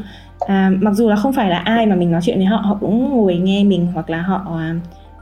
à, 0.47 0.71
mặc 0.81 0.93
dù 0.93 1.09
là 1.09 1.15
không 1.15 1.33
phải 1.33 1.49
là 1.49 1.57
ai 1.57 1.85
mà 1.85 1.95
mình 1.95 2.11
nói 2.11 2.21
chuyện 2.23 2.37
với 2.37 2.45
họ 2.45 2.57
họ 2.57 2.77
cũng 2.81 3.09
ngồi 3.09 3.35
nghe 3.35 3.63
mình 3.63 3.87
hoặc 3.93 4.09
là 4.09 4.21
họ 4.21 4.57
à, 4.57 4.75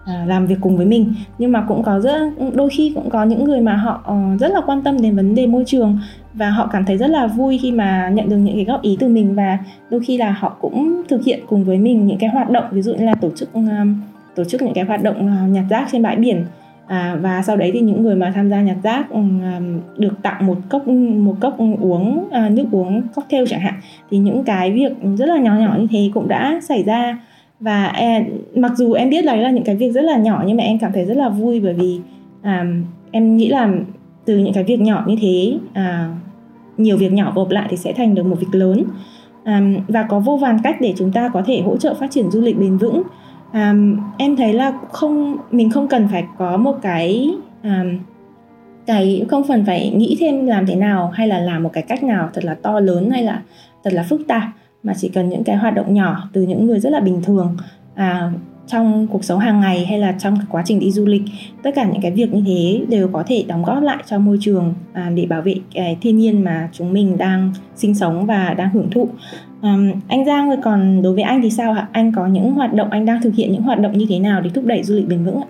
à 0.05 0.25
làm 0.27 0.47
việc 0.47 0.57
cùng 0.61 0.77
với 0.77 0.85
mình. 0.85 1.13
Nhưng 1.37 1.51
mà 1.51 1.65
cũng 1.67 1.83
có 1.83 1.99
rất 1.99 2.19
đôi 2.53 2.69
khi 2.69 2.91
cũng 2.95 3.09
có 3.09 3.23
những 3.23 3.43
người 3.43 3.61
mà 3.61 3.75
họ 3.75 4.01
ờ, 4.05 4.15
rất 4.39 4.51
là 4.51 4.61
quan 4.65 4.81
tâm 4.81 5.01
đến 5.01 5.15
vấn 5.15 5.35
đề 5.35 5.47
môi 5.47 5.63
trường 5.67 5.99
và 6.33 6.49
họ 6.49 6.69
cảm 6.71 6.85
thấy 6.85 6.97
rất 6.97 7.09
là 7.09 7.27
vui 7.27 7.59
khi 7.61 7.71
mà 7.71 8.09
nhận 8.09 8.29
được 8.29 8.37
những 8.37 8.55
cái 8.55 8.65
góp 8.65 8.81
ý 8.81 8.97
từ 8.99 9.07
mình 9.07 9.35
và 9.35 9.57
đôi 9.89 10.01
khi 10.05 10.17
là 10.17 10.35
họ 10.39 10.57
cũng 10.61 11.01
thực 11.09 11.25
hiện 11.25 11.39
cùng 11.47 11.63
với 11.63 11.77
mình 11.77 12.07
những 12.07 12.17
cái 12.17 12.29
hoạt 12.29 12.49
động. 12.49 12.63
Ví 12.71 12.81
dụ 12.81 12.93
như 12.93 13.05
là 13.05 13.15
tổ 13.15 13.29
chức 13.35 13.49
tổ 14.35 14.43
chức 14.43 14.61
những 14.61 14.73
cái 14.73 14.83
hoạt 14.83 15.03
động 15.03 15.37
ờ, 15.39 15.47
nhặt 15.47 15.65
rác 15.69 15.87
trên 15.91 16.03
bãi 16.03 16.15
biển 16.15 16.45
à, 16.89 17.17
và 17.21 17.41
sau 17.41 17.57
đấy 17.57 17.71
thì 17.73 17.79
những 17.79 18.01
người 18.03 18.15
mà 18.15 18.31
tham 18.35 18.49
gia 18.49 18.61
nhặt 18.61 18.77
rác 18.83 19.09
um, 19.09 19.41
được 19.97 20.13
tặng 20.23 20.45
một 20.45 20.57
cốc 20.69 20.87
một 20.87 21.35
cốc 21.39 21.57
uống 21.79 22.27
uh, 22.27 22.51
nước 22.51 22.65
uống 22.71 23.01
cocktail 23.15 23.43
chẳng 23.47 23.59
hạn 23.59 23.73
thì 24.11 24.17
những 24.17 24.43
cái 24.43 24.71
việc 24.71 24.91
rất 25.17 25.25
là 25.25 25.37
nhỏ 25.37 25.55
nhỏ 25.55 25.75
như 25.79 25.87
thế 25.91 26.11
cũng 26.13 26.27
đã 26.27 26.59
xảy 26.63 26.83
ra. 26.83 27.19
Và 27.59 27.85
em, 27.85 28.25
mặc 28.55 28.71
dù 28.75 28.93
em 28.93 29.09
biết 29.09 29.25
là 29.25 29.35
là 29.35 29.49
những 29.49 29.63
cái 29.63 29.75
việc 29.75 29.91
rất 29.91 30.01
là 30.01 30.17
nhỏ 30.17 30.43
nhưng 30.47 30.57
mà 30.57 30.63
em 30.63 30.79
cảm 30.79 30.91
thấy 30.93 31.05
rất 31.05 31.17
là 31.17 31.29
vui 31.29 31.59
bởi 31.59 31.73
vì 31.73 31.99
um, 32.43 32.83
em 33.11 33.37
nghĩ 33.37 33.49
là 33.49 33.69
từ 34.25 34.37
những 34.37 34.53
cái 34.53 34.63
việc 34.63 34.81
nhỏ 34.81 35.03
như 35.07 35.15
thế 35.21 35.57
uh, 35.71 36.79
nhiều 36.79 36.97
việc 36.97 37.13
nhỏ 37.13 37.31
gộp 37.35 37.49
lại 37.49 37.67
thì 37.69 37.77
sẽ 37.77 37.93
thành 37.93 38.15
được 38.15 38.25
một 38.25 38.39
việc 38.39 38.59
lớn. 38.59 38.83
Um, 39.45 39.75
và 39.87 40.03
có 40.03 40.19
vô 40.19 40.37
vàn 40.37 40.57
cách 40.63 40.77
để 40.81 40.93
chúng 40.97 41.11
ta 41.11 41.29
có 41.33 41.41
thể 41.45 41.61
hỗ 41.61 41.77
trợ 41.77 41.93
phát 41.93 42.11
triển 42.11 42.31
du 42.31 42.41
lịch 42.41 42.59
bền 42.59 42.77
vững 42.77 43.03
um, 43.53 43.97
em 44.17 44.35
thấy 44.35 44.53
là 44.53 44.73
không 44.91 45.37
mình 45.51 45.71
không 45.71 45.87
cần 45.87 46.07
phải 46.11 46.25
có 46.37 46.57
một 46.57 46.75
cái 46.81 47.33
um, 47.63 47.99
cái 48.85 49.25
không 49.29 49.43
cần 49.47 49.65
phải 49.65 49.89
nghĩ 49.89 50.17
thêm 50.19 50.45
làm 50.45 50.65
thế 50.65 50.75
nào 50.75 51.09
hay 51.13 51.27
là 51.27 51.39
làm 51.39 51.63
một 51.63 51.69
cái 51.73 51.83
cách 51.83 52.03
nào 52.03 52.29
thật 52.33 52.45
là 52.45 52.53
to 52.53 52.79
lớn 52.79 53.09
hay 53.09 53.23
là 53.23 53.41
thật 53.83 53.93
là 53.93 54.03
phức 54.03 54.21
tạp 54.27 54.43
mà 54.83 54.93
chỉ 54.97 55.09
cần 55.09 55.29
những 55.29 55.43
cái 55.43 55.55
hoạt 55.55 55.75
động 55.75 55.93
nhỏ 55.93 56.29
từ 56.33 56.41
những 56.41 56.65
người 56.65 56.79
rất 56.79 56.89
là 56.89 56.99
bình 56.99 57.21
thường. 57.23 57.57
À, 57.95 58.31
trong 58.71 59.07
cuộc 59.07 59.23
sống 59.23 59.39
hàng 59.39 59.59
ngày 59.59 59.85
hay 59.85 59.99
là 59.99 60.15
trong 60.19 60.37
quá 60.49 60.63
trình 60.65 60.79
đi 60.79 60.91
du 60.91 61.05
lịch 61.05 61.21
tất 61.63 61.71
cả 61.75 61.85
những 61.91 62.01
cái 62.01 62.11
việc 62.11 62.33
như 62.33 62.43
thế 62.47 62.85
đều 62.89 63.07
có 63.07 63.23
thể 63.27 63.45
đóng 63.47 63.63
góp 63.63 63.83
lại 63.83 64.03
cho 64.05 64.19
môi 64.19 64.37
trường 64.41 64.73
à, 64.93 65.11
để 65.15 65.25
bảo 65.25 65.41
vệ 65.41 65.55
cái 65.73 65.97
thiên 66.01 66.17
nhiên 66.17 66.43
mà 66.43 66.69
chúng 66.71 66.93
mình 66.93 67.17
đang 67.17 67.53
sinh 67.75 67.95
sống 67.95 68.25
và 68.25 68.53
đang 68.53 68.69
hưởng 68.69 68.89
thụ. 68.89 69.09
Um, 69.61 69.91
anh 70.07 70.25
Giang 70.25 70.47
rồi 70.47 70.57
còn 70.63 71.01
đối 71.01 71.13
với 71.13 71.23
anh 71.23 71.41
thì 71.41 71.49
sao 71.49 71.71
ạ? 71.73 71.87
Anh 71.91 72.11
có 72.15 72.27
những 72.27 72.53
hoạt 72.53 72.73
động 72.73 72.89
anh 72.89 73.05
đang 73.05 73.21
thực 73.21 73.35
hiện 73.35 73.51
những 73.51 73.61
hoạt 73.61 73.79
động 73.79 73.97
như 73.97 74.05
thế 74.09 74.19
nào 74.19 74.41
để 74.41 74.49
thúc 74.53 74.65
đẩy 74.65 74.83
du 74.83 74.95
lịch 74.95 75.07
bền 75.07 75.25
vững 75.25 75.41
ạ? 75.41 75.47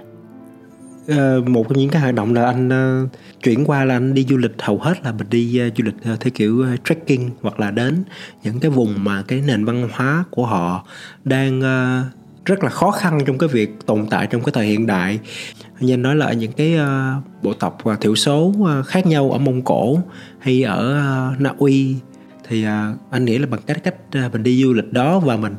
Uh, 1.10 1.48
một 1.48 1.64
trong 1.70 1.78
những 1.78 1.90
cái 1.90 2.02
hoạt 2.02 2.16
động 2.16 2.34
là 2.34 2.46
anh 2.46 2.68
uh, 2.68 3.10
chuyển 3.44 3.66
qua 3.66 3.86
là 3.86 3.96
anh 3.96 4.14
đi 4.14 4.26
du 4.30 4.38
lịch 4.38 4.62
hầu 4.62 4.78
hết 4.78 4.94
là 5.04 5.12
mình 5.12 5.28
đi 5.30 5.62
uh, 5.68 5.78
du 5.78 5.84
lịch 5.84 6.14
uh, 6.14 6.20
theo 6.20 6.32
kiểu 6.36 6.66
uh, 6.74 6.86
trekking 6.86 7.30
hoặc 7.42 7.60
là 7.60 7.72
đến 7.72 8.04
những 8.44 8.60
cái 8.60 8.72
vùng 8.72 8.90
mà 9.04 9.24
cái 9.28 9.42
nền 9.48 9.66
văn 9.66 9.90
hóa 9.94 10.24
của 10.32 10.46
họ 10.46 10.86
đang 11.24 11.60
uh, 11.60 12.19
rất 12.50 12.64
là 12.64 12.70
khó 12.70 12.92
khăn 12.92 13.20
trong 13.26 13.38
cái 13.38 13.50
việc 13.50 13.70
tồn 13.86 14.06
tại 14.10 14.28
trong 14.28 14.44
cái 14.44 14.52
thời 14.54 14.66
hiện 14.66 14.88
đại. 14.88 15.20
Như 15.80 15.94
anh 15.94 16.02
nói 16.02 16.16
là 16.16 16.34
những 16.34 16.52
cái 16.52 16.76
uh, 16.76 17.44
bộ 17.44 17.54
tộc 17.54 17.78
và 17.84 17.96
thiểu 17.96 18.16
số 18.16 18.54
uh, 18.58 18.86
khác 18.86 19.06
nhau 19.06 19.32
ở 19.32 19.38
mông 19.38 19.62
cổ 19.62 20.00
hay 20.40 20.64
ở 20.64 21.02
uh, 21.34 21.42
na 21.42 21.54
uy 21.58 21.96
thì 22.48 22.66
uh, 22.66 22.98
anh 23.12 23.26
nghĩ 23.26 23.38
là 23.38 23.48
bằng 23.48 23.62
cách 23.66 23.84
cách 23.84 23.96
uh, 24.26 24.34
mình 24.34 24.44
đi 24.44 24.64
du 24.64 24.74
lịch 24.74 24.94
đó 24.94 25.20
và 25.20 25.38
mình 25.38 25.56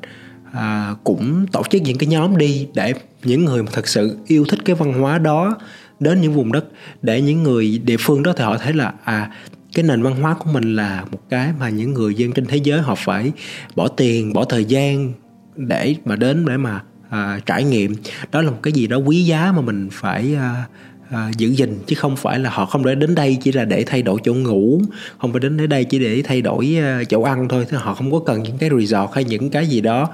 uh, 0.48 0.98
cũng 1.04 1.46
tổ 1.52 1.62
chức 1.70 1.82
những 1.82 1.98
cái 1.98 2.08
nhóm 2.08 2.36
đi 2.36 2.68
để 2.74 2.94
những 3.24 3.44
người 3.44 3.62
mà 3.62 3.68
thật 3.72 3.88
sự 3.88 4.18
yêu 4.26 4.44
thích 4.48 4.60
cái 4.64 4.76
văn 4.76 4.92
hóa 4.92 5.18
đó 5.18 5.58
đến 6.00 6.20
những 6.20 6.32
vùng 6.32 6.52
đất 6.52 6.64
để 7.02 7.20
những 7.22 7.42
người 7.42 7.80
địa 7.84 7.96
phương 8.00 8.22
đó 8.22 8.32
thì 8.36 8.44
họ 8.44 8.56
thấy 8.56 8.72
là 8.72 8.92
à 9.04 9.30
cái 9.74 9.84
nền 9.84 10.02
văn 10.02 10.22
hóa 10.22 10.34
của 10.34 10.50
mình 10.52 10.76
là 10.76 11.04
một 11.12 11.18
cái 11.30 11.52
mà 11.60 11.68
những 11.68 11.94
người 11.94 12.14
dân 12.14 12.32
trên 12.32 12.46
thế 12.46 12.56
giới 12.56 12.80
họ 12.80 12.94
phải 12.94 13.32
bỏ 13.76 13.88
tiền 13.88 14.32
bỏ 14.32 14.44
thời 14.44 14.64
gian 14.64 15.12
để 15.56 15.94
mà 16.04 16.16
đến 16.16 16.44
để 16.44 16.56
mà 16.56 16.82
à, 17.10 17.40
trải 17.46 17.64
nghiệm. 17.64 17.94
Đó 18.32 18.42
là 18.42 18.50
một 18.50 18.58
cái 18.62 18.72
gì 18.72 18.86
đó 18.86 18.96
quý 18.96 19.24
giá 19.24 19.52
mà 19.52 19.60
mình 19.60 19.88
phải 19.92 20.34
à, 20.34 20.64
à, 21.10 21.30
giữ 21.36 21.48
gìn 21.48 21.78
chứ 21.86 21.96
không 21.96 22.16
phải 22.16 22.38
là 22.38 22.50
họ 22.50 22.66
không 22.66 22.84
để 22.84 22.94
đến 22.94 23.14
đây 23.14 23.38
chỉ 23.40 23.52
là 23.52 23.64
để 23.64 23.84
thay 23.86 24.02
đổi 24.02 24.20
chỗ 24.24 24.34
ngủ 24.34 24.82
không 25.18 25.32
phải 25.32 25.40
đến 25.40 25.68
đây 25.68 25.84
chỉ 25.84 25.98
để 25.98 26.22
thay 26.24 26.42
đổi 26.42 26.76
à, 26.80 27.02
chỗ 27.08 27.22
ăn 27.22 27.48
thôi 27.48 27.66
thế 27.68 27.78
họ 27.78 27.94
không 27.94 28.12
có 28.12 28.18
cần 28.26 28.42
những 28.42 28.58
cái 28.58 28.70
resort 28.78 29.10
hay 29.14 29.24
những 29.24 29.50
cái 29.50 29.66
gì 29.66 29.80
đó 29.80 30.08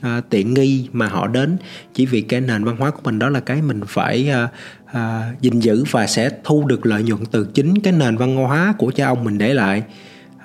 à, 0.00 0.20
tiện 0.30 0.54
nghi 0.54 0.88
mà 0.92 1.06
họ 1.06 1.26
đến. 1.26 1.56
Chỉ 1.94 2.06
vì 2.06 2.20
cái 2.20 2.40
nền 2.40 2.64
văn 2.64 2.76
hóa 2.76 2.90
của 2.90 3.00
mình 3.04 3.18
đó 3.18 3.28
là 3.28 3.40
cái 3.40 3.62
mình 3.62 3.80
phải 3.86 4.30
à, 4.30 4.48
à, 4.86 5.32
gìn 5.40 5.60
giữ 5.60 5.84
và 5.90 6.06
sẽ 6.06 6.30
thu 6.44 6.64
được 6.66 6.86
lợi 6.86 7.02
nhuận 7.02 7.20
từ 7.30 7.48
chính 7.54 7.78
cái 7.80 7.92
nền 7.92 8.16
văn 8.16 8.36
hóa 8.36 8.74
của 8.78 8.92
cha 8.96 9.06
ông 9.06 9.24
mình 9.24 9.38
để 9.38 9.54
lại. 9.54 9.82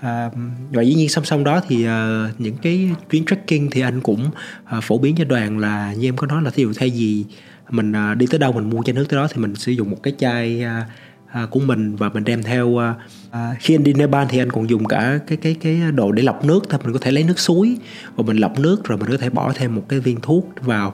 À, 0.01 0.29
và 0.71 0.81
dĩ 0.81 0.93
nhiên 0.93 1.09
song 1.09 1.25
song 1.25 1.43
đó 1.43 1.61
thì 1.67 1.87
uh, 1.87 1.91
những 2.39 2.57
cái 2.61 2.89
chuyến 3.09 3.25
trekking 3.25 3.69
thì 3.71 3.81
anh 3.81 4.01
cũng 4.01 4.29
uh, 4.77 4.83
phổ 4.83 4.97
biến 4.97 5.15
cho 5.15 5.23
đoàn 5.23 5.57
là 5.59 5.93
như 5.93 6.07
em 6.07 6.17
có 6.17 6.27
nói 6.27 6.41
là 6.43 6.49
thí 6.49 6.63
dụ 6.63 6.73
thay 6.75 6.89
vì 6.89 7.25
mình 7.69 7.91
uh, 7.91 8.17
đi 8.17 8.25
tới 8.29 8.39
đâu 8.39 8.51
mình 8.51 8.69
mua 8.69 8.83
chai 8.83 8.93
nước 8.93 9.05
tới 9.09 9.17
đó 9.17 9.27
thì 9.33 9.41
mình 9.41 9.55
sử 9.55 9.71
dụng 9.71 9.89
một 9.89 9.97
cái 10.03 10.13
chai 10.17 10.63
uh, 10.65 11.49
của 11.49 11.59
mình 11.59 11.95
và 11.95 12.09
mình 12.09 12.23
đem 12.23 12.43
theo 12.43 12.79
khi 13.59 13.75
anh 13.75 13.83
đi 13.83 13.93
Nepal 13.93 14.27
thì 14.29 14.37
anh 14.39 14.51
còn 14.51 14.69
dùng 14.69 14.85
cả 14.85 15.19
cái 15.27 15.37
cái 15.37 15.55
cái 15.61 15.81
đồ 15.95 16.11
để 16.11 16.23
lọc 16.23 16.45
nước 16.45 16.69
thôi. 16.69 16.79
Mình 16.83 16.93
có 16.93 16.99
thể 17.01 17.11
lấy 17.11 17.23
nước 17.23 17.39
suối 17.39 17.77
và 18.15 18.23
mình 18.23 18.37
lọc 18.37 18.59
nước 18.59 18.83
rồi 18.83 18.97
mình 18.97 19.09
có 19.11 19.17
thể 19.17 19.29
bỏ 19.29 19.53
thêm 19.55 19.75
một 19.75 19.85
cái 19.89 19.99
viên 19.99 20.21
thuốc 20.21 20.49
vào 20.61 20.93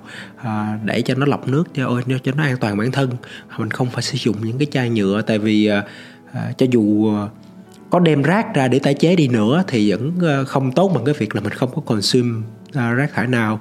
để 0.84 1.02
cho 1.02 1.15
nó 1.15 1.26
lọc 1.26 1.48
nước 1.48 1.63
cho 1.74 2.02
cho 2.24 2.32
nó 2.36 2.43
an 2.43 2.58
toàn 2.60 2.78
bản 2.78 2.91
thân. 2.91 3.10
Mình 3.58 3.72
không 3.72 3.89
phải 3.89 4.04
sử 4.04 4.17
dụng 4.17 4.36
những 4.43 4.58
cái 4.58 4.67
chai 4.72 4.89
nhựa 4.89 5.22
tại 5.22 5.39
vì 5.39 5.70
cho 6.58 6.65
dù 6.72 7.13
có 7.89 8.00
đem 8.00 8.23
rác 8.23 8.54
ra 8.54 8.67
để 8.67 8.80
tái 8.80 8.93
chế 8.93 9.15
đi 9.15 9.28
nữa 9.28 9.63
thì 9.67 9.91
vẫn 9.91 10.12
ờ, 10.21 10.45
không 10.45 10.71
tốt 10.71 10.91
bằng 10.95 11.06
cái 11.06 11.15
việc 11.17 11.36
là 11.36 11.41
mình 11.41 11.54
không 11.54 11.69
có 11.76 11.82
consume 11.82 12.41
ờ, 12.73 12.93
rác 12.93 13.13
thải 13.13 13.28
nào. 13.28 13.60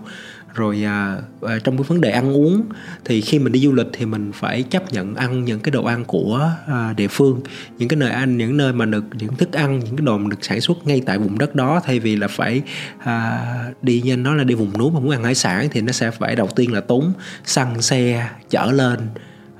Rồi 0.54 0.84
à, 0.84 1.16
ờ, 1.40 1.58
trong 1.58 1.76
cái 1.76 1.84
vấn 1.88 2.00
đề 2.00 2.10
ăn 2.10 2.32
uống 2.32 2.62
thì 3.04 3.20
khi 3.20 3.38
mình 3.38 3.52
đi 3.52 3.60
du 3.60 3.72
lịch 3.72 3.86
thì 3.92 4.06
mình 4.06 4.32
phải 4.34 4.62
chấp 4.62 4.92
nhận 4.92 5.14
ăn 5.14 5.44
những 5.44 5.60
cái 5.60 5.70
đồ 5.70 5.84
ăn 5.84 6.04
của 6.04 6.50
à, 6.66 6.92
địa 6.96 7.08
phương. 7.08 7.40
Những 7.78 7.88
cái 7.88 7.96
nơi 7.96 8.10
ăn 8.10 8.36
những 8.36 8.56
nơi 8.56 8.72
mà 8.72 8.84
được 8.84 9.04
những 9.18 9.36
thức 9.36 9.52
ăn 9.52 9.78
những 9.78 9.96
cái 9.96 10.06
đồ 10.06 10.18
mà 10.18 10.28
được 10.30 10.44
sản 10.44 10.60
xuất 10.60 10.86
ngay 10.86 11.02
tại 11.06 11.18
vùng 11.18 11.38
đất 11.38 11.54
đó 11.54 11.80
thay 11.84 12.00
vì 12.00 12.16
là 12.16 12.28
phải 12.28 12.62
à, 12.98 13.44
đi 13.82 14.02
nhanh 14.04 14.22
nó 14.22 14.34
là 14.34 14.44
đi 14.44 14.54
vùng 14.54 14.78
núi 14.78 14.90
mà 14.90 15.00
muốn 15.00 15.10
ăn 15.10 15.24
hải 15.24 15.34
sản 15.34 15.68
thì 15.70 15.80
nó 15.80 15.92
sẽ 15.92 16.10
phải 16.10 16.36
đầu 16.36 16.48
tiên 16.56 16.72
là 16.72 16.80
tốn 16.80 17.12
xăng 17.44 17.82
xe 17.82 18.30
chở 18.50 18.72
lên 18.72 18.98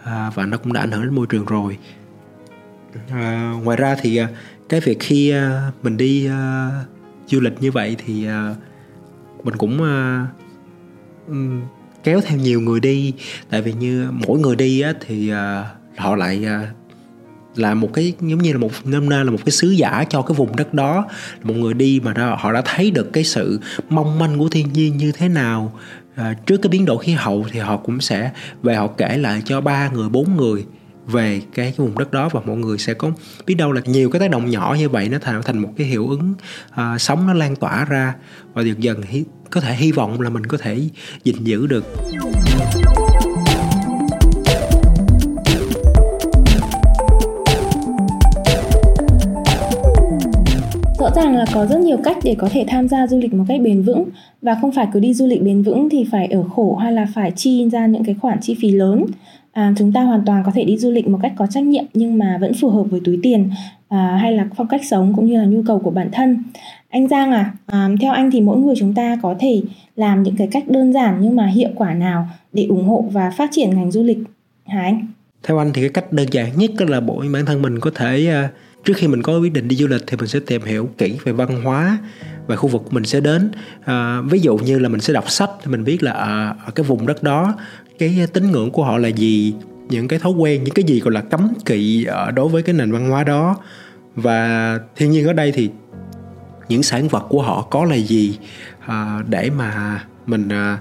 à, 0.04 0.30
và 0.34 0.46
nó 0.46 0.56
cũng 0.56 0.72
đã 0.72 0.80
ảnh 0.80 0.90
hưởng 0.90 1.02
đến 1.02 1.14
môi 1.14 1.26
trường 1.26 1.44
rồi. 1.44 1.78
À, 3.10 3.52
ngoài 3.62 3.76
ra 3.76 3.96
thì 4.00 4.16
à, 4.16 4.28
cái 4.68 4.80
việc 4.80 4.96
khi 5.00 5.30
à, 5.30 5.70
mình 5.82 5.96
đi 5.96 6.28
uh, 6.28 6.86
du 7.26 7.40
lịch 7.40 7.62
như 7.62 7.72
vậy 7.72 7.96
thì 8.06 8.28
uh, 8.28 8.56
mình 9.44 9.56
cũng 9.56 9.74
uh, 9.74 10.28
um, 11.28 11.62
kéo 12.04 12.20
theo 12.20 12.38
nhiều 12.38 12.60
người 12.60 12.80
đi. 12.80 13.12
Tại 13.50 13.62
vì 13.62 13.72
như 13.72 14.08
mỗi 14.26 14.38
người 14.38 14.56
đi 14.56 14.80
á, 14.80 14.92
thì 15.06 15.32
uh, 15.32 15.36
họ 15.96 16.16
lại 16.16 16.46
uh, 16.46 16.76
là 17.58 17.74
một 17.74 17.90
cái 17.94 18.12
giống 18.20 18.42
như 18.42 18.52
là 18.52 18.58
một 18.58 18.70
năm 18.84 19.08
nay 19.08 19.24
là 19.24 19.30
một 19.30 19.38
cái 19.44 19.50
sứ 19.50 19.70
giả 19.70 20.04
cho 20.10 20.22
cái 20.22 20.34
vùng 20.34 20.56
đất 20.56 20.74
đó. 20.74 21.08
Một 21.42 21.54
người 21.54 21.74
đi 21.74 22.00
mà 22.04 22.12
đó, 22.12 22.36
họ 22.40 22.52
đã 22.52 22.62
thấy 22.64 22.90
được 22.90 23.12
cái 23.12 23.24
sự 23.24 23.60
mong 23.88 24.18
manh 24.18 24.38
của 24.38 24.48
thiên 24.48 24.72
nhiên 24.72 24.96
như 24.96 25.12
thế 25.12 25.28
nào. 25.28 25.72
À, 26.14 26.34
trước 26.46 26.56
cái 26.62 26.70
biến 26.70 26.84
đổi 26.84 27.04
khí 27.04 27.12
hậu 27.12 27.46
thì 27.52 27.58
họ 27.58 27.76
cũng 27.76 28.00
sẽ 28.00 28.30
về 28.62 28.74
họ 28.74 28.86
kể 28.86 29.18
lại 29.18 29.42
cho 29.44 29.60
ba 29.60 29.88
người 29.88 30.08
bốn 30.08 30.36
người 30.36 30.64
về 31.06 31.40
cái, 31.40 31.66
cái 31.66 31.74
vùng 31.76 31.98
đất 31.98 32.12
đó 32.12 32.28
và 32.32 32.40
mọi 32.46 32.56
người 32.56 32.78
sẽ 32.78 32.94
có 32.94 33.10
biết 33.46 33.54
đâu 33.54 33.72
là 33.72 33.80
nhiều 33.84 34.10
cái 34.10 34.20
tác 34.20 34.30
động 34.30 34.50
nhỏ 34.50 34.76
như 34.78 34.88
vậy 34.88 35.08
nó 35.08 35.18
thành 35.20 35.42
thành 35.42 35.58
một 35.58 35.68
cái 35.76 35.86
hiệu 35.86 36.08
ứng 36.08 36.34
ờ, 36.70 36.92
uh, 36.94 37.00
sống 37.00 37.26
nó 37.26 37.32
lan 37.32 37.56
tỏa 37.56 37.84
ra 37.84 38.14
và 38.52 38.62
dần 38.62 38.82
dần 38.82 39.02
hi, 39.02 39.24
có 39.50 39.60
thể 39.60 39.74
hy 39.74 39.92
vọng 39.92 40.20
là 40.20 40.30
mình 40.30 40.46
có 40.46 40.58
thể 40.58 40.80
gìn 41.24 41.36
giữ 41.44 41.66
được. 41.66 41.84
Rõ 50.98 51.10
ràng 51.16 51.36
là 51.36 51.46
có 51.54 51.66
rất 51.66 51.80
nhiều 51.80 51.96
cách 52.04 52.16
để 52.22 52.36
có 52.38 52.48
thể 52.52 52.64
tham 52.68 52.88
gia 52.88 53.06
du 53.06 53.18
lịch 53.18 53.34
một 53.34 53.44
cách 53.48 53.60
bền 53.60 53.82
vững. 53.82 54.04
Và 54.42 54.56
không 54.60 54.72
phải 54.72 54.88
cứ 54.92 55.00
đi 55.00 55.14
du 55.14 55.26
lịch 55.26 55.42
bền 55.42 55.62
vững 55.62 55.88
thì 55.90 56.06
phải 56.10 56.26
ở 56.26 56.44
khổ 56.56 56.76
hay 56.76 56.92
là 56.92 57.06
phải 57.14 57.32
chi 57.36 57.68
ra 57.72 57.86
những 57.86 58.04
cái 58.04 58.14
khoản 58.20 58.38
chi 58.42 58.56
phí 58.60 58.70
lớn 58.70 59.04
à, 59.56 59.72
chúng 59.78 59.92
ta 59.92 60.02
hoàn 60.02 60.22
toàn 60.26 60.42
có 60.46 60.52
thể 60.54 60.64
đi 60.64 60.76
du 60.76 60.90
lịch 60.90 61.08
một 61.08 61.18
cách 61.22 61.32
có 61.36 61.46
trách 61.46 61.64
nhiệm 61.64 61.84
nhưng 61.94 62.18
mà 62.18 62.38
vẫn 62.40 62.52
phù 62.60 62.70
hợp 62.70 62.82
với 62.82 63.00
túi 63.04 63.18
tiền 63.22 63.50
à, 63.88 64.18
hay 64.20 64.32
là 64.32 64.48
phong 64.56 64.68
cách 64.68 64.80
sống 64.84 65.12
cũng 65.16 65.26
như 65.26 65.38
là 65.38 65.44
nhu 65.44 65.62
cầu 65.66 65.78
của 65.78 65.90
bản 65.90 66.08
thân 66.12 66.42
anh 66.88 67.08
Giang 67.08 67.32
à, 67.32 67.52
à 67.66 67.88
theo 68.00 68.12
anh 68.12 68.30
thì 68.30 68.40
mỗi 68.40 68.58
người 68.58 68.74
chúng 68.78 68.94
ta 68.94 69.18
có 69.22 69.34
thể 69.38 69.62
làm 69.96 70.22
những 70.22 70.36
cái 70.36 70.48
cách 70.52 70.68
đơn 70.68 70.92
giản 70.92 71.18
nhưng 71.20 71.36
mà 71.36 71.46
hiệu 71.46 71.68
quả 71.74 71.94
nào 71.94 72.28
để 72.52 72.64
ủng 72.64 72.88
hộ 72.88 73.04
và 73.12 73.30
phát 73.30 73.50
triển 73.52 73.70
ngành 73.70 73.92
du 73.92 74.02
lịch 74.02 74.18
hả 74.66 74.82
anh? 74.82 75.06
Theo 75.42 75.58
anh 75.58 75.70
thì 75.74 75.82
cái 75.82 75.90
cách 75.90 76.12
đơn 76.12 76.26
giản 76.32 76.58
nhất 76.58 76.70
là 76.78 77.00
bộ 77.00 77.24
bản 77.32 77.46
thân 77.46 77.62
mình 77.62 77.80
có 77.80 77.90
thể 77.94 78.26
à, 78.28 78.48
trước 78.84 78.94
khi 78.96 79.08
mình 79.08 79.22
có 79.22 79.38
quyết 79.38 79.52
định 79.52 79.68
đi 79.68 79.76
du 79.76 79.86
lịch 79.86 80.02
thì 80.06 80.16
mình 80.16 80.28
sẽ 80.28 80.40
tìm 80.46 80.62
hiểu 80.62 80.88
kỹ 80.98 81.16
về 81.24 81.32
văn 81.32 81.62
hóa 81.62 81.98
và 82.46 82.56
khu 82.56 82.68
vực 82.68 82.92
mình 82.92 83.04
sẽ 83.04 83.20
đến 83.20 83.50
à, 83.84 84.20
ví 84.30 84.38
dụ 84.38 84.56
như 84.56 84.78
là 84.78 84.88
mình 84.88 85.00
sẽ 85.00 85.12
đọc 85.12 85.30
sách 85.30 85.50
mình 85.64 85.84
biết 85.84 86.02
là 86.02 86.12
ở 86.66 86.70
cái 86.74 86.84
vùng 86.84 87.06
đất 87.06 87.22
đó 87.22 87.54
cái 87.98 88.26
tín 88.32 88.50
ngưỡng 88.50 88.70
của 88.70 88.84
họ 88.84 88.98
là 88.98 89.08
gì? 89.08 89.54
Những 89.88 90.08
cái 90.08 90.18
thói 90.18 90.32
quen 90.32 90.64
những 90.64 90.74
cái 90.74 90.84
gì 90.84 91.00
gọi 91.00 91.12
là 91.14 91.20
cấm 91.20 91.48
kỵ 91.64 92.04
ở 92.04 92.30
đối 92.30 92.48
với 92.48 92.62
cái 92.62 92.74
nền 92.74 92.92
văn 92.92 93.10
hóa 93.10 93.24
đó. 93.24 93.56
Và 94.16 94.78
thiên 94.96 95.10
nhiên 95.10 95.26
ở 95.26 95.32
đây 95.32 95.52
thì 95.52 95.70
những 96.68 96.82
sản 96.82 97.08
vật 97.08 97.26
của 97.28 97.42
họ 97.42 97.62
có 97.62 97.84
là 97.84 97.96
gì? 97.96 98.38
À, 98.86 99.22
để 99.28 99.50
mà 99.50 100.04
mình 100.26 100.48
à, 100.48 100.78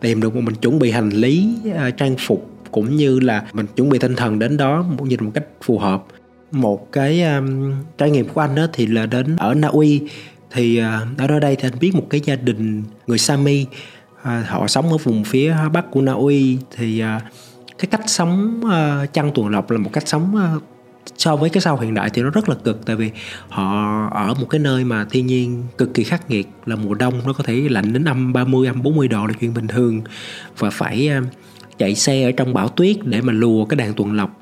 tìm 0.00 0.20
được 0.20 0.36
mình 0.36 0.54
chuẩn 0.54 0.78
bị 0.78 0.90
hành 0.90 1.10
lý 1.10 1.54
à, 1.74 1.90
trang 1.90 2.14
phục 2.18 2.50
cũng 2.70 2.96
như 2.96 3.20
là 3.20 3.44
mình 3.52 3.66
chuẩn 3.76 3.88
bị 3.88 3.98
tinh 3.98 4.16
thần 4.16 4.38
đến 4.38 4.56
đó 4.56 4.82
một 4.82 5.04
như 5.06 5.16
một 5.20 5.30
cách 5.34 5.44
phù 5.62 5.78
hợp. 5.78 6.04
Một 6.50 6.92
cái 6.92 7.22
um, 7.22 7.74
trải 7.98 8.10
nghiệm 8.10 8.28
của 8.28 8.40
anh 8.40 8.54
đó 8.54 8.66
thì 8.72 8.86
là 8.86 9.06
đến 9.06 9.36
ở 9.36 9.54
Na 9.54 9.68
Uy. 9.68 10.02
Thì 10.50 10.80
uh, 10.80 11.18
ở 11.18 11.40
đây 11.40 11.56
thì 11.56 11.68
anh 11.68 11.78
biết 11.80 11.94
một 11.94 12.06
cái 12.10 12.20
gia 12.24 12.36
đình 12.36 12.82
người 13.06 13.18
Sami 13.18 13.66
à, 14.26 14.44
họ 14.48 14.66
sống 14.66 14.90
ở 14.90 14.96
vùng 14.96 15.24
phía 15.24 15.56
bắc 15.72 15.90
của 15.90 16.00
Na 16.00 16.12
Uy. 16.12 16.58
Thì 16.76 17.00
à, 17.00 17.20
cái 17.78 17.86
cách 17.90 18.00
sống 18.06 18.60
à, 18.70 19.06
chăn 19.12 19.30
tuần 19.34 19.48
lộc 19.48 19.70
là 19.70 19.78
một 19.78 19.90
cách 19.92 20.08
sống 20.08 20.36
à, 20.36 20.54
so 21.16 21.36
với 21.36 21.50
cái 21.50 21.60
sau 21.60 21.78
hiện 21.78 21.94
đại 21.94 22.10
thì 22.10 22.22
nó 22.22 22.30
rất 22.30 22.48
là 22.48 22.54
cực. 22.64 22.86
Tại 22.86 22.96
vì 22.96 23.10
họ 23.48 24.08
ở 24.12 24.34
một 24.34 24.46
cái 24.50 24.58
nơi 24.58 24.84
mà 24.84 25.06
thiên 25.10 25.26
nhiên 25.26 25.64
cực 25.78 25.94
kỳ 25.94 26.04
khắc 26.04 26.30
nghiệt 26.30 26.48
là 26.66 26.76
mùa 26.76 26.94
đông 26.94 27.20
nó 27.26 27.32
có 27.32 27.44
thể 27.44 27.54
lạnh 27.70 27.92
đến 27.92 28.04
âm 28.04 28.32
30 28.32 28.66
âm 28.66 28.82
40 28.82 29.08
độ 29.08 29.26
là 29.26 29.32
chuyện 29.40 29.54
bình 29.54 29.66
thường. 29.66 30.02
Và 30.58 30.70
phải 30.70 31.08
à, 31.08 31.22
chạy 31.78 31.94
xe 31.94 32.22
ở 32.22 32.32
trong 32.32 32.54
bão 32.54 32.68
tuyết 32.68 32.96
để 33.04 33.20
mà 33.20 33.32
lùa 33.32 33.64
cái 33.64 33.76
đàn 33.76 33.94
tuần 33.94 34.12
lộc. 34.12 34.40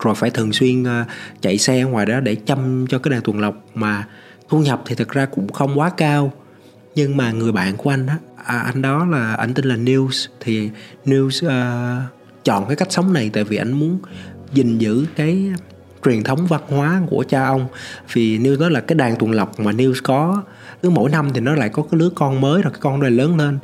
Rồi 0.00 0.14
phải 0.14 0.30
thường 0.30 0.52
xuyên 0.52 0.84
à, 0.84 1.04
chạy 1.40 1.58
xe 1.58 1.82
ngoài 1.82 2.06
đó 2.06 2.20
để 2.20 2.34
chăm 2.34 2.86
cho 2.88 2.98
cái 2.98 3.10
đàn 3.10 3.20
tuần 3.20 3.40
lộc 3.40 3.54
mà 3.74 4.06
thu 4.48 4.60
nhập 4.60 4.82
thì 4.86 4.94
thật 4.94 5.08
ra 5.08 5.26
cũng 5.26 5.52
không 5.52 5.78
quá 5.78 5.90
cao. 5.90 6.32
Nhưng 6.94 7.16
mà 7.16 7.32
người 7.32 7.52
bạn 7.52 7.76
của 7.76 7.90
anh 7.90 8.06
á 8.06 8.16
à, 8.48 8.58
anh 8.58 8.82
đó 8.82 9.04
là 9.04 9.34
anh 9.34 9.54
tên 9.54 9.64
là 9.64 9.76
News 9.76 10.26
thì 10.40 10.70
News 11.04 11.46
uh, 11.46 11.50
ờ, 11.50 12.02
chọn 12.44 12.66
cái 12.66 12.76
cách 12.76 12.92
sống 12.92 13.12
này 13.12 13.30
tại 13.32 13.44
vì 13.44 13.56
anh 13.56 13.72
muốn 13.72 13.98
gìn 14.52 14.78
giữ 14.78 15.06
cái 15.16 15.52
truyền 16.04 16.22
thống 16.22 16.46
văn 16.46 16.60
hóa 16.68 17.02
của 17.10 17.24
cha 17.28 17.46
ông. 17.46 17.66
Vì 18.12 18.38
News 18.38 18.58
nói 18.58 18.70
là 18.70 18.80
cái 18.80 18.96
đàn 18.96 19.16
tuần 19.16 19.30
lộc 19.30 19.60
mà 19.60 19.72
News 19.72 19.94
có. 20.02 20.42
Cứ 20.82 20.90
mỗi 20.90 21.10
năm 21.10 21.30
thì 21.34 21.40
nó 21.40 21.54
lại 21.54 21.68
có 21.68 21.82
cái 21.82 22.00
lứa 22.00 22.10
con 22.14 22.40
mới 22.40 22.62
rồi 22.62 22.72
cái 22.72 22.80
con 22.80 23.00
này 23.00 23.10
lớn 23.10 23.36
lên 23.36 23.58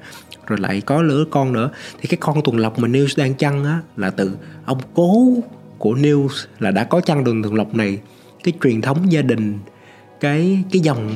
rồi 0.47 0.59
lại 0.59 0.81
có 0.81 1.03
lứa 1.03 1.25
con 1.31 1.53
nữa. 1.53 1.71
Thì 2.01 2.09
cái 2.09 2.19
con 2.21 2.43
tuần 2.45 2.59
lộc 2.59 2.79
mà 2.79 2.89
News 2.89 3.15
đang 3.17 3.35
chăn 3.35 3.65
á 3.65 3.81
là 3.97 4.11
từ 4.11 4.37
ông 4.65 4.81
cố 4.95 5.29
của 5.79 5.95
News 5.95 6.47
là 6.59 6.71
đã 6.71 6.85
có 6.85 7.01
chăn 7.01 7.25
đường 7.25 7.43
tuần 7.43 7.55
lộc 7.55 7.75
này. 7.75 7.99
Cái 8.45 8.53
truyền 8.63 8.81
thống 8.81 9.13
gia 9.13 9.23
đình 9.23 9.59
cái 10.21 10.65
cái 10.73 10.81
dòng 10.81 11.11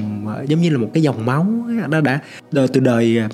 giống 0.49 0.61
như 0.61 0.71
là 0.71 0.79
một 0.79 0.91
cái 0.95 1.03
dòng 1.03 1.27
máu 1.27 1.47
nó 1.89 2.01
đã 2.01 2.21
đời 2.53 2.69
từ 2.69 2.81
đời 2.81 3.19
à, 3.19 3.29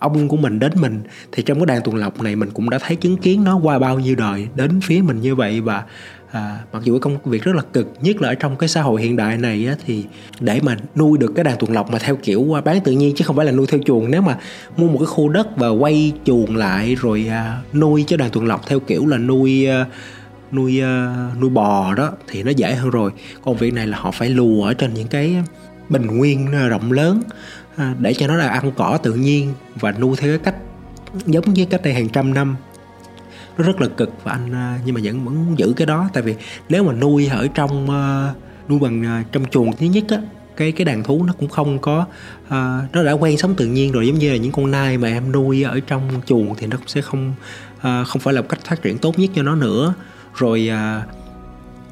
ông 0.00 0.28
của 0.28 0.36
mình 0.36 0.58
đến 0.58 0.72
mình 0.80 1.02
thì 1.32 1.42
trong 1.42 1.58
cái 1.58 1.66
đàn 1.66 1.82
tuần 1.82 1.96
lộc 1.96 2.22
này 2.22 2.36
mình 2.36 2.50
cũng 2.50 2.70
đã 2.70 2.78
thấy 2.78 2.96
chứng 2.96 3.16
kiến 3.16 3.44
nó 3.44 3.56
qua 3.56 3.78
bao 3.78 3.98
nhiêu 3.98 4.14
đời 4.14 4.48
đến 4.54 4.80
phía 4.80 5.02
mình 5.02 5.20
như 5.20 5.34
vậy. 5.34 5.60
Và 5.60 5.84
à, 6.32 6.58
mặc 6.72 6.82
dù 6.84 6.94
cái 6.94 7.00
công 7.00 7.30
việc 7.30 7.42
rất 7.42 7.56
là 7.56 7.62
cực 7.72 7.92
nhất 8.02 8.22
là 8.22 8.28
ở 8.28 8.34
trong 8.34 8.56
cái 8.56 8.68
xã 8.68 8.82
hội 8.82 9.02
hiện 9.02 9.16
đại 9.16 9.38
này 9.38 9.66
á, 9.66 9.74
thì 9.86 10.04
để 10.40 10.60
mà 10.62 10.76
nuôi 10.96 11.18
được 11.18 11.32
cái 11.34 11.44
đàn 11.44 11.58
tuần 11.58 11.72
lộc 11.72 11.90
mà 11.90 11.98
theo 11.98 12.16
kiểu 12.16 12.56
bán 12.64 12.80
tự 12.80 12.92
nhiên 12.92 13.14
chứ 13.16 13.24
không 13.24 13.36
phải 13.36 13.46
là 13.46 13.52
nuôi 13.52 13.66
theo 13.66 13.80
chuồng 13.86 14.10
nếu 14.10 14.22
mà 14.22 14.38
mua 14.76 14.88
một 14.88 14.98
cái 14.98 15.06
khu 15.06 15.28
đất 15.28 15.56
và 15.56 15.68
quay 15.68 16.12
chuồng 16.24 16.56
lại 16.56 16.94
rồi 16.94 17.26
à, 17.30 17.58
nuôi 17.72 18.04
cho 18.06 18.16
đàn 18.16 18.30
tuần 18.30 18.46
lộc 18.46 18.66
theo 18.66 18.80
kiểu 18.80 19.06
là 19.06 19.18
nuôi 19.18 19.66
à, 19.66 19.86
nuôi 20.52 20.82
uh, 20.82 21.40
nuôi 21.40 21.50
bò 21.50 21.94
đó 21.94 22.12
thì 22.28 22.42
nó 22.42 22.50
dễ 22.50 22.74
hơn 22.74 22.90
rồi. 22.90 23.10
Còn 23.42 23.56
việc 23.56 23.74
này 23.74 23.86
là 23.86 23.98
họ 23.98 24.10
phải 24.10 24.28
lùa 24.30 24.64
ở 24.64 24.74
trên 24.74 24.94
những 24.94 25.08
cái 25.08 25.36
bình 25.88 26.06
nguyên 26.06 26.50
rộng 26.68 26.92
lớn 26.92 27.22
À, 27.80 27.94
để 27.98 28.14
cho 28.14 28.26
nó 28.26 28.36
là 28.36 28.48
ăn 28.48 28.72
cỏ 28.76 28.98
tự 29.02 29.14
nhiên 29.14 29.54
và 29.74 29.92
nuôi 29.92 30.16
theo 30.18 30.30
cái 30.30 30.38
cách 30.38 30.54
giống 31.26 31.54
như 31.54 31.64
cách 31.64 31.82
đây 31.82 31.94
hàng 31.94 32.08
trăm 32.08 32.34
năm. 32.34 32.56
Nó 33.58 33.64
rất 33.64 33.80
là 33.80 33.88
cực 33.96 34.24
và 34.24 34.32
anh 34.32 34.54
à, 34.54 34.78
nhưng 34.84 34.94
mà 34.94 35.00
vẫn 35.04 35.24
vẫn 35.24 35.58
giữ 35.58 35.72
cái 35.76 35.86
đó. 35.86 36.08
Tại 36.12 36.22
vì 36.22 36.34
nếu 36.68 36.84
mà 36.84 36.92
nuôi 36.92 37.26
ở 37.26 37.46
trong 37.54 37.90
à, 37.90 38.32
nuôi 38.68 38.78
bằng 38.78 39.24
trong 39.32 39.44
chuồng 39.50 39.76
thứ 39.76 39.86
nhất 39.86 40.04
á 40.08 40.18
cái 40.56 40.72
cái 40.72 40.84
đàn 40.84 41.02
thú 41.02 41.24
nó 41.24 41.32
cũng 41.32 41.48
không 41.48 41.78
có 41.78 42.06
uh, 42.46 42.50
nó 42.92 43.02
đã 43.04 43.12
quen 43.12 43.38
sống 43.38 43.54
tự 43.54 43.66
nhiên 43.66 43.92
rồi. 43.92 44.06
Giống 44.06 44.18
như 44.18 44.30
là 44.30 44.36
những 44.36 44.52
con 44.52 44.70
nai 44.70 44.98
mà 44.98 45.08
em 45.08 45.32
nuôi 45.32 45.62
ở 45.62 45.80
trong 45.86 46.10
chuồng 46.26 46.54
thì 46.58 46.66
nó 46.66 46.76
cũng 46.76 46.88
sẽ 46.88 47.00
không 47.00 47.34
uh, 47.76 48.06
không 48.06 48.20
phải 48.20 48.34
là 48.34 48.42
cách 48.42 48.60
phát 48.64 48.82
triển 48.82 48.98
tốt 48.98 49.18
nhất 49.18 49.30
cho 49.34 49.42
nó 49.42 49.54
nữa. 49.54 49.94
Rồi 50.34 50.70
uh, 50.70 51.14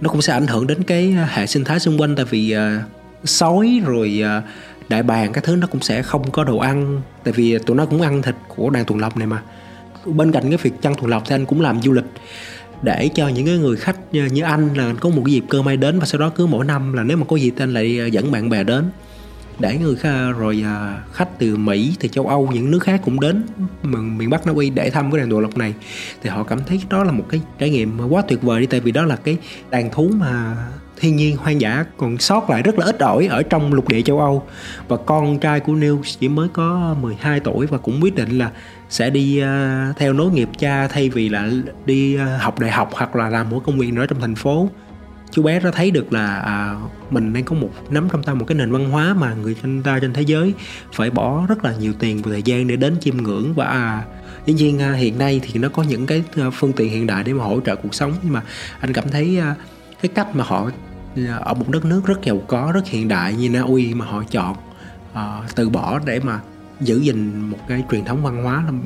nó 0.01 0.11
cũng 0.11 0.23
sẽ 0.23 0.33
ảnh 0.33 0.47
hưởng 0.47 0.67
đến 0.67 0.83
cái 0.83 1.17
hệ 1.29 1.47
sinh 1.47 1.65
thái 1.65 1.81
xung 1.81 2.01
quanh. 2.01 2.17
Tại 2.17 2.25
vì 2.25 2.57
uh, 2.57 3.29
sói 3.29 3.81
rồi 3.87 4.23
uh, 4.39 4.45
đại 4.89 5.03
bàng 5.03 5.33
các 5.33 5.45
thứ 5.45 5.57
nó 5.57 5.67
cũng 5.67 5.81
sẽ 5.81 6.03
không 6.03 6.31
có 6.31 6.45
đồ 6.45 6.59
ăn 6.59 7.01
tại 7.25 7.33
vì 7.33 7.59
tụi 7.59 7.77
nó 7.77 7.87
cũng 7.87 8.03
ăn 8.03 8.23
thịt 8.23 8.35
của 8.49 8.71
đàn 8.71 8.85
tuần 8.85 8.99
lộc 8.99 9.17
này 9.17 9.27
mà. 9.27 9.43
Bên 10.05 10.33
cạnh 10.33 10.49
cái 10.49 10.59
việc 10.63 10.73
chăn 10.83 10.95
tuần 10.95 11.07
lộc 11.07 11.23
thì 11.27 11.35
anh 11.35 11.47
cũng 11.47 11.61
làm 11.61 11.83
du 11.83 11.93
lịch 11.93 12.05
để 12.83 13.09
cho 13.15 13.29
những 13.29 13.47
cái 13.47 13.59
người 13.59 13.77
khách 13.77 13.97
như 14.13 14.43
anh 14.43 14.75
là 14.75 14.95
có 15.01 15.09
một 15.09 15.23
cái 15.25 15.33
dịp 15.33 15.45
cơ 15.49 15.63
may 15.63 15.77
đến 15.77 15.99
và 15.99 16.07
sau 16.07 16.21
đó 16.21 16.29
cứ 16.29 16.47
mỗi 16.47 16.65
năm 16.65 16.93
là 16.93 17.03
nếu 17.03 17.17
mà 17.17 17.27
có 17.29 17.37
dịp 17.37 17.53
thì 17.57 17.63
anh 17.63 17.75
lại 17.75 17.99
ờ, 17.99 18.07
dẫn 18.07 18.33
bạn 18.33 18.49
bè 18.49 18.65
đến. 18.65 18.85
Để 19.59 19.79
người 19.79 19.97
khách, 19.97 20.33
rồi 20.39 20.63
à, 20.65 21.03
khách 21.13 21.39
từ 21.39 21.57
Mỹ 21.57 21.95
từ 22.01 22.09
châu 22.09 22.27
Âu 22.27 22.49
những 22.53 22.71
nước 22.71 22.83
khác 22.83 23.01
cũng 23.05 23.21
đến 23.21 23.43
miền 23.83 24.31
Bắc 24.31 24.47
Na 24.47 24.53
Uy 24.53 24.71
để 24.71 24.91
thăm 24.91 25.13
cái 25.13 25.19
đàn 25.19 25.31
tuần 25.31 25.41
lộc 25.41 25.57
này. 25.57 25.75
Thì 26.23 26.31
họ 26.31 26.43
cảm 26.43 26.61
thấy 26.67 26.81
đó 26.91 27.05
là 27.05 27.13
một 27.13 27.25
cái 27.29 27.41
trải 27.59 27.71
nghiệm 27.71 27.99
quá 28.11 28.23
tuyệt 28.29 28.43
vời 28.43 28.61
đi 28.61 28.67
tại 28.67 28.81
vì 28.81 28.93
đó 28.93 29.05
là 29.05 29.17
cái 29.17 29.37
đàn 29.71 29.91
thú 29.91 30.11
mà 30.15 30.57
thiên 31.01 31.17
nhiên 31.17 31.37
hoang 31.37 31.61
dã 31.61 31.85
còn 31.97 32.19
sót 32.19 32.51
lại 32.51 32.63
rất 32.63 32.79
là 32.79 32.87
ít 32.87 32.99
ỏi 32.99 33.27
ở 33.27 33.43
trong 33.43 33.73
lục 33.73 33.89
địa 33.89 34.03
châu 34.03 34.21
Âu. 34.21 34.43
Và 34.89 34.97
con 34.97 35.39
trai 35.39 35.61
của 35.61 35.75
Neil 35.75 35.95
chỉ 36.21 36.29
mới 36.29 36.49
có 36.49 36.97
12 37.01 37.41
tuổi 37.41 37.67
và 37.67 37.79
cũng 37.79 38.03
quyết 38.03 38.15
định 38.15 38.39
là 38.39 38.51
sẽ 38.91 39.11
đi 39.11 39.43
uh, 39.43 39.97
theo 39.97 40.13
nối 40.13 40.31
nghiệp 40.31 40.49
cha 40.59 40.89
thay 40.89 41.09
vì 41.09 41.29
là 41.29 41.51
đi 41.87 42.17
uh, 42.17 42.41
học 42.41 42.59
đại 42.59 42.71
học 42.71 42.91
hoặc 42.93 43.17
là 43.17 43.29
làm 43.29 43.51
một 43.51 43.63
công 43.67 43.79
việc 43.79 43.93
nữa 43.93 44.07
trong 44.07 44.21
thành 44.21 44.35
phố. 44.35 44.69
Chú 45.31 45.43
bé 45.43 45.61
đã 45.61 45.71
thấy 45.71 45.91
được 45.91 46.13
là 46.13 46.39
à, 46.39 46.77
mình 47.11 47.33
đang 47.33 47.45
có 47.45 47.55
một 47.55 47.71
nắm 47.91 48.09
trong 48.13 48.23
tay 48.23 48.35
một 48.35 48.45
cái 48.49 48.59
nền 48.59 48.73
văn 48.73 48.91
hóa 48.91 49.15
mà 49.15 49.35
người 49.35 49.57
trên 49.63 49.83
ta 49.83 49.99
trên 49.99 50.13
thế 50.13 50.23
giới 50.23 50.55
phải 50.93 51.11
bỏ 51.11 51.47
rất 51.49 51.65
là 51.65 51.75
nhiều 51.81 51.93
tiền 51.99 52.23
và 52.23 52.31
thời 52.31 52.43
gian 52.43 52.69
để 52.69 52.77
đến 52.77 52.97
chiêm 53.01 53.17
ngưỡng. 53.17 53.55
Và 53.55 53.65
à, 53.65 54.05
dĩ 54.47 54.53
nhiên 54.53 54.83
à, 54.83 54.93
hiện 54.93 55.19
nay 55.19 55.41
thì 55.43 55.61
nó 55.61 55.69
có 55.69 55.83
những 55.83 56.07
cái 56.07 56.23
à, 56.37 56.51
phương 56.51 56.73
tiện 56.73 56.91
hiện 56.91 57.07
đại 57.07 57.25
để 57.25 57.33
mà 57.33 57.45
hỗ 57.45 57.61
trợ 57.61 57.77
cuộc 57.77 57.95
sống. 57.95 58.13
Nhưng 58.23 58.33
mà 58.33 58.43
anh 58.81 58.93
cảm 58.93 59.09
thấy 59.09 59.39
à, 59.39 59.55
cái 60.03 60.11
cách 60.15 60.37
mà 60.37 60.45
họ 60.45 60.71
Dạ, 61.17 61.37
ở 61.37 61.55
một 61.55 61.69
đất 61.69 61.85
nước 61.85 62.03
rất 62.07 62.23
giàu 62.23 62.43
có 62.47 62.71
rất 62.75 62.87
hiện 62.87 63.09
đại 63.09 63.35
như 63.35 63.51
Na 63.51 63.61
Uy 63.61 63.95
mà 63.95 64.05
họ 64.05 64.23
chọn 64.31 64.57
uh, 65.13 65.55
từ 65.55 65.69
bỏ 65.69 66.01
để 66.05 66.21
mà 66.21 66.41
giữ 66.81 67.01
gìn 67.01 67.41
một 67.41 67.59
cái 67.69 67.85
truyền 67.91 68.05
thống 68.05 68.23
văn 68.23 68.45
hóa 68.45 68.63
là 68.65 68.71
một 68.71 68.83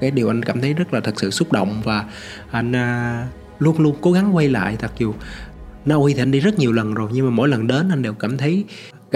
cái 0.00 0.10
điều 0.10 0.30
anh 0.30 0.42
cảm 0.42 0.60
thấy 0.60 0.74
rất 0.74 0.94
là 0.94 1.00
thật 1.00 1.20
sự 1.20 1.30
xúc 1.30 1.52
động 1.52 1.82
và 1.84 2.04
anh 2.50 2.72
uh, 2.72 3.62
luôn 3.62 3.80
luôn 3.80 3.96
cố 4.00 4.12
gắng 4.12 4.36
quay 4.36 4.48
lại. 4.48 4.76
Mặc 4.82 4.92
dù 4.98 5.14
Na 5.84 5.94
Uy 5.94 6.14
thì 6.14 6.22
anh 6.22 6.30
đi 6.30 6.40
rất 6.40 6.58
nhiều 6.58 6.72
lần 6.72 6.94
rồi 6.94 7.10
nhưng 7.12 7.26
mà 7.26 7.30
mỗi 7.30 7.48
lần 7.48 7.66
đến 7.66 7.88
anh 7.88 8.02
đều 8.02 8.14
cảm 8.14 8.38
thấy 8.38 8.64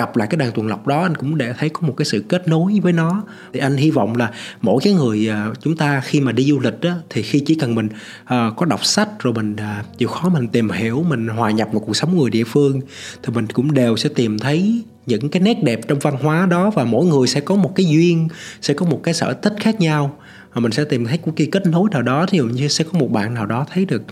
gặp 0.01 0.17
lại 0.17 0.29
cái 0.31 0.39
đàn 0.39 0.53
tuần 0.53 0.67
lộc 0.67 0.87
đó 0.87 1.03
anh 1.03 1.15
cũng 1.15 1.39
để 1.39 1.53
thấy 1.59 1.69
có 1.69 1.81
một 1.89 1.95
cái 1.97 2.05
sự 2.05 2.25
kết 2.29 2.49
nối 2.49 2.81
với 2.83 2.93
nó. 2.93 3.23
Thì 3.53 3.61
anh 3.61 3.77
hy 3.77 3.91
vọng 3.91 4.17
là 4.17 4.31
mỗi 4.61 4.81
cái 4.85 4.93
người 4.93 5.29
à, 5.29 5.49
chúng 5.61 5.77
ta 5.77 6.01
khi 6.01 6.21
mà 6.21 6.33
đi 6.33 6.45
du 6.45 6.61
lịch 6.61 6.81
đó 6.81 6.91
thì 7.11 7.23
khi 7.23 7.41
chỉ 7.47 7.55
cần 7.55 7.75
mình 7.75 7.89
uh, 8.23 8.57
có 8.57 8.67
đọc 8.67 8.85
sách 8.85 9.09
rồi 9.19 9.35
mình 9.35 9.53
uh, 9.55 9.99
chịu 9.99 10.09
khó 10.09 10.29
mình 10.29 10.49
tìm 10.49 10.71
hiểu 10.71 11.05
mình 11.09 11.29
hòa 11.29 11.51
nhập 11.51 11.69
vào 11.73 11.81
cuộc 11.81 11.97
sống 11.97 12.19
người 12.19 12.31
địa 12.31 12.45
phương 12.45 12.81
thì 13.23 13.33
mình 13.35 13.47
cũng 13.47 13.75
đều 13.75 13.97
sẽ 13.97 14.09
tìm 14.15 14.39
thấy 14.39 14.83
những 15.07 15.29
cái 15.29 15.43
nét 15.43 15.63
đẹp 15.63 15.81
trong 15.89 15.99
văn 15.99 16.17
hóa 16.23 16.47
đó 16.47 16.71
và 16.71 16.85
mỗi 16.85 17.07
người 17.07 17.27
sẽ 17.27 17.41
có 17.41 17.55
một 17.55 17.73
cái 17.75 17.87
duyên 17.87 18.29
sẽ 18.63 18.75
có 18.75 18.87
một 18.87 19.01
cái 19.03 19.15
sở 19.15 19.33
thích 19.43 19.55
khác 19.61 19.81
nhau. 19.81 20.17
Và 20.53 20.61
mình 20.61 20.73
sẽ 20.73 20.85
tìm 20.85 21.07
thấy 21.07 21.19
một 21.27 21.33
cái 21.37 21.49
kết 21.53 21.67
nối 21.67 21.91
nào 21.91 22.03
đó 22.03 22.27
thì 22.29 22.39
dụ 22.39 22.45
như 22.45 22.69
sẽ 22.69 22.85
có 22.85 22.99
một 22.99 23.11
bạn 23.11 23.35
nào 23.35 23.47
đó 23.47 23.67
thấy 23.73 23.85
được 23.85 24.03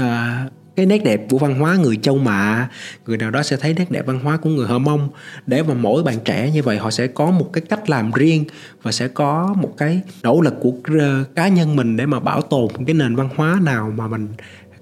uh, 0.00 0.52
cái 0.80 0.86
nét 0.86 1.04
đẹp 1.04 1.20
của 1.30 1.38
văn 1.38 1.54
hóa 1.58 1.76
người 1.76 1.96
châu 1.96 2.18
mạ. 2.18 2.68
Người 3.06 3.16
nào 3.16 3.30
đó 3.30 3.42
sẽ 3.42 3.56
thấy 3.56 3.74
nét 3.74 3.90
đẹp 3.90 4.06
văn 4.06 4.20
hóa 4.20 4.36
của 4.36 4.50
người 4.50 4.66
hơ 4.66 4.78
mông. 4.78 5.08
Để 5.46 5.62
mà 5.62 5.74
mỗi 5.74 6.02
bạn 6.02 6.16
trẻ 6.24 6.50
như 6.50 6.62
vậy 6.62 6.78
họ 6.78 6.90
sẽ 6.90 7.06
có 7.06 7.30
một 7.30 7.50
cái 7.52 7.62
cách 7.68 7.90
làm 7.90 8.10
riêng 8.12 8.44
và 8.82 8.92
sẽ 8.92 9.08
có 9.08 9.54
một 9.56 9.74
cái 9.76 10.00
nỗ 10.22 10.40
lực 10.40 10.54
của 10.60 10.72
ờ, 11.00 11.24
cá 11.34 11.48
nhân 11.48 11.76
mình 11.76 11.96
để 11.96 12.06
mà 12.06 12.20
bảo 12.20 12.42
tồn 12.42 12.68
cái 12.86 12.94
nền 12.94 13.16
văn 13.16 13.28
hóa 13.36 13.60
nào 13.62 13.92
mà 13.96 14.08
mình 14.08 14.28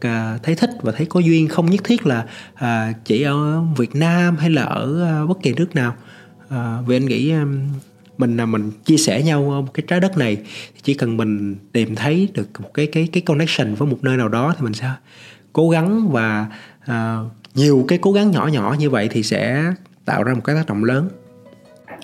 ờ, 0.01 0.39
thấy 0.43 0.55
thích 0.55 0.71
và 0.83 0.93
thấy 0.93 1.07
có 1.07 1.21
duyên. 1.21 1.49
Không 1.49 1.71
nhất 1.71 1.85
thiết 1.85 2.07
là 2.07 2.25
à, 2.55 2.93
chỉ 3.05 3.23
ở 3.23 3.61
Việt 3.77 3.97
Nam 3.97 4.37
hay 4.37 4.51
là 4.51 4.63
ở 4.63 5.05
à, 5.05 5.27
bất 5.27 5.39
kỳ 5.43 5.53
nước 5.53 5.75
nào. 5.75 5.95
Vì 6.87 6.97
anh 6.97 7.07
nghĩ 7.07 7.33
mình 8.19 8.37
là 8.37 8.47
mình 8.47 8.71
chia 8.85 8.97
sẻ 8.97 9.23
nhau 9.23 9.43
một 9.67 9.75
cái 9.75 9.85
trái 9.89 10.01
đất 10.01 10.19
này 10.19 10.37
chỉ 10.83 10.95
cần 10.95 11.17
mình 11.17 11.57
tìm 11.73 11.95
thấy 11.95 12.29
được 12.35 12.61
một 12.61 12.75
cái 12.75 12.87
cái 12.87 13.09
cái 13.13 13.21
connection 13.21 13.75
với 13.75 13.89
một 13.89 13.99
nơi 14.03 14.17
nào 14.17 14.29
đó 14.29 14.55
thì 14.57 14.65
mình 14.65 14.75
sẽ 14.75 14.91
cố 15.59 15.69
gắng 15.69 16.09
và 16.11 16.47
uh, 16.91 16.95
nhiều 17.55 17.85
cái 17.89 17.99
cố 17.99 18.13
gắng 18.13 18.31
nhỏ 18.31 18.49
nhỏ 18.53 18.77
như 18.79 18.91
vậy 18.91 19.09
thì 19.13 19.23
sẽ 19.23 19.63
tạo 20.05 20.23
ra 20.23 20.35
một 20.35 20.41
cái 20.45 20.57
tác 20.57 20.67
động 20.67 20.85
lớn. 20.85 21.09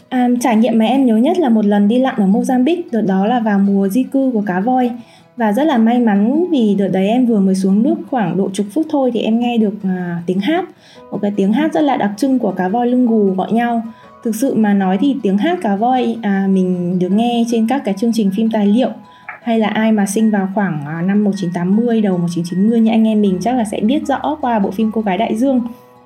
À, 0.08 0.28
trải 0.40 0.56
nghiệm 0.56 0.78
mà 0.78 0.84
em 0.84 1.06
nhớ 1.06 1.16
nhất 1.16 1.38
là 1.38 1.48
một 1.48 1.64
lần 1.64 1.88
đi 1.88 1.98
lặn 1.98 2.14
ở 2.16 2.26
Mozambique, 2.26 2.82
đợt 2.92 3.02
đó 3.02 3.26
là 3.26 3.40
vào 3.40 3.58
mùa 3.58 3.88
di 3.88 4.02
cư 4.02 4.30
của 4.34 4.42
cá 4.46 4.60
voi. 4.60 4.90
Và 5.36 5.52
rất 5.52 5.64
là 5.64 5.78
may 5.78 5.98
mắn 5.98 6.46
vì 6.50 6.74
đợt 6.78 6.88
đấy 6.88 7.08
em 7.08 7.26
vừa 7.26 7.40
mới 7.40 7.54
xuống 7.54 7.82
nước 7.82 7.94
khoảng 8.10 8.36
độ 8.36 8.50
chục 8.52 8.66
phút 8.74 8.86
thôi 8.90 9.10
thì 9.14 9.20
em 9.20 9.40
nghe 9.40 9.58
được 9.58 9.74
à, 9.82 10.22
tiếng 10.26 10.40
hát. 10.40 10.64
Một 11.10 11.18
cái 11.22 11.32
tiếng 11.36 11.52
hát 11.52 11.72
rất 11.72 11.80
là 11.80 11.96
đặc 11.96 12.10
trưng 12.16 12.38
của 12.38 12.50
cá 12.50 12.68
voi 12.68 12.86
lưng 12.86 13.06
gù 13.06 13.30
gọi 13.30 13.52
nhau. 13.52 13.82
Thực 14.24 14.34
sự 14.34 14.54
mà 14.54 14.74
nói 14.74 14.98
thì 15.00 15.16
tiếng 15.22 15.38
hát 15.38 15.58
cá 15.62 15.76
voi 15.76 16.16
à, 16.22 16.46
mình 16.50 16.98
được 16.98 17.10
nghe 17.10 17.44
trên 17.50 17.66
các 17.68 17.82
cái 17.84 17.94
chương 17.98 18.12
trình 18.14 18.30
phim 18.36 18.50
tài 18.50 18.66
liệu 18.66 18.90
hay 19.44 19.58
là 19.58 19.68
ai 19.68 19.92
mà 19.92 20.06
sinh 20.06 20.30
vào 20.30 20.48
khoảng 20.54 20.84
à, 20.86 21.02
năm 21.02 21.24
1980 21.24 22.00
đầu 22.00 22.18
1990 22.18 22.80
như 22.80 22.90
anh 22.90 23.08
em 23.08 23.22
mình 23.22 23.38
chắc 23.40 23.56
là 23.56 23.64
sẽ 23.64 23.80
biết 23.80 24.06
rõ 24.06 24.36
qua 24.40 24.58
bộ 24.58 24.70
phim 24.70 24.90
Cô 24.92 25.00
gái 25.00 25.18
đại 25.18 25.36
dương. 25.36 25.60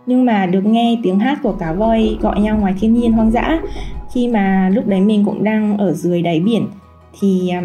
Nhưng 0.06 0.24
mà 0.24 0.46
được 0.46 0.66
nghe 0.66 0.98
tiếng 1.02 1.18
hát 1.18 1.38
của 1.42 1.52
cá 1.52 1.72
voi 1.72 2.16
gọi 2.20 2.40
nhau 2.40 2.56
ngoài 2.60 2.74
thiên 2.80 2.94
nhiên 2.94 3.12
hoang 3.12 3.30
dã. 3.30 3.60
Khi 4.12 4.28
mà 4.28 4.70
lúc 4.74 4.86
đấy 4.86 5.00
mình 5.00 5.24
cũng 5.24 5.44
đang 5.44 5.78
ở 5.78 5.92
dưới 5.92 6.22
đáy 6.22 6.40
biển 6.40 6.66
thì 7.20 7.48
à, 7.48 7.62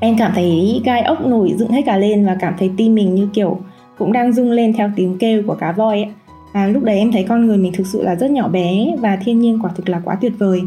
em 0.00 0.18
cảm 0.18 0.32
thấy 0.34 0.82
gai 0.84 1.02
ốc 1.02 1.26
nổi 1.26 1.54
dựng 1.58 1.70
hết 1.70 1.82
cả 1.86 1.96
lên 1.96 2.26
và 2.26 2.36
cảm 2.40 2.54
thấy 2.58 2.70
tim 2.76 2.94
mình 2.94 3.14
như 3.14 3.28
kiểu 3.32 3.58
cũng 3.98 4.12
đang 4.12 4.32
rung 4.32 4.50
lên 4.50 4.72
theo 4.72 4.90
tiếng 4.96 5.18
kêu 5.18 5.42
của 5.46 5.54
cá 5.54 5.72
voi 5.72 5.96
ấy. 5.96 6.12
À, 6.52 6.66
lúc 6.66 6.82
đấy 6.82 6.98
em 6.98 7.12
thấy 7.12 7.22
con 7.28 7.46
người 7.46 7.56
mình 7.56 7.72
thực 7.72 7.86
sự 7.86 8.02
là 8.02 8.14
rất 8.14 8.30
nhỏ 8.30 8.48
bé 8.48 8.96
và 9.00 9.16
thiên 9.16 9.40
nhiên 9.40 9.58
quả 9.62 9.70
thực 9.76 9.88
là 9.88 10.00
quá 10.04 10.18
tuyệt 10.20 10.32
vời. 10.38 10.62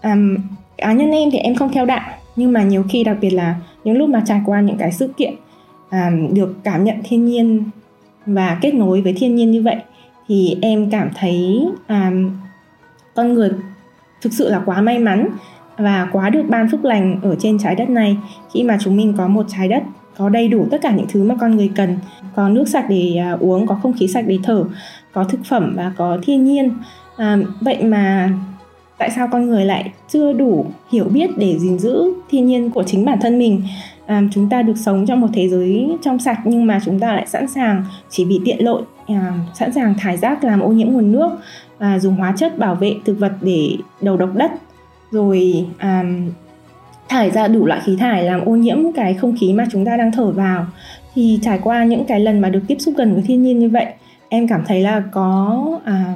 À, 0.00 0.16
cá 0.78 0.92
nhân 0.92 1.10
em 1.10 1.30
thì 1.30 1.38
em 1.38 1.54
không 1.54 1.72
theo 1.72 1.86
đạo 1.86 2.21
nhưng 2.36 2.52
mà 2.52 2.62
nhiều 2.62 2.84
khi 2.88 3.04
đặc 3.04 3.16
biệt 3.20 3.30
là 3.30 3.56
những 3.84 3.98
lúc 3.98 4.08
mà 4.08 4.22
trải 4.26 4.40
qua 4.46 4.60
những 4.60 4.76
cái 4.78 4.92
sự 4.92 5.08
kiện 5.16 5.34
à, 5.88 6.10
được 6.32 6.54
cảm 6.64 6.84
nhận 6.84 6.96
thiên 7.04 7.24
nhiên 7.24 7.64
và 8.26 8.58
kết 8.60 8.74
nối 8.74 9.00
với 9.00 9.12
thiên 9.12 9.34
nhiên 9.34 9.50
như 9.50 9.62
vậy 9.62 9.76
thì 10.28 10.56
em 10.62 10.90
cảm 10.90 11.10
thấy 11.14 11.66
à, 11.86 12.12
con 13.14 13.34
người 13.34 13.50
thực 14.22 14.32
sự 14.32 14.50
là 14.50 14.62
quá 14.66 14.80
may 14.80 14.98
mắn 14.98 15.28
và 15.76 16.08
quá 16.12 16.30
được 16.30 16.42
ban 16.48 16.68
phúc 16.70 16.84
lành 16.84 17.20
ở 17.22 17.36
trên 17.38 17.58
trái 17.58 17.74
đất 17.74 17.90
này. 17.90 18.16
Khi 18.54 18.62
mà 18.62 18.78
chúng 18.80 18.96
mình 18.96 19.14
có 19.16 19.28
một 19.28 19.46
trái 19.48 19.68
đất 19.68 19.82
có 20.16 20.28
đầy 20.28 20.48
đủ 20.48 20.66
tất 20.70 20.78
cả 20.82 20.92
những 20.92 21.06
thứ 21.08 21.24
mà 21.24 21.34
con 21.40 21.56
người 21.56 21.70
cần 21.76 21.98
có 22.34 22.48
nước 22.48 22.68
sạch 22.68 22.86
để 22.88 23.16
à, 23.16 23.36
uống 23.40 23.66
có 23.66 23.74
không 23.74 23.92
khí 23.92 24.08
sạch 24.08 24.24
để 24.28 24.38
thở 24.42 24.64
có 25.12 25.24
thực 25.24 25.44
phẩm 25.44 25.72
và 25.76 25.92
có 25.96 26.18
thiên 26.22 26.44
nhiên 26.44 26.70
à, 27.16 27.38
vậy 27.60 27.84
mà 27.84 28.32
tại 29.02 29.10
sao 29.10 29.28
con 29.32 29.46
người 29.46 29.64
lại 29.64 29.90
chưa 30.08 30.32
đủ 30.32 30.66
hiểu 30.92 31.04
biết 31.04 31.30
để 31.36 31.58
gìn 31.58 31.78
giữ 31.78 32.12
thiên 32.30 32.46
nhiên 32.46 32.70
của 32.70 32.82
chính 32.82 33.04
bản 33.04 33.18
thân 33.20 33.38
mình? 33.38 33.62
À, 34.06 34.22
chúng 34.32 34.48
ta 34.48 34.62
được 34.62 34.76
sống 34.76 35.06
trong 35.06 35.20
một 35.20 35.26
thế 35.34 35.48
giới 35.48 35.96
trong 36.02 36.18
sạch 36.18 36.38
nhưng 36.44 36.66
mà 36.66 36.80
chúng 36.84 37.00
ta 37.00 37.12
lại 37.12 37.26
sẵn 37.26 37.48
sàng 37.48 37.84
chỉ 38.10 38.24
vì 38.24 38.40
tiện 38.44 38.64
lợi 38.64 38.82
à, 39.06 39.32
sẵn 39.54 39.72
sàng 39.72 39.94
thải 39.98 40.16
rác 40.16 40.44
làm 40.44 40.60
ô 40.60 40.68
nhiễm 40.68 40.88
nguồn 40.88 41.12
nước 41.12 41.30
và 41.78 41.98
dùng 41.98 42.16
hóa 42.16 42.34
chất 42.36 42.58
bảo 42.58 42.74
vệ 42.74 42.94
thực 43.04 43.18
vật 43.18 43.32
để 43.40 43.76
đầu 44.00 44.16
độc 44.16 44.34
đất 44.34 44.50
rồi 45.10 45.66
à, 45.78 46.04
thải 47.08 47.30
ra 47.30 47.48
đủ 47.48 47.66
loại 47.66 47.80
khí 47.84 47.96
thải 47.96 48.24
làm 48.24 48.40
ô 48.44 48.52
nhiễm 48.52 48.92
cái 48.92 49.14
không 49.14 49.36
khí 49.40 49.52
mà 49.52 49.64
chúng 49.72 49.84
ta 49.84 49.96
đang 49.96 50.12
thở 50.12 50.30
vào. 50.30 50.66
Thì 51.14 51.38
trải 51.42 51.58
qua 51.62 51.84
những 51.84 52.04
cái 52.04 52.20
lần 52.20 52.40
mà 52.40 52.48
được 52.48 52.62
tiếp 52.66 52.76
xúc 52.78 52.94
gần 52.96 53.14
với 53.14 53.22
thiên 53.26 53.42
nhiên 53.42 53.58
như 53.58 53.68
vậy 53.68 53.86
em 54.28 54.48
cảm 54.48 54.62
thấy 54.66 54.80
là 54.80 55.02
có 55.12 55.66
à, 55.84 56.14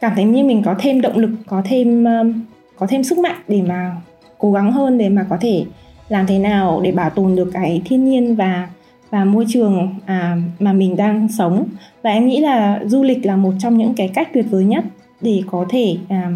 cảm 0.00 0.12
thấy 0.14 0.24
như 0.24 0.44
mình 0.44 0.62
có 0.64 0.74
thêm 0.78 1.00
động 1.00 1.16
lực 1.16 1.30
có 1.46 1.62
thêm 1.64 2.04
um, 2.04 2.32
có 2.76 2.86
thêm 2.86 3.04
sức 3.04 3.18
mạnh 3.18 3.40
để 3.48 3.62
mà 3.62 3.96
cố 4.38 4.52
gắng 4.52 4.72
hơn 4.72 4.98
để 4.98 5.08
mà 5.08 5.26
có 5.30 5.36
thể 5.40 5.64
làm 6.08 6.26
thế 6.26 6.38
nào 6.38 6.80
để 6.84 6.92
bảo 6.92 7.10
tồn 7.10 7.36
được 7.36 7.50
cái 7.52 7.82
thiên 7.84 8.04
nhiên 8.04 8.36
và 8.36 8.68
và 9.10 9.24
môi 9.24 9.44
trường 9.48 9.94
à, 10.06 10.36
mà 10.58 10.72
mình 10.72 10.96
đang 10.96 11.28
sống. 11.28 11.64
Và 12.02 12.10
em 12.10 12.26
nghĩ 12.26 12.40
là 12.40 12.80
du 12.86 13.02
lịch 13.02 13.26
là 13.26 13.36
một 13.36 13.52
trong 13.58 13.78
những 13.78 13.94
cái 13.94 14.08
cách 14.08 14.28
tuyệt 14.34 14.46
vời 14.50 14.64
nhất 14.64 14.84
để 15.20 15.42
có 15.50 15.66
thể 15.68 15.96
à, 16.08 16.30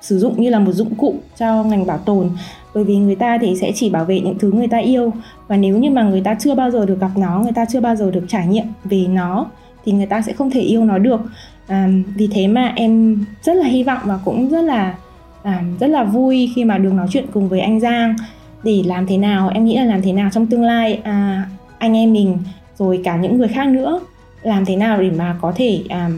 sử 0.00 0.18
dụng 0.18 0.40
như 0.40 0.50
là 0.50 0.58
một 0.58 0.72
dụng 0.72 0.94
cụ 0.94 1.14
cho 1.36 1.64
ngành 1.64 1.86
bảo 1.86 1.98
tồn. 1.98 2.30
Bởi 2.74 2.84
vì 2.84 2.96
người 2.96 3.14
ta 3.14 3.38
thì 3.40 3.56
sẽ 3.56 3.72
chỉ 3.74 3.90
bảo 3.90 4.04
vệ 4.04 4.20
những 4.20 4.38
thứ 4.38 4.52
người 4.52 4.68
ta 4.68 4.78
yêu. 4.78 5.12
Và 5.48 5.56
nếu 5.56 5.78
như 5.78 5.90
mà 5.90 6.02
người 6.02 6.20
ta 6.20 6.34
chưa 6.34 6.54
bao 6.54 6.70
giờ 6.70 6.86
được 6.86 7.00
gặp 7.00 7.10
nó 7.16 7.40
người 7.40 7.52
ta 7.52 7.64
chưa 7.64 7.80
bao 7.80 7.96
giờ 7.96 8.10
được 8.10 8.24
trải 8.28 8.46
nghiệm 8.46 8.64
về 8.84 9.06
nó 9.08 9.46
thì 9.84 9.92
người 9.92 10.06
ta 10.06 10.22
sẽ 10.22 10.32
không 10.32 10.50
thể 10.50 10.60
yêu 10.60 10.84
nó 10.84 10.98
được 10.98 11.20
à, 11.70 11.88
vì 12.14 12.28
thế 12.32 12.46
mà 12.46 12.72
em 12.76 13.24
rất 13.42 13.54
là 13.54 13.66
hy 13.66 13.82
vọng 13.82 14.00
và 14.04 14.18
cũng 14.24 14.48
rất 14.48 14.62
là 14.62 14.94
à, 15.42 15.62
rất 15.80 15.86
là 15.86 16.04
vui 16.04 16.52
khi 16.54 16.64
mà 16.64 16.78
được 16.78 16.92
nói 16.92 17.06
chuyện 17.10 17.26
cùng 17.32 17.48
với 17.48 17.60
anh 17.60 17.80
Giang. 17.80 18.16
Để 18.62 18.82
làm 18.86 19.06
thế 19.06 19.16
nào 19.16 19.50
em 19.54 19.64
nghĩ 19.64 19.76
là 19.76 19.84
làm 19.84 20.02
thế 20.02 20.12
nào 20.12 20.30
trong 20.32 20.46
tương 20.46 20.62
lai 20.62 21.00
à, 21.04 21.48
anh 21.78 21.96
em 21.96 22.12
mình 22.12 22.38
rồi 22.78 23.00
cả 23.04 23.16
những 23.16 23.38
người 23.38 23.48
khác 23.48 23.68
nữa 23.68 24.00
làm 24.42 24.64
thế 24.64 24.76
nào 24.76 25.02
để 25.02 25.10
mà 25.10 25.36
có 25.40 25.52
thể 25.56 25.82
à, 25.88 26.10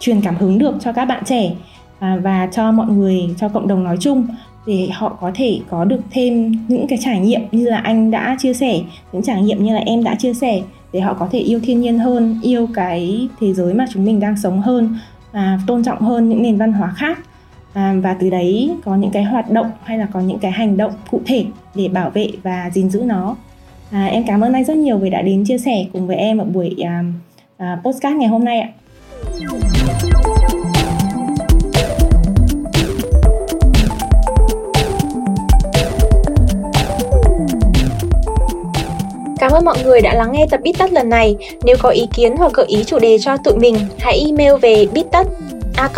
truyền 0.00 0.20
cảm 0.20 0.36
hứng 0.36 0.58
được 0.58 0.74
cho 0.80 0.92
các 0.92 1.04
bạn 1.04 1.22
trẻ 1.24 1.52
à, 1.98 2.18
và 2.22 2.48
cho 2.52 2.72
mọi 2.72 2.86
người 2.86 3.20
cho 3.38 3.48
cộng 3.48 3.68
đồng 3.68 3.84
nói 3.84 3.96
chung 4.00 4.26
để 4.66 4.88
họ 4.92 5.18
có 5.20 5.30
thể 5.34 5.60
có 5.70 5.84
được 5.84 6.00
thêm 6.10 6.52
những 6.68 6.86
cái 6.86 6.98
trải 7.02 7.20
nghiệm 7.20 7.40
như 7.52 7.68
là 7.70 7.76
anh 7.76 8.10
đã 8.10 8.36
chia 8.38 8.54
sẻ 8.54 8.80
những 9.12 9.22
trải 9.22 9.42
nghiệm 9.42 9.64
như 9.64 9.74
là 9.74 9.80
em 9.86 10.04
đã 10.04 10.14
chia 10.14 10.34
sẻ 10.34 10.62
để 10.94 11.00
họ 11.00 11.14
có 11.14 11.28
thể 11.30 11.38
yêu 11.38 11.60
thiên 11.62 11.80
nhiên 11.80 11.98
hơn 11.98 12.40
yêu 12.42 12.68
cái 12.74 13.28
thế 13.40 13.54
giới 13.54 13.74
mà 13.74 13.84
chúng 13.92 14.04
mình 14.04 14.20
đang 14.20 14.36
sống 14.36 14.60
hơn 14.60 14.98
và 15.32 15.58
tôn 15.66 15.84
trọng 15.84 16.00
hơn 16.00 16.28
những 16.28 16.42
nền 16.42 16.56
văn 16.56 16.72
hóa 16.72 16.92
khác. 16.96 17.18
À, 17.72 17.94
và 18.02 18.16
từ 18.20 18.30
đấy 18.30 18.70
có 18.84 18.96
những 18.96 19.10
cái 19.10 19.24
hoạt 19.24 19.50
động 19.50 19.70
hay 19.84 19.98
là 19.98 20.06
có 20.12 20.20
những 20.20 20.38
cái 20.38 20.50
hành 20.50 20.76
động 20.76 20.92
cụ 21.10 21.20
thể 21.26 21.44
để 21.74 21.88
bảo 21.88 22.10
vệ 22.10 22.28
và 22.42 22.70
gìn 22.74 22.90
giữ 22.90 23.02
nó. 23.02 23.36
À, 23.90 24.06
em 24.06 24.24
cảm 24.26 24.44
ơn 24.44 24.52
anh 24.52 24.64
rất 24.64 24.76
nhiều 24.76 24.98
vì 24.98 25.10
đã 25.10 25.22
đến 25.22 25.44
chia 25.44 25.58
sẻ 25.58 25.86
cùng 25.92 26.06
với 26.06 26.16
em 26.16 26.38
ở 26.38 26.44
buổi 26.44 26.76
à, 26.84 27.04
à, 27.56 27.78
postcard 27.84 28.16
ngày 28.16 28.28
hôm 28.28 28.44
nay 28.44 28.60
ạ. 28.60 28.68
Ơn 39.54 39.64
mọi 39.64 39.76
người 39.84 40.00
đã 40.00 40.14
lắng 40.14 40.32
nghe 40.32 40.46
tập 40.50 40.60
Bít 40.62 40.78
Tất 40.78 40.92
lần 40.92 41.08
này. 41.08 41.36
Nếu 41.64 41.76
có 41.78 41.88
ý 41.88 42.06
kiến 42.14 42.36
hoặc 42.36 42.52
gợi 42.52 42.66
ý 42.66 42.84
chủ 42.84 42.98
đề 42.98 43.18
cho 43.20 43.36
tụi 43.36 43.56
mình, 43.56 43.76
hãy 43.98 44.24
email 44.26 44.60
về 44.60 44.86
bít 44.92 45.06
tất 45.12 45.26
a 45.76 45.88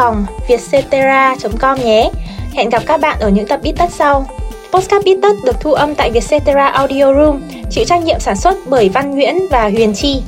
vietcetera.com 0.48 1.78
nhé. 1.84 2.10
Hẹn 2.52 2.68
gặp 2.68 2.82
các 2.86 3.00
bạn 3.00 3.16
ở 3.20 3.28
những 3.28 3.46
tập 3.46 3.60
Bít 3.62 3.74
Tất 3.78 3.92
sau. 3.92 4.26
Postcard 4.72 5.04
Bít 5.04 5.18
Tất 5.22 5.36
được 5.44 5.60
thu 5.60 5.72
âm 5.72 5.94
tại 5.94 6.10
Vietcetera 6.10 6.66
Audio 6.66 7.14
Room, 7.14 7.42
chịu 7.70 7.84
trách 7.84 8.04
nhiệm 8.04 8.20
sản 8.20 8.36
xuất 8.36 8.56
bởi 8.66 8.88
Văn 8.88 9.10
Nguyễn 9.10 9.38
và 9.50 9.68
Huyền 9.68 9.94
Chi. 9.94 10.22